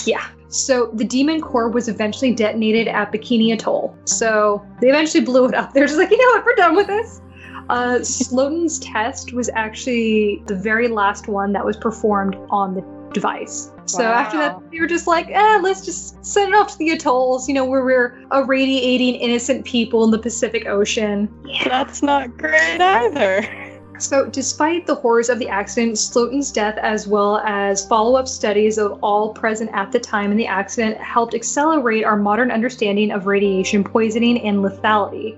Yeah. 0.06 0.28
So 0.50 0.92
the 0.94 1.06
Demon 1.06 1.42
Core 1.42 1.70
was 1.70 1.88
eventually 1.88 2.34
detonated 2.34 2.90
at 2.90 3.12
Bikini 3.12 3.54
Atoll. 3.54 3.98
So 4.06 4.64
they 4.82 4.90
eventually 4.90 5.24
blew 5.24 5.46
it 5.46 5.56
up. 5.56 5.74
They're 5.74 5.88
just 5.88 5.98
like, 5.98 6.12
you 6.12 6.18
know 6.18 6.38
what, 6.38 6.46
we're 6.46 6.56
done 6.56 6.76
with 6.76 6.88
this. 6.88 7.22
Uh, 7.70 8.00
Slotin's 8.04 8.80
test 8.80 9.34
was 9.34 9.50
actually 9.56 10.44
the 10.48 10.56
very 10.56 10.88
last 10.88 11.28
one 11.28 11.54
that 11.54 11.66
was 11.66 11.78
performed 11.78 12.36
on 12.50 12.76
the 12.76 12.84
device. 13.14 13.72
So 13.86 14.04
after 14.04 14.38
that, 14.38 14.56
Wow. 14.56 14.64
they 14.72 14.80
were 14.80 14.88
just 14.88 15.06
like, 15.08 15.30
eh, 15.30 15.60
let's 15.62 15.84
just 15.84 16.24
send 16.24 16.54
it 16.54 16.56
off 16.56 16.72
to 16.72 16.78
the 16.78 16.92
atolls, 16.92 17.48
you 17.48 17.54
know, 17.54 17.66
where 17.66 17.84
we're 17.84 18.18
irradiating 18.32 19.16
innocent 19.16 19.66
people 19.66 20.04
in 20.06 20.12
the 20.12 20.20
Pacific 20.20 20.66
Ocean. 20.66 21.28
That's 21.66 22.02
not 22.02 22.38
great 22.38 22.80
either. 22.80 23.46
So, 24.02 24.26
despite 24.26 24.88
the 24.88 24.96
horrors 24.96 25.30
of 25.30 25.38
the 25.38 25.48
accident, 25.48 25.96
Slotin's 25.98 26.52
death, 26.52 26.78
as 26.80 27.08
well 27.08 27.38
as 27.46 27.86
follow 27.86 28.18
up 28.18 28.28
studies 28.28 28.80
of 28.80 28.98
all 29.04 29.32
present 29.32 29.70
at 29.74 29.92
the 29.92 30.00
time 30.00 30.32
in 30.32 30.38
the 30.38 30.48
accident, 30.48 30.98
helped 30.98 31.36
accelerate 31.36 32.04
our 32.04 32.18
modern 32.18 32.50
understanding 32.50 33.12
of 33.12 33.28
radiation 33.28 33.84
poisoning 33.84 34.42
and 34.42 34.58
lethality. 34.58 35.38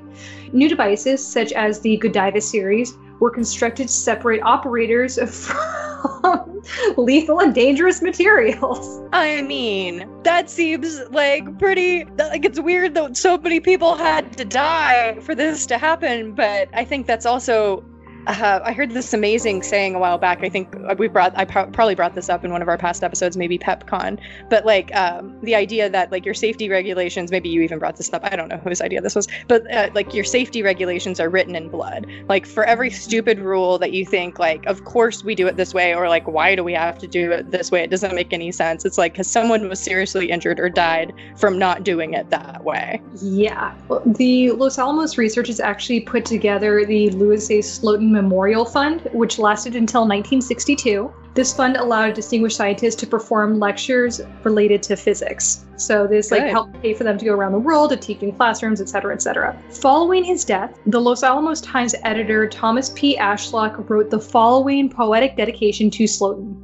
New 0.53 0.69
devices, 0.69 1.25
such 1.25 1.51
as 1.51 1.81
the 1.81 1.97
Godiva 1.97 2.39
series, 2.39 2.93
were 3.19 3.29
constructed 3.29 3.87
to 3.87 3.93
separate 3.93 4.41
operators 4.43 5.17
from 5.45 6.61
lethal 6.97 7.41
and 7.41 7.53
dangerous 7.53 8.01
materials. 8.01 9.01
I 9.11 9.41
mean, 9.41 10.09
that 10.23 10.49
seems 10.49 10.99
like 11.09 11.59
pretty. 11.59 12.05
Like 12.05 12.45
it's 12.45 12.59
weird 12.59 12.95
that 12.95 13.17
so 13.17 13.37
many 13.37 13.59
people 13.59 13.95
had 13.95 14.37
to 14.37 14.45
die 14.45 15.19
for 15.21 15.35
this 15.35 15.65
to 15.67 15.77
happen, 15.77 16.33
but 16.33 16.69
I 16.73 16.85
think 16.85 17.07
that's 17.07 17.25
also. 17.25 17.83
Uh, 18.27 18.59
I 18.63 18.73
heard 18.73 18.91
this 18.91 19.13
amazing 19.13 19.63
saying 19.63 19.95
a 19.95 19.99
while 19.99 20.17
back. 20.17 20.43
I 20.43 20.49
think 20.49 20.75
we 20.97 21.07
brought. 21.07 21.37
I 21.37 21.45
pro- 21.45 21.67
probably 21.67 21.95
brought 21.95 22.15
this 22.15 22.29
up 22.29 22.45
in 22.45 22.51
one 22.51 22.61
of 22.61 22.67
our 22.67 22.77
past 22.77 23.03
episodes, 23.03 23.35
maybe 23.35 23.57
PepCon. 23.57 24.19
But 24.49 24.65
like 24.65 24.93
um, 24.95 25.37
the 25.41 25.55
idea 25.55 25.89
that 25.89 26.11
like 26.11 26.25
your 26.25 26.33
safety 26.33 26.69
regulations. 26.69 27.31
Maybe 27.31 27.49
you 27.49 27.61
even 27.61 27.79
brought 27.79 27.97
this 27.97 28.11
up. 28.13 28.23
I 28.23 28.35
don't 28.35 28.47
know 28.47 28.57
whose 28.57 28.81
idea 28.81 29.01
this 29.01 29.15
was, 29.15 29.27
but 29.47 29.69
uh, 29.73 29.89
like 29.93 30.13
your 30.13 30.23
safety 30.23 30.63
regulations 30.63 31.19
are 31.19 31.29
written 31.29 31.55
in 31.55 31.69
blood. 31.69 32.07
Like 32.29 32.45
for 32.45 32.63
every 32.63 32.89
stupid 32.89 33.39
rule 33.39 33.77
that 33.79 33.91
you 33.91 34.05
think 34.05 34.39
like, 34.39 34.65
of 34.65 34.85
course 34.85 35.23
we 35.23 35.35
do 35.35 35.47
it 35.47 35.57
this 35.57 35.73
way, 35.73 35.93
or 35.93 36.07
like 36.07 36.27
why 36.27 36.55
do 36.55 36.63
we 36.63 36.73
have 36.73 36.97
to 36.99 37.07
do 37.07 37.31
it 37.31 37.51
this 37.51 37.71
way? 37.71 37.83
It 37.83 37.89
doesn't 37.89 38.15
make 38.15 38.31
any 38.31 38.51
sense. 38.51 38.85
It's 38.85 38.97
like 38.97 39.13
because 39.13 39.27
someone 39.27 39.67
was 39.67 39.79
seriously 39.79 40.29
injured 40.29 40.59
or 40.59 40.69
died 40.69 41.13
from 41.37 41.57
not 41.57 41.83
doing 41.83 42.13
it 42.13 42.29
that 42.29 42.63
way. 42.63 43.01
Yeah. 43.21 43.73
The 44.05 44.51
Los 44.51 44.77
Alamos 44.77 45.17
researchers 45.17 45.59
actually 45.59 46.01
put 46.01 46.25
together 46.25 46.85
the 46.85 47.09
Louis 47.11 47.49
A. 47.49 47.59
Slotin 47.59 48.12
Memorial 48.13 48.63
Fund, 48.63 49.09
which 49.11 49.39
lasted 49.39 49.75
until 49.75 50.01
1962. 50.01 51.13
This 51.33 51.51
fund 51.51 51.77
allowed 51.77 52.13
distinguished 52.13 52.55
scientists 52.55 52.95
to 52.97 53.07
perform 53.07 53.59
lectures 53.59 54.21
related 54.43 54.83
to 54.83 54.95
physics. 54.95 55.65
So 55.77 56.05
this 56.05 56.29
like 56.29 56.43
helped 56.43 56.79
pay 56.81 56.93
for 56.93 57.03
them 57.03 57.17
to 57.17 57.25
go 57.25 57.33
around 57.33 57.53
the 57.53 57.59
world 57.59 57.89
to 57.89 57.97
teach 57.97 58.21
in 58.21 58.31
classrooms, 58.31 58.79
et 58.79 58.87
cetera, 58.87 59.15
et 59.15 59.21
cetera. 59.21 59.59
Following 59.71 60.23
his 60.23 60.45
death, 60.45 60.79
the 60.85 61.01
Los 61.01 61.23
Alamos 61.23 61.59
Times 61.59 61.95
editor 62.03 62.47
Thomas 62.47 62.91
P. 62.95 63.17
Ashlock 63.17 63.89
wrote 63.89 64.11
the 64.11 64.19
following 64.19 64.89
poetic 64.89 65.35
dedication 65.35 65.89
to 65.89 66.03
Slotin. 66.03 66.55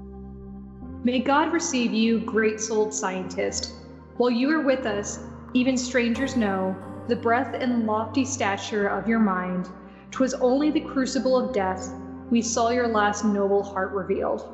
May 1.03 1.19
God 1.19 1.51
receive 1.51 1.91
you, 1.91 2.19
great 2.19 2.61
souled 2.61 2.93
scientist. 2.93 3.73
While 4.17 4.29
you 4.29 4.51
are 4.51 4.61
with 4.61 4.85
us, 4.85 5.19
even 5.55 5.77
strangers 5.77 6.35
know 6.35 6.75
the 7.07 7.15
breadth 7.15 7.55
and 7.59 7.87
lofty 7.87 8.23
stature 8.23 8.87
of 8.87 9.07
your 9.07 9.17
mind. 9.17 9.67
'Twas 10.11 10.33
only 10.35 10.71
the 10.71 10.81
crucible 10.81 11.37
of 11.37 11.53
death 11.53 11.93
we 12.29 12.41
saw 12.41 12.69
your 12.69 12.87
last 12.87 13.25
noble 13.25 13.63
heart 13.63 13.91
revealed. 13.91 14.47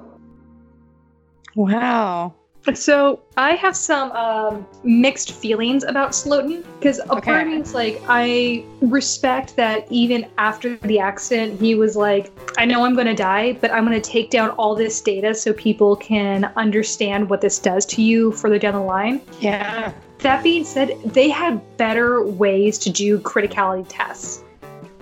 Wow. 1.55 2.33
So 2.73 3.21
I 3.37 3.51
have 3.51 3.75
some 3.75 4.11
um, 4.13 4.65
mixed 4.83 5.31
feelings 5.33 5.83
about 5.83 6.11
Slotin 6.11 6.65
because 6.79 6.99
a 7.09 7.21
part 7.21 7.43
of 7.43 7.47
me 7.47 7.57
is 7.59 7.75
like 7.75 8.01
I 8.07 8.65
respect 8.81 9.55
that 9.55 9.85
even 9.91 10.27
after 10.39 10.75
the 10.77 10.97
accident 10.97 11.61
he 11.61 11.75
was 11.75 11.95
like 11.95 12.31
I 12.57 12.65
know 12.65 12.83
I'm 12.83 12.95
going 12.95 13.05
to 13.05 13.13
die 13.13 13.53
but 13.61 13.71
I'm 13.71 13.85
going 13.85 14.01
to 14.01 14.09
take 14.09 14.31
down 14.31 14.49
all 14.51 14.73
this 14.73 14.99
data 14.99 15.35
so 15.35 15.53
people 15.53 15.95
can 15.95 16.45
understand 16.55 17.29
what 17.29 17.39
this 17.39 17.59
does 17.59 17.85
to 17.87 18.01
you 18.01 18.31
further 18.31 18.57
down 18.57 18.73
the 18.73 18.79
line. 18.79 19.21
Yeah. 19.39 19.93
That 20.19 20.41
being 20.41 20.63
said, 20.63 20.97
they 21.05 21.29
had 21.29 21.61
better 21.77 22.25
ways 22.25 22.79
to 22.79 22.89
do 22.89 23.19
criticality 23.19 23.85
tests. 23.87 24.41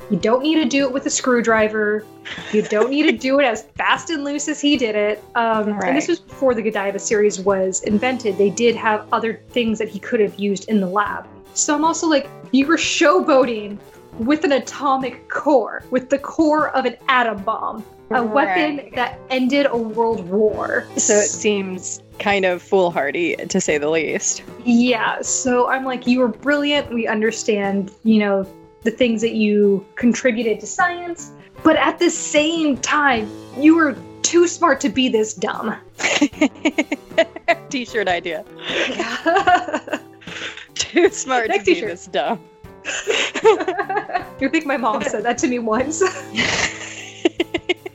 You 0.09 0.17
don't 0.17 0.43
need 0.43 0.55
to 0.55 0.65
do 0.65 0.83
it 0.83 0.91
with 0.91 1.05
a 1.05 1.09
screwdriver. 1.09 2.05
You 2.51 2.61
don't 2.63 2.89
need 2.89 3.03
to 3.03 3.11
do 3.17 3.39
it 3.39 3.45
as 3.45 3.63
fast 3.75 4.09
and 4.09 4.23
loose 4.23 4.47
as 4.47 4.59
he 4.61 4.77
did 4.77 4.95
it. 4.95 5.23
Um, 5.35 5.79
And 5.81 5.97
this 5.97 6.07
was 6.07 6.19
before 6.19 6.53
the 6.53 6.61
Godiva 6.61 6.99
series 6.99 7.39
was 7.39 7.81
invented. 7.83 8.37
They 8.37 8.49
did 8.49 8.75
have 8.75 9.07
other 9.11 9.41
things 9.49 9.79
that 9.79 9.89
he 9.89 9.99
could 9.99 10.19
have 10.19 10.35
used 10.35 10.69
in 10.69 10.81
the 10.81 10.87
lab. 10.87 11.27
So 11.53 11.75
I'm 11.75 11.85
also 11.85 12.07
like, 12.07 12.29
you 12.51 12.65
were 12.67 12.77
showboating 12.77 13.77
with 14.19 14.43
an 14.43 14.51
atomic 14.51 15.29
core, 15.29 15.83
with 15.89 16.09
the 16.09 16.19
core 16.19 16.69
of 16.69 16.85
an 16.85 16.95
atom 17.07 17.43
bomb, 17.43 17.83
a 18.11 18.23
weapon 18.23 18.91
that 18.93 19.19
ended 19.29 19.65
a 19.65 19.77
world 19.77 20.27
war. 20.29 20.85
So 20.97 21.15
it 21.15 21.29
seems 21.29 22.01
kind 22.19 22.45
of 22.45 22.61
foolhardy 22.61 23.35
to 23.35 23.59
say 23.59 23.77
the 23.79 23.89
least. 23.89 24.43
Yeah, 24.63 25.21
so 25.21 25.67
I'm 25.67 25.83
like, 25.83 26.05
you 26.05 26.19
were 26.19 26.27
brilliant. 26.27 26.93
We 26.93 27.07
understand, 27.07 27.91
you 28.03 28.19
know, 28.19 28.47
the 28.83 28.91
things 28.91 29.21
that 29.21 29.33
you 29.33 29.85
contributed 29.95 30.59
to 30.59 30.67
science, 30.67 31.31
but 31.63 31.75
at 31.77 31.99
the 31.99 32.09
same 32.09 32.77
time, 32.77 33.29
you 33.57 33.75
were 33.75 33.95
too 34.21 34.47
smart 34.47 34.81
to 34.81 34.89
be 34.89 35.09
this 35.09 35.33
dumb. 35.33 35.75
T-shirt 37.69 38.07
idea. 38.07 38.45
Yeah. 38.89 39.99
Too 40.75 41.09
smart 41.09 41.49
Next 41.49 41.65
to 41.65 41.71
be 41.71 41.73
t-shirt. 41.75 41.89
this 41.89 42.07
dumb. 42.07 42.39
you 44.39 44.49
think 44.49 44.65
my 44.65 44.77
mom 44.77 45.01
said 45.03 45.23
that 45.23 45.37
to 45.39 45.47
me 45.47 45.59
once? 45.59 45.99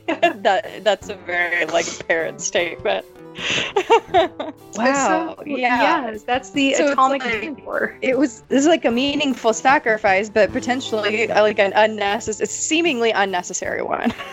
that 0.07 0.81
that's 0.83 1.09
a 1.09 1.15
very 1.15 1.65
like 1.65 2.07
parent 2.07 2.41
statement. 2.41 3.05
wow. 4.75 5.35
So, 5.37 5.43
yeah. 5.45 6.09
Yes, 6.11 6.23
that's 6.23 6.51
the 6.51 6.73
So 6.73 6.91
atomic 6.91 7.23
like- 7.23 7.63
core. 7.63 7.97
It 8.01 8.17
was 8.17 8.41
this 8.49 8.61
is 8.61 8.67
like 8.67 8.85
a 8.85 8.91
meaningful 8.91 9.53
sacrifice, 9.53 10.29
but 10.29 10.51
potentially 10.51 11.27
like 11.27 11.59
an 11.59 11.73
unnecessary, 11.75 12.47
seemingly 12.47 13.11
unnecessary 13.11 13.81
one. 13.81 14.13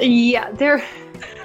Yeah, 0.00 0.50
there. 0.52 0.82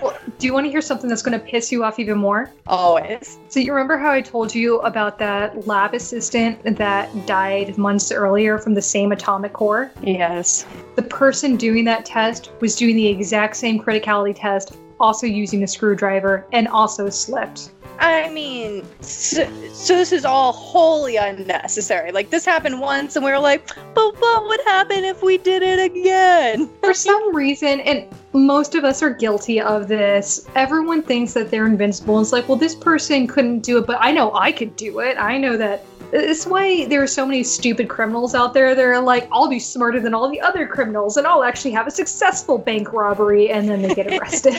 Well, 0.02 0.18
do 0.40 0.48
you 0.48 0.54
want 0.54 0.66
to 0.66 0.72
hear 0.72 0.80
something 0.82 1.10
that's 1.10 1.22
going 1.22 1.38
to 1.38 1.46
piss 1.46 1.70
you 1.70 1.84
off 1.84 2.00
even 2.00 2.18
more? 2.18 2.50
Always. 2.66 3.38
So 3.50 3.60
you 3.60 3.74
remember 3.74 3.98
how 3.98 4.10
I 4.12 4.22
told 4.22 4.56
you 4.56 4.80
about 4.80 5.20
that 5.20 5.68
lab 5.68 5.94
assistant 5.94 6.78
that 6.78 7.26
died 7.26 7.78
months 7.78 8.10
earlier 8.12 8.58
from 8.58 8.74
the 8.74 8.82
same 8.82 9.12
atomic 9.12 9.52
core? 9.52 9.92
Yes. 10.02 10.66
The 10.96 11.02
person 11.02 11.58
doing 11.58 11.84
that 11.86 12.06
test 12.06 12.52
was 12.62 12.76
doing 12.78 12.96
the 12.96 13.08
exact 13.08 13.58
same 13.58 13.80
criticality 13.80 14.34
test, 14.34 14.78
also 15.00 15.28
using 15.28 15.64
a 15.64 15.68
screwdriver, 15.68 16.46
and 16.52 16.68
also 16.68 17.10
slipped. 17.10 17.72
I 18.00 18.30
mean, 18.30 18.86
so, 19.02 19.50
so 19.74 19.96
this 19.96 20.12
is 20.12 20.26
all 20.26 20.52
wholly 20.52 21.16
unnecessary. 21.16 22.12
Like 22.12 22.30
this 22.30 22.46
happened 22.46 22.80
once, 22.80 23.16
and 23.16 23.26
we 23.26 23.32
were 23.32 23.40
like, 23.40 23.68
but 23.94 24.20
what 24.20 24.48
would 24.48 24.62
happen 24.66 25.04
if 25.04 25.24
we 25.24 25.38
did 25.38 25.64
it 25.64 25.80
again? 25.80 26.70
For 26.82 26.94
some 26.94 27.36
reason, 27.36 27.80
and 27.82 28.06
most 28.34 28.76
of 28.76 28.84
us 28.84 29.02
are 29.02 29.10
guilty 29.10 29.60
of 29.60 29.88
this. 29.88 30.48
Everyone 30.56 31.02
thinks 31.02 31.34
that 31.34 31.50
they're 31.50 31.66
invincible. 31.66 32.20
It's 32.22 32.32
like, 32.32 32.48
well, 32.48 32.58
this 32.58 32.76
person 32.76 33.28
couldn't 33.28 33.60
do 33.60 33.78
it, 33.78 33.88
but 33.88 33.98
I 34.00 34.12
know 34.12 34.34
I 34.34 34.52
could 34.52 34.76
do 34.76 35.00
it. 35.00 35.18
I 35.18 35.38
know 35.38 35.58
that. 35.58 35.84
It's 36.14 36.46
why 36.46 36.86
there 36.86 37.04
are 37.04 37.08
so 37.08 37.26
many 37.26 37.44
stupid 37.44 37.90
criminals 37.90 38.34
out 38.34 38.54
there. 38.54 38.76
They're 38.76 39.02
like, 39.02 39.28
I'll 39.30 39.50
be 39.50 39.60
smarter 39.60 40.00
than 40.00 40.14
all 40.14 40.30
the 40.30 40.40
other 40.40 40.66
criminals, 40.66 41.18
and 41.18 41.28
I'll 41.28 41.44
actually 41.44 41.72
have 41.72 41.86
a 41.86 41.92
successful 41.92 42.58
bank 42.58 42.94
robbery, 42.94 43.50
and 43.50 43.68
then 43.68 43.82
they 43.82 43.94
get 43.94 44.08
arrested. 44.14 44.56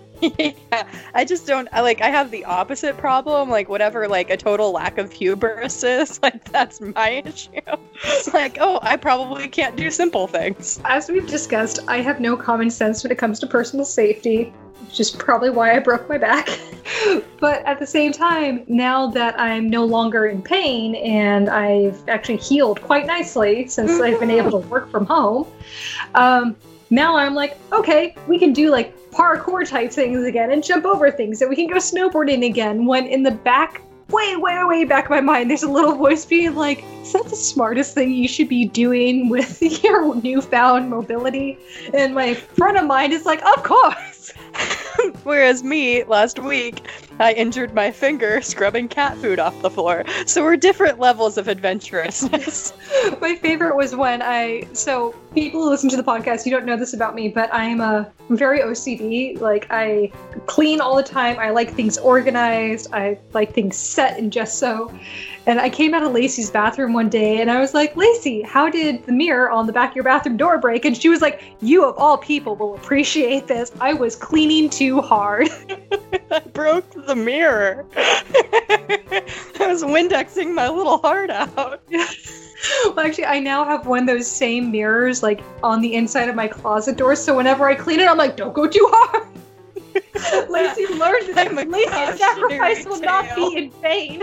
yeah, 0.38 0.86
I 1.14 1.24
just 1.24 1.46
don't 1.46 1.68
I 1.72 1.80
like 1.80 2.00
I 2.00 2.08
have 2.08 2.30
the 2.30 2.44
opposite 2.44 2.96
problem. 2.96 3.50
Like 3.50 3.68
whatever 3.68 4.08
like 4.08 4.30
a 4.30 4.36
total 4.36 4.72
lack 4.72 4.98
of 4.98 5.12
hubris 5.12 5.82
is, 5.82 6.20
like 6.22 6.50
that's 6.50 6.80
my 6.80 7.22
issue. 7.24 7.60
It's 8.04 8.32
like, 8.34 8.58
oh, 8.60 8.78
I 8.82 8.96
probably 8.96 9.48
can't 9.48 9.76
do 9.76 9.90
simple 9.90 10.26
things. 10.26 10.80
As 10.84 11.08
we've 11.08 11.26
discussed, 11.26 11.80
I 11.88 11.98
have 11.98 12.20
no 12.20 12.36
common 12.36 12.70
sense 12.70 13.02
when 13.02 13.12
it 13.12 13.18
comes 13.18 13.38
to 13.40 13.46
personal 13.46 13.84
safety, 13.84 14.52
which 14.86 15.00
is 15.00 15.10
probably 15.10 15.50
why 15.50 15.74
I 15.76 15.78
broke 15.78 16.08
my 16.08 16.18
back. 16.18 16.48
but 17.40 17.64
at 17.64 17.78
the 17.78 17.86
same 17.86 18.12
time, 18.12 18.64
now 18.66 19.08
that 19.08 19.38
I'm 19.38 19.68
no 19.68 19.84
longer 19.84 20.26
in 20.26 20.42
pain 20.42 20.94
and 20.96 21.48
I've 21.48 22.08
actually 22.08 22.38
healed 22.38 22.80
quite 22.82 23.06
nicely 23.06 23.66
since 23.68 24.00
I've 24.00 24.20
been 24.20 24.30
able 24.30 24.50
to 24.52 24.68
work 24.68 24.90
from 24.90 25.06
home, 25.06 25.46
um, 26.14 26.56
now 26.90 27.16
I'm 27.16 27.34
like, 27.34 27.56
okay, 27.72 28.14
we 28.28 28.38
can 28.38 28.52
do 28.52 28.70
like 28.70 28.94
parkour 29.10 29.68
type 29.68 29.92
things 29.92 30.24
again 30.24 30.50
and 30.50 30.62
jump 30.62 30.84
over 30.84 31.10
things 31.10 31.40
and 31.40 31.48
we 31.48 31.54
can 31.54 31.68
go 31.68 31.76
snowboarding 31.76 32.44
again 32.44 32.84
when 32.84 33.06
in 33.06 33.22
the 33.22 33.30
back 33.30 33.80
way 34.08 34.36
way 34.36 34.62
way 34.64 34.84
back 34.84 35.04
of 35.04 35.10
my 35.10 35.20
mind 35.20 35.48
there's 35.48 35.62
a 35.62 35.70
little 35.70 35.94
voice 35.94 36.26
being 36.26 36.54
like 36.56 36.84
is 37.00 37.12
that 37.12 37.24
the 37.26 37.36
smartest 37.36 37.94
thing 37.94 38.12
you 38.12 38.26
should 38.26 38.48
be 38.48 38.66
doing 38.66 39.28
with 39.28 39.62
your 39.84 40.14
newfound 40.16 40.90
mobility 40.90 41.56
and 41.94 42.12
my 42.12 42.34
front 42.34 42.76
of 42.76 42.84
mind 42.84 43.12
is 43.12 43.24
like 43.24 43.40
of 43.44 43.62
course 43.62 44.32
Whereas 45.24 45.62
me, 45.62 46.04
last 46.04 46.38
week, 46.38 46.86
I 47.18 47.32
injured 47.32 47.74
my 47.74 47.90
finger 47.90 48.40
scrubbing 48.40 48.88
cat 48.88 49.16
food 49.18 49.38
off 49.38 49.60
the 49.62 49.70
floor. 49.70 50.04
So 50.26 50.42
we're 50.42 50.56
different 50.56 50.98
levels 50.98 51.36
of 51.36 51.46
adventurousness. 51.46 52.72
my 53.20 53.34
favorite 53.36 53.76
was 53.76 53.94
when 53.94 54.22
I 54.22 54.66
so 54.72 55.14
people 55.34 55.62
who 55.62 55.68
listen 55.68 55.90
to 55.90 55.96
the 55.96 56.02
podcast 56.02 56.46
you 56.46 56.52
don't 56.52 56.64
know 56.64 56.76
this 56.76 56.94
about 56.94 57.14
me 57.14 57.28
but 57.28 57.52
I'm 57.52 57.80
a 57.80 58.10
I'm 58.30 58.36
very 58.36 58.60
OCD 58.60 59.40
like 59.40 59.66
I 59.70 60.10
clean 60.46 60.80
all 60.80 60.96
the 60.96 61.02
time 61.02 61.38
I 61.38 61.50
like 61.50 61.72
things 61.72 61.98
organized 61.98 62.92
I 62.92 63.18
like 63.32 63.52
things 63.52 63.76
set 63.76 64.18
and 64.18 64.32
just 64.32 64.58
so. 64.58 64.92
and 65.46 65.60
I 65.60 65.68
came 65.68 65.92
out 65.92 66.02
of 66.02 66.12
Lacey's 66.12 66.50
bathroom 66.50 66.92
one 66.92 67.08
day 67.08 67.40
and 67.40 67.50
I 67.50 67.60
was 67.60 67.74
like 67.74 67.96
Lacey 67.96 68.42
how 68.42 68.70
did 68.70 69.04
the 69.06 69.12
mirror 69.12 69.50
on 69.50 69.66
the 69.66 69.72
back 69.72 69.90
of 69.90 69.96
your 69.96 70.04
bathroom 70.04 70.36
door 70.36 70.58
break 70.58 70.84
and 70.84 70.96
she 70.96 71.08
was 71.08 71.20
like 71.20 71.42
you 71.60 71.84
of 71.84 71.96
all 71.98 72.16
people 72.16 72.54
will 72.56 72.74
appreciate 72.76 73.46
this 73.46 73.72
I 73.80 73.92
was 73.92 74.14
cleaning 74.16 74.70
too 74.70 75.00
hard 75.00 75.48
I 76.30 76.40
broke 76.40 77.06
the 77.06 77.14
mirror. 77.14 77.86
I 77.96 79.24
was 79.60 79.84
Windexing 79.84 80.54
my 80.54 80.68
little 80.68 80.98
heart 80.98 81.30
out. 81.30 81.82
well, 82.84 83.00
actually, 83.00 83.26
I 83.26 83.38
now 83.40 83.64
have 83.64 83.86
one 83.86 84.00
of 84.00 84.06
those 84.06 84.26
same 84.26 84.70
mirrors 84.70 85.22
like 85.22 85.42
on 85.62 85.80
the 85.80 85.94
inside 85.94 86.28
of 86.28 86.34
my 86.34 86.48
closet 86.48 86.96
door. 86.96 87.16
So 87.16 87.36
whenever 87.36 87.68
I 87.68 87.74
clean 87.74 88.00
it, 88.00 88.08
I'm 88.08 88.18
like, 88.18 88.36
don't 88.36 88.54
go 88.54 88.66
too 88.66 88.86
hard. 88.90 89.28
Lacey 90.50 90.86
learned 90.94 91.34
that 91.34 91.48
I'm 91.48 91.70
Lacey's 91.70 92.18
sacrifice 92.18 92.84
will 92.84 93.00
not 93.00 93.34
be 93.36 93.56
in 93.56 93.70
vain. 93.82 94.22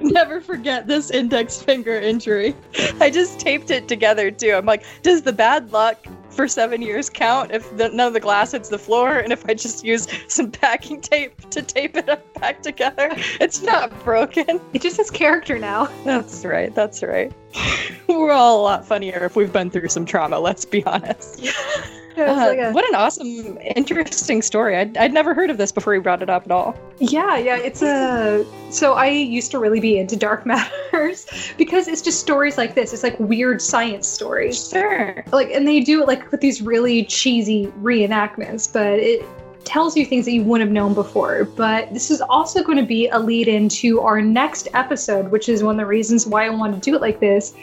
Never 0.00 0.40
forget 0.40 0.86
this 0.86 1.10
index 1.10 1.62
finger 1.62 1.98
injury. 1.98 2.54
I 3.00 3.10
just 3.10 3.40
taped 3.40 3.70
it 3.70 3.88
together 3.88 4.30
too. 4.30 4.52
I'm 4.52 4.66
like, 4.66 4.84
does 5.02 5.22
the 5.22 5.32
bad 5.32 5.72
luck 5.72 6.06
for 6.32 6.48
seven 6.48 6.82
years 6.82 7.10
count 7.10 7.50
if 7.52 7.76
the, 7.76 7.88
none 7.90 8.08
of 8.08 8.12
the 8.12 8.20
glass 8.20 8.52
hits 8.52 8.68
the 8.68 8.78
floor 8.78 9.18
and 9.18 9.32
if 9.32 9.44
I 9.48 9.54
just 9.54 9.84
use 9.84 10.08
some 10.28 10.50
packing 10.50 11.00
tape 11.00 11.50
to 11.50 11.62
tape 11.62 11.96
it 11.96 12.08
up 12.08 12.34
back 12.34 12.62
together? 12.62 13.10
It's 13.40 13.62
not 13.62 13.96
broken. 14.04 14.60
It 14.72 14.82
just 14.82 14.96
has 14.96 15.10
character 15.10 15.58
now. 15.58 15.86
That's 16.04 16.44
right. 16.44 16.74
That's 16.74 17.02
right. 17.02 17.32
We're 18.08 18.32
all 18.32 18.60
a 18.60 18.62
lot 18.62 18.86
funnier 18.86 19.24
if 19.24 19.36
we've 19.36 19.52
been 19.52 19.70
through 19.70 19.88
some 19.88 20.04
trauma, 20.04 20.38
let's 20.38 20.64
be 20.64 20.84
honest. 20.84 21.40
It's 21.42 22.01
Uh, 22.16 22.34
like 22.34 22.58
a- 22.58 22.72
what 22.72 22.86
an 22.88 22.94
awesome, 22.94 23.58
interesting 23.76 24.42
story. 24.42 24.76
I'd, 24.76 24.96
I'd 24.96 25.12
never 25.12 25.34
heard 25.34 25.50
of 25.50 25.56
this 25.58 25.72
before 25.72 25.94
you 25.94 26.00
brought 26.00 26.22
it 26.22 26.30
up 26.30 26.44
at 26.44 26.50
all. 26.50 26.74
Yeah, 26.98 27.36
yeah, 27.38 27.56
it's 27.56 27.82
a. 27.82 28.44
So 28.70 28.94
I 28.94 29.06
used 29.08 29.50
to 29.52 29.58
really 29.58 29.80
be 29.80 29.98
into 29.98 30.16
dark 30.16 30.46
matters 30.92 31.26
because 31.56 31.88
it's 31.88 32.02
just 32.02 32.20
stories 32.20 32.56
like 32.58 32.74
this. 32.74 32.92
It's 32.92 33.02
like 33.02 33.18
weird 33.18 33.60
science 33.62 34.08
stories. 34.08 34.68
Sure. 34.70 35.24
like 35.32 35.50
and 35.50 35.66
they 35.66 35.80
do 35.80 36.02
it 36.02 36.08
like 36.08 36.30
with 36.30 36.40
these 36.40 36.62
really 36.62 37.04
cheesy 37.04 37.66
reenactments 37.82 38.72
but 38.72 38.98
it 38.98 39.24
tells 39.64 39.96
you 39.96 40.04
things 40.04 40.24
that 40.24 40.32
you 40.32 40.42
wouldn't 40.42 40.68
have 40.68 40.72
known 40.72 40.92
before 40.94 41.44
but 41.44 41.92
this 41.92 42.10
is 42.10 42.20
also 42.22 42.62
going 42.62 42.78
to 42.78 42.84
be 42.84 43.08
a 43.08 43.18
lead 43.18 43.48
into 43.48 44.00
our 44.00 44.20
next 44.20 44.68
episode 44.74 45.30
which 45.30 45.48
is 45.48 45.62
one 45.62 45.74
of 45.74 45.78
the 45.78 45.86
reasons 45.86 46.26
why 46.26 46.46
i 46.46 46.50
wanted 46.50 46.82
to 46.82 46.90
do 46.90 46.96
it 46.96 47.00
like 47.00 47.20
this 47.20 47.54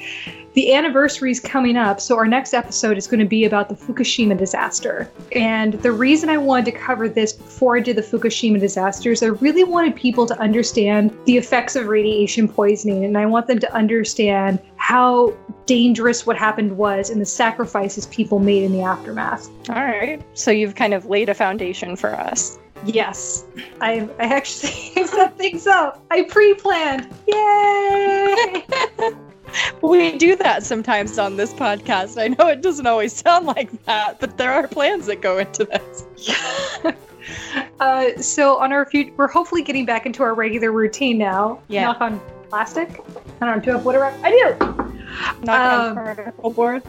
the 0.60 0.74
anniversary 0.74 1.32
is 1.32 1.39
coming 1.39 1.78
up 1.78 2.01
so 2.01 2.18
our 2.18 2.28
next 2.28 2.53
episode 2.53 2.97
is 2.97 3.07
going 3.07 3.22
to 3.22 3.26
be 3.26 3.45
about 3.45 3.70
the 3.70 3.76
fukushima 3.76 4.38
disaster 4.38 5.10
and 5.32 5.76
the 5.76 5.91
reason 5.91 6.30
i 6.30 6.36
wanted 6.36 6.66
to 6.66 6.74
cover 6.74 7.07
this 7.07 7.32
before 7.32 7.78
i 7.78 7.80
did 7.80 7.95
the 7.95 8.01
fukushima 8.01 8.60
disaster 8.60 9.10
is 9.10 9.24
i 9.24 9.28
really 9.28 9.64
wanted 9.64 9.95
people 9.95 10.26
to 10.26 10.38
understand 10.38 11.18
the 11.24 11.38
effects 11.38 11.78
of 11.78 11.88
radiation 11.88 12.45
poisoning 12.45 13.05
and 13.05 13.18
i 13.18 13.26
want 13.26 13.47
them 13.47 13.57
to 13.57 13.74
understand 13.74 14.60
how 14.76 15.34
dangerous 15.66 16.26
what 16.26 16.36
happened 16.36 16.76
was 16.76 17.10
and 17.10 17.22
the 17.22 17.26
sacrifices 17.26 18.07
people 18.07 18.39
made 18.39 18.64
in 18.64 18.72
the 18.72 18.82
aftermath. 18.82 19.47
All 19.70 19.76
right. 19.76 20.20
So 20.34 20.49
you've 20.49 20.74
kind 20.74 20.95
of 20.95 21.05
laid 21.05 21.30
a 21.30 21.36
foundation 21.36 21.95
for 21.95 22.10
us. 22.10 22.57
Yes, 22.86 23.45
I 23.80 24.10
I 24.20 24.24
actually 24.24 24.72
set 25.05 25.38
things 25.38 25.68
up. 25.68 26.03
I 26.10 26.24
pre-planned. 26.24 27.07
Yay! 27.28 29.16
We 29.82 30.18
do 30.18 30.36
that 30.38 30.64
sometimes 30.64 31.18
on 31.18 31.38
this 31.38 31.54
podcast. 31.54 32.22
I 32.22 32.28
know 32.30 32.47
it 32.47 32.62
doesn't 32.62 32.86
always 32.88 33.14
sound 33.14 33.45
like 33.45 33.72
that, 33.86 34.20
but 34.20 34.38
there 34.38 34.52
are 34.52 34.68
plans 34.68 35.06
that 35.08 35.22
go 35.22 35.38
into 35.38 35.66
this. 35.66 36.06
uh, 37.80 38.22
so 38.22 38.58
on 38.58 38.72
our 38.74 38.86
future, 38.86 39.14
we're 39.18 39.28
hopefully 39.28 39.62
getting 39.64 39.86
back 39.86 40.06
into 40.06 40.24
our 40.24 40.34
regular 40.34 40.72
routine 40.72 41.18
now. 41.18 41.62
Yeah. 41.68 41.86
Knock 41.86 42.02
on 42.02 42.22
plastic. 42.50 43.02
I 43.41 43.45
don't 43.45 43.58
know. 43.58 43.62
Do 43.64 43.72
I 43.72 43.74
have 43.76 43.86
wood 43.86 43.95
around? 43.95 44.26
I 44.26 44.32
do. 44.32 44.66
Knock 45.45 45.50
Um, 45.50 45.88
on 45.89 45.95
particle 45.95 46.52
board. 46.52 46.84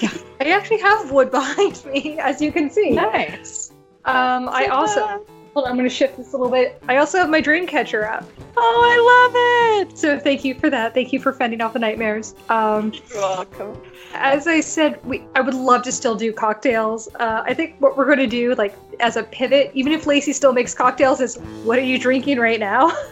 Yeah. 0.00 0.10
I 0.40 0.50
actually 0.50 0.80
have 0.80 1.10
wood 1.10 1.30
behind 1.32 1.84
me, 1.86 2.18
as 2.18 2.40
you 2.40 2.52
can 2.52 2.70
see. 2.70 2.90
Nice. 2.90 3.72
Um, 4.04 4.48
I 4.48 4.66
also 4.66 5.24
hold 5.54 5.66
on. 5.66 5.70
I'm 5.72 5.76
going 5.76 5.88
to 5.88 5.94
shift 5.94 6.16
this 6.16 6.32
a 6.32 6.36
little 6.36 6.50
bit. 6.52 6.80
I 6.88 6.96
also 6.96 7.18
have 7.18 7.28
my 7.30 7.40
dream 7.40 7.66
catcher 7.66 8.06
up. 8.08 8.24
Oh, 8.56 9.78
I 9.80 9.82
love 9.82 9.88
it. 9.88 9.98
So 9.98 10.18
thank 10.18 10.44
you 10.44 10.54
for 10.54 10.70
that. 10.70 10.94
Thank 10.94 11.12
you 11.12 11.20
for 11.20 11.32
fending 11.32 11.60
off 11.60 11.72
the 11.72 11.78
nightmares. 11.78 12.34
Um, 12.48 12.92
You're 13.10 13.20
welcome. 13.20 13.80
as 14.14 14.46
I 14.46 14.60
said, 14.60 15.04
we 15.04 15.24
I 15.34 15.40
would 15.40 15.54
love 15.54 15.82
to 15.82 15.92
still 15.92 16.14
do 16.14 16.32
cocktails. 16.32 17.08
Uh, 17.16 17.42
I 17.44 17.54
think 17.54 17.76
what 17.80 17.96
we're 17.96 18.06
going 18.06 18.18
to 18.18 18.26
do, 18.26 18.54
like 18.54 18.76
as 19.00 19.16
a 19.16 19.22
pivot, 19.22 19.70
even 19.74 19.92
if 19.92 20.06
Lacey 20.06 20.32
still 20.32 20.52
makes 20.52 20.74
cocktails, 20.74 21.20
is 21.20 21.36
what 21.64 21.78
are 21.78 21.82
you 21.82 21.98
drinking 21.98 22.38
right 22.38 22.60
now? 22.60 22.90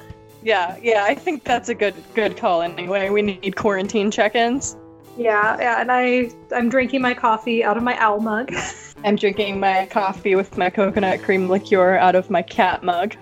Yeah, 0.43 0.77
yeah. 0.81 1.03
I 1.03 1.17
think 1.17 1.43
that's 1.43 1.71
a 1.71 1.75
good 1.75 1.95
good 2.15 2.37
call. 2.37 2.63
Anyway, 2.63 3.11
we 3.11 3.21
need 3.21 3.57
quarantine 3.57 4.13
check-ins. 4.13 4.77
Yeah, 5.17 5.57
yeah. 5.59 5.81
And 5.81 5.91
I 5.91 6.31
I'm 6.55 6.69
drinking 6.69 7.03
my 7.03 7.15
coffee 7.15 7.65
out 7.65 7.77
of 7.77 7.83
my 7.83 7.97
owl 7.99 8.21
mug. 8.21 8.53
I'm 9.05 9.17
drinking 9.17 9.61
my 9.61 9.87
coffee 9.87 10.35
with 10.35 10.57
my 10.57 10.71
coconut 10.71 11.23
cream 11.23 11.49
liqueur 11.49 11.97
out 11.97 12.15
of 12.15 12.31
my 12.31 12.43
cat 12.43 12.83
mug. 12.83 13.15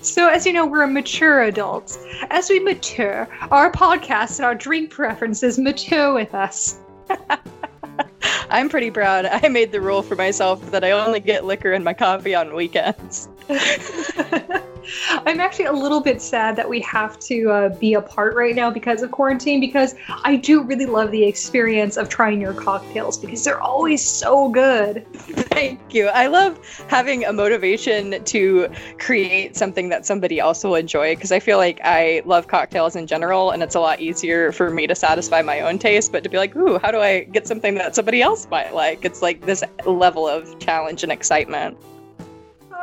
so 0.00 0.28
as 0.28 0.46
you 0.46 0.52
know, 0.52 0.66
we're 0.66 0.86
mature 0.86 1.42
adults. 1.42 1.98
As 2.30 2.48
we 2.48 2.60
mature, 2.60 3.28
our 3.50 3.70
podcasts 3.70 4.38
and 4.38 4.46
our 4.46 4.54
drink 4.54 4.90
preferences 4.90 5.58
mature 5.58 6.14
with 6.14 6.34
us. 6.34 6.78
I'm 8.50 8.68
pretty 8.68 8.90
proud. 8.90 9.26
I 9.26 9.48
made 9.48 9.72
the 9.72 9.80
rule 9.80 10.02
for 10.02 10.16
myself 10.16 10.70
that 10.70 10.84
I 10.84 10.90
only 10.90 11.20
get 11.20 11.44
liquor 11.44 11.72
in 11.72 11.84
my 11.84 11.94
coffee 11.94 12.34
on 12.34 12.54
weekends. 12.54 13.28
I'm 15.10 15.40
actually 15.40 15.66
a 15.66 15.72
little 15.72 16.00
bit 16.00 16.20
sad 16.20 16.56
that 16.56 16.68
we 16.68 16.80
have 16.80 17.18
to 17.20 17.50
uh, 17.50 17.68
be 17.78 17.94
apart 17.94 18.34
right 18.34 18.54
now 18.54 18.70
because 18.70 19.02
of 19.02 19.10
quarantine. 19.10 19.60
Because 19.60 19.94
I 20.24 20.36
do 20.36 20.62
really 20.62 20.86
love 20.86 21.10
the 21.10 21.24
experience 21.24 21.96
of 21.96 22.08
trying 22.08 22.40
your 22.40 22.54
cocktails 22.54 23.18
because 23.18 23.44
they're 23.44 23.60
always 23.60 24.04
so 24.04 24.48
good. 24.48 25.06
Thank 25.14 25.94
you. 25.94 26.06
I 26.08 26.26
love 26.26 26.58
having 26.88 27.24
a 27.24 27.32
motivation 27.32 28.22
to 28.24 28.68
create 28.98 29.56
something 29.56 29.88
that 29.90 30.06
somebody 30.06 30.38
else 30.38 30.64
will 30.64 30.74
enjoy 30.74 31.14
because 31.14 31.32
I 31.32 31.40
feel 31.40 31.58
like 31.58 31.80
I 31.84 32.22
love 32.24 32.48
cocktails 32.48 32.96
in 32.96 33.06
general 33.06 33.50
and 33.50 33.62
it's 33.62 33.74
a 33.74 33.80
lot 33.80 34.00
easier 34.00 34.52
for 34.52 34.70
me 34.70 34.86
to 34.86 34.94
satisfy 34.94 35.42
my 35.42 35.60
own 35.60 35.78
taste. 35.78 36.12
But 36.12 36.24
to 36.24 36.28
be 36.28 36.36
like, 36.36 36.56
ooh, 36.56 36.78
how 36.78 36.90
do 36.90 36.98
I 36.98 37.24
get 37.24 37.46
something 37.46 37.74
that 37.76 37.94
somebody 37.94 38.22
else 38.22 38.48
might 38.50 38.74
like? 38.74 39.04
It's 39.04 39.22
like 39.22 39.44
this 39.46 39.62
level 39.84 40.26
of 40.26 40.58
challenge 40.58 41.02
and 41.02 41.12
excitement. 41.12 41.76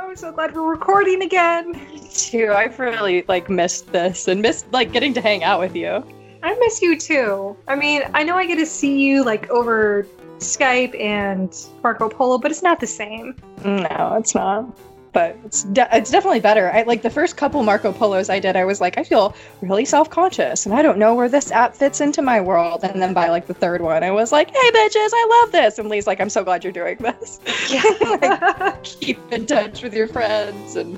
I'm 0.07 0.15
so 0.15 0.31
glad 0.31 0.55
we're 0.55 0.71
recording 0.71 1.21
again. 1.21 1.73
Me 1.73 1.99
too. 2.13 2.53
I've 2.55 2.79
really 2.79 3.25
like 3.27 3.49
missed 3.49 3.91
this 3.91 4.29
and 4.29 4.41
missed 4.41 4.71
like 4.71 4.93
getting 4.93 5.13
to 5.15 5.19
hang 5.19 5.43
out 5.43 5.59
with 5.59 5.75
you. 5.75 6.01
I 6.41 6.55
miss 6.59 6.81
you 6.81 6.97
too. 6.97 7.57
I 7.67 7.75
mean, 7.75 8.03
I 8.13 8.23
know 8.23 8.37
I 8.37 8.45
get 8.45 8.55
to 8.55 8.65
see 8.65 9.01
you 9.01 9.25
like 9.25 9.49
over 9.49 10.07
Skype 10.37 10.97
and 10.97 11.53
Marco 11.83 12.07
Polo, 12.07 12.37
but 12.37 12.51
it's 12.51 12.63
not 12.63 12.79
the 12.79 12.87
same. 12.87 13.35
No, 13.65 14.15
it's 14.17 14.33
not. 14.33 14.79
But 15.17 15.35
it's 15.45 15.63
de- 15.63 15.87
it's 15.97 16.11
definitely 16.11 16.41
better. 16.41 16.69
I 16.71 16.83
like 16.83 17.01
the 17.01 17.09
first 17.09 17.37
couple 17.37 17.63
Marco 17.63 17.91
Polos 17.91 18.29
I 18.29 18.37
did. 18.39 18.55
I 18.55 18.65
was 18.65 18.79
like, 18.79 18.99
I 18.99 19.03
feel 19.03 19.35
really 19.61 19.83
self 19.83 20.11
conscious, 20.11 20.67
and 20.67 20.75
I 20.75 20.83
don't 20.83 20.99
know 20.99 21.15
where 21.15 21.27
this 21.27 21.51
app 21.51 21.73
fits 21.73 22.01
into 22.01 22.21
my 22.21 22.39
world. 22.39 22.81
And 22.83 23.01
then 23.01 23.15
by 23.15 23.29
like 23.29 23.47
the 23.47 23.55
third 23.55 23.81
one, 23.81 24.03
I 24.03 24.11
was 24.11 24.31
like, 24.31 24.49
Hey, 24.51 24.69
bitches, 24.71 25.09
I 25.11 25.41
love 25.41 25.51
this. 25.51 25.79
And 25.79 25.89
Lee's 25.89 26.05
like, 26.05 26.21
I'm 26.21 26.29
so 26.29 26.43
glad 26.43 26.63
you're 26.63 26.71
doing 26.71 26.97
this. 26.97 27.39
like, 28.21 28.83
keep 28.83 29.17
in 29.33 29.47
touch 29.47 29.81
with 29.81 29.95
your 29.95 30.07
friends, 30.07 30.75
and 30.75 30.95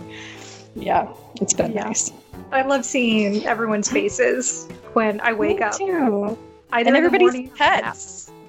yeah, 0.76 1.08
it's 1.40 1.54
been 1.54 1.72
Yeah. 1.72 1.86
nice. 1.86 2.12
I 2.52 2.64
love 2.64 2.84
seeing 2.84 3.46
everyone's 3.46 3.90
faces 3.90 4.68
when 4.94 5.22
I 5.22 5.32
wake 5.32 5.62
up. 5.62 5.78
too. 5.78 6.38
Either 6.74 6.88
and 6.90 6.98
everybody's 6.98 7.34
morning 7.34 7.52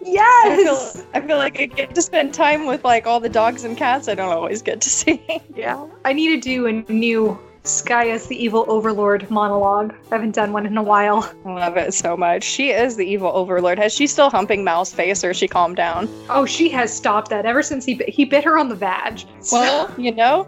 pets. 0.04 0.10
I 0.10 0.12
Yes. 0.12 0.92
feel, 0.96 1.06
I 1.14 1.20
feel 1.26 1.36
like 1.38 1.60
I 1.60 1.66
get 1.66 1.94
to 1.94 2.02
spend 2.02 2.34
time 2.34 2.66
with 2.66 2.84
like 2.84 3.06
all 3.06 3.20
the 3.20 3.28
dogs 3.28 3.64
and 3.64 3.76
cats 3.76 4.08
I 4.08 4.14
don't 4.14 4.32
always 4.32 4.62
get 4.62 4.80
to 4.82 4.90
see. 4.90 5.22
Yeah. 5.54 5.86
I 6.04 6.12
need 6.12 6.28
to 6.28 6.40
do 6.40 6.66
a 6.66 6.72
new 6.92 7.38
Sky 7.64 8.08
as 8.08 8.26
the 8.28 8.42
Evil 8.42 8.64
Overlord 8.68 9.30
monologue. 9.30 9.94
I 10.10 10.14
haven't 10.14 10.34
done 10.34 10.54
one 10.54 10.64
in 10.64 10.78
a 10.78 10.82
while. 10.82 11.30
I 11.44 11.52
love 11.52 11.76
it 11.76 11.92
so 11.92 12.16
much. 12.16 12.42
She 12.42 12.70
is 12.70 12.96
the 12.96 13.04
evil 13.04 13.30
overlord. 13.34 13.78
Has 13.78 13.92
she 13.92 14.06
still 14.06 14.30
humping 14.30 14.64
Mal's 14.64 14.94
face 14.94 15.22
or 15.22 15.28
has 15.28 15.36
she 15.36 15.46
calmed 15.46 15.76
down? 15.76 16.08
Oh, 16.30 16.46
she 16.46 16.70
has 16.70 16.90
stopped 16.90 17.28
that 17.28 17.44
ever 17.44 17.62
since 17.62 17.84
he 17.84 17.96
bit, 17.96 18.08
he 18.08 18.24
bit 18.24 18.44
her 18.44 18.56
on 18.56 18.70
the 18.70 18.74
vag. 18.74 19.22
Well, 19.52 19.92
you 19.98 20.12
know, 20.14 20.46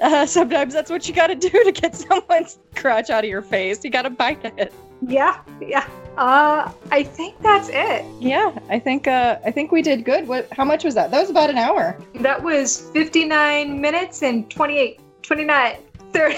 uh, 0.00 0.24
sometimes 0.24 0.72
that's 0.72 0.90
what 0.90 1.06
you 1.06 1.12
gotta 1.14 1.34
do 1.34 1.50
to 1.50 1.70
get 1.72 1.94
someone's 2.08 2.58
crotch 2.74 3.10
out 3.10 3.24
of 3.24 3.28
your 3.30 3.42
face. 3.42 3.84
You 3.84 3.90
gotta 3.90 4.08
bite 4.10 4.42
it. 4.56 4.72
yeah, 5.06 5.40
yeah. 5.60 5.86
Uh, 6.18 6.72
I 6.90 7.04
think 7.04 7.40
that's 7.42 7.68
it. 7.68 8.04
Yeah, 8.18 8.58
I 8.68 8.80
think 8.80 9.06
uh, 9.06 9.38
I 9.44 9.52
think 9.52 9.70
we 9.70 9.82
did 9.82 10.04
good. 10.04 10.26
What? 10.26 10.48
How 10.50 10.64
much 10.64 10.82
was 10.82 10.96
that? 10.96 11.12
That 11.12 11.20
was 11.20 11.30
about 11.30 11.48
an 11.48 11.58
hour. 11.58 11.96
That 12.16 12.42
was 12.42 12.90
59 12.90 13.80
minutes 13.80 14.24
and 14.24 14.50
28, 14.50 14.98
29, 15.22 15.78
30. 16.12 16.36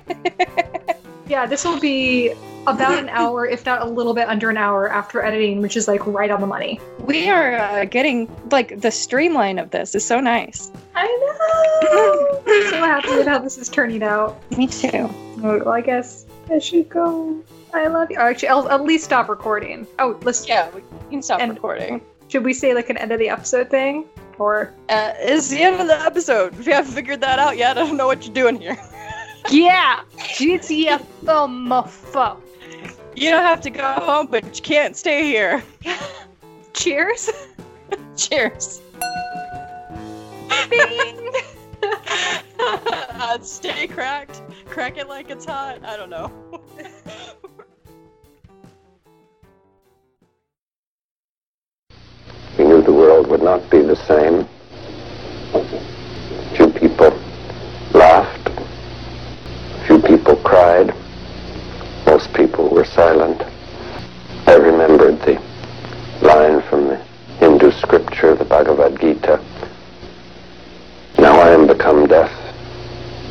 yeah, 1.28 1.46
this 1.46 1.66
will 1.66 1.78
be 1.78 2.32
about 2.68 2.98
an 2.98 3.10
hour, 3.10 3.46
if 3.46 3.66
not 3.66 3.82
a 3.82 3.86
little 3.86 4.14
bit 4.14 4.30
under 4.30 4.50
an 4.50 4.56
hour 4.56 4.90
after 4.90 5.22
editing, 5.22 5.62
which 5.62 5.76
is 5.76 5.90
like 5.90 6.08
right 6.08 6.32
on 6.32 6.40
the 6.40 6.48
money. 6.48 6.80
We 7.02 7.30
are 7.30 7.56
uh, 7.56 7.84
getting 7.84 8.34
like 8.50 8.80
the 8.80 8.92
streamline 8.92 9.60
of 9.60 9.72
this 9.72 9.94
is 9.94 10.06
so 10.06 10.22
nice. 10.22 10.72
I 10.96 11.06
know. 11.06 12.42
I'm 12.48 12.64
so 12.70 12.78
happy 12.78 13.10
with 13.18 13.28
how 13.28 13.40
this 13.40 13.58
is 13.58 13.68
turning 13.68 14.04
out. 14.04 14.40
Me 14.58 14.68
too. 14.68 15.10
Well, 15.40 15.68
I 15.68 15.82
guess 15.82 16.26
I 16.50 16.60
should 16.60 16.88
go. 16.88 17.44
I 17.76 17.88
love 17.88 18.10
you. 18.12 18.18
Actually, 18.18 18.50
I'll 18.50 18.70
at 18.70 18.84
least 18.84 19.06
stop 19.06 19.30
recording. 19.30 19.86
Oh, 20.00 20.18
let's. 20.24 20.48
Yeah, 20.48 20.70
we 20.74 20.82
can 21.10 21.22
stop 21.22 21.40
And- 21.42 21.54
recording. 21.54 22.02
Should 22.28 22.44
we 22.44 22.54
say 22.54 22.74
like 22.74 22.90
an 22.90 22.98
end 22.98 23.12
of 23.12 23.20
the 23.20 23.30
episode 23.30 23.70
thing, 23.70 24.06
or? 24.40 24.74
Uh, 24.90 25.14
it's 25.20 25.50
the 25.50 25.62
end 25.62 25.80
of 25.80 25.86
the 25.88 26.00
episode. 26.02 26.60
If 26.60 26.66
you 26.66 26.74
haven't 26.74 26.92
figured 26.94 27.22
that 27.22 27.38
out 27.38 27.56
yet, 27.56 27.78
I 27.78 27.86
don't 27.86 27.98
know 27.98 28.08
what 28.08 28.26
you're 28.26 28.34
doing 28.34 28.60
here. 28.60 28.78
Yeah, 29.52 30.00
GTFO. 30.18 30.98
You 33.16 33.30
don't 33.30 33.44
have 33.44 33.62
to 33.62 33.70
go 33.70 33.84
home, 33.84 34.26
but 34.26 34.44
you 34.58 34.64
can't 34.64 34.98
stay 34.98 35.22
here. 35.22 35.64
Cheers. 36.74 37.30
Cheers. 38.18 38.82
Uh, 42.60 43.40
stay 43.42 43.86
cracked. 43.88 44.42
Crack 44.66 44.98
it 44.98 45.08
like 45.08 45.30
it's 45.30 45.46
hot. 45.46 45.84
I 45.86 45.96
don't 45.96 46.10
know. 46.10 46.32
Not 53.46 53.70
be 53.70 53.80
the 53.80 53.96
same. 53.96 54.44
Few 56.58 56.68
people 56.72 57.12
laughed. 57.94 58.50
Few 59.86 60.02
people 60.02 60.36
cried. 60.38 60.96
Most 62.08 62.34
people 62.34 62.70
were 62.70 62.86
silent. 62.86 63.44
I 64.48 64.56
remembered 64.56 65.20
the 65.22 65.40
line 66.26 66.64
from 66.64 66.88
the 66.88 66.96
Hindu 67.38 67.70
scripture, 67.74 68.34
the 68.34 68.46
Bhagavad 68.46 69.00
Gita. 69.00 69.40
Now 71.20 71.40
I 71.40 71.50
am 71.52 71.68
become 71.68 72.08
death, 72.08 72.34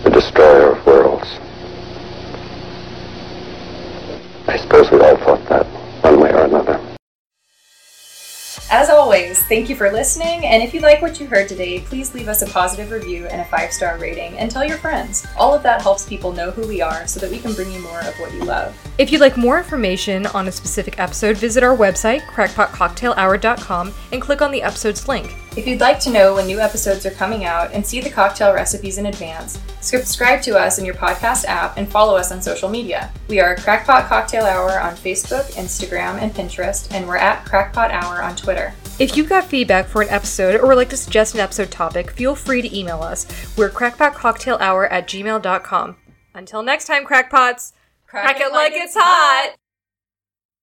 the 0.04 0.10
destroyer 0.10 0.76
of 0.76 0.86
worlds. 0.86 1.26
I 4.46 4.58
suppose 4.58 4.92
we 4.92 5.00
all 5.00 5.16
thought 5.16 5.44
that 5.48 5.66
one 6.04 6.20
way 6.20 6.32
or 6.32 6.44
another. 6.44 6.80
As 8.70 8.90
always, 8.90 9.43
thank 9.54 9.68
you 9.68 9.76
for 9.76 9.92
listening, 9.92 10.44
and 10.44 10.64
if 10.64 10.74
you 10.74 10.80
like 10.80 11.00
what 11.00 11.20
you 11.20 11.28
heard 11.28 11.48
today, 11.48 11.78
please 11.78 12.12
leave 12.12 12.26
us 12.26 12.42
a 12.42 12.46
positive 12.46 12.90
review 12.90 13.26
and 13.26 13.40
a 13.40 13.44
five 13.44 13.72
star 13.72 13.96
rating 13.98 14.36
and 14.36 14.50
tell 14.50 14.64
your 14.64 14.78
friends. 14.78 15.24
All 15.36 15.54
of 15.54 15.62
that 15.62 15.80
helps 15.80 16.04
people 16.04 16.32
know 16.32 16.50
who 16.50 16.66
we 16.66 16.82
are 16.82 17.06
so 17.06 17.20
that 17.20 17.30
we 17.30 17.38
can 17.38 17.54
bring 17.54 17.70
you 17.70 17.78
more 17.78 18.00
of 18.00 18.18
what 18.18 18.34
you 18.34 18.42
love. 18.42 18.76
If 18.98 19.12
you'd 19.12 19.20
like 19.20 19.36
more 19.36 19.58
information 19.58 20.26
on 20.26 20.48
a 20.48 20.52
specific 20.52 20.98
episode, 20.98 21.36
visit 21.36 21.62
our 21.62 21.76
website, 21.76 22.22
crackpotcocktailhour.com, 22.22 23.94
and 24.10 24.20
click 24.20 24.42
on 24.42 24.50
the 24.50 24.60
episode's 24.60 25.06
link. 25.06 25.36
If 25.56 25.68
you'd 25.68 25.80
like 25.80 26.00
to 26.00 26.10
know 26.10 26.34
when 26.34 26.46
new 26.46 26.58
episodes 26.58 27.06
are 27.06 27.12
coming 27.12 27.44
out 27.44 27.72
and 27.72 27.86
see 27.86 28.00
the 28.00 28.10
cocktail 28.10 28.52
recipes 28.52 28.98
in 28.98 29.06
advance, 29.06 29.60
subscribe 29.80 30.42
to 30.42 30.58
us 30.58 30.80
in 30.80 30.84
your 30.84 30.96
podcast 30.96 31.44
app 31.44 31.76
and 31.76 31.88
follow 31.88 32.16
us 32.16 32.32
on 32.32 32.42
social 32.42 32.68
media. 32.68 33.12
We 33.28 33.38
are 33.38 33.54
Crackpot 33.54 34.08
Cocktail 34.08 34.46
Hour 34.46 34.80
on 34.80 34.96
Facebook, 34.96 35.52
Instagram, 35.52 36.18
and 36.18 36.34
Pinterest, 36.34 36.92
and 36.92 37.06
we're 37.06 37.18
at 37.18 37.44
Crackpot 37.44 37.92
Hour 37.92 38.20
on 38.20 38.34
Twitter. 38.34 38.74
If 39.00 39.16
you've 39.16 39.28
got 39.28 39.44
feedback 39.44 39.86
for 39.88 40.02
an 40.02 40.08
episode 40.08 40.60
or 40.60 40.68
would 40.68 40.76
like 40.76 40.90
to 40.90 40.96
suggest 40.96 41.34
an 41.34 41.40
episode 41.40 41.72
topic, 41.72 42.12
feel 42.12 42.36
free 42.36 42.62
to 42.62 42.78
email 42.78 43.02
us. 43.02 43.26
We're 43.56 43.70
crackpotcocktailhour 43.70 44.86
at 44.88 45.08
gmail.com. 45.08 45.96
Until 46.34 46.62
next 46.62 46.86
time, 46.86 47.04
crackpots, 47.04 47.72
crack 48.06 48.40
it 48.40 48.52
like 48.52 48.72
it's 48.74 48.94
hot! 48.96 49.56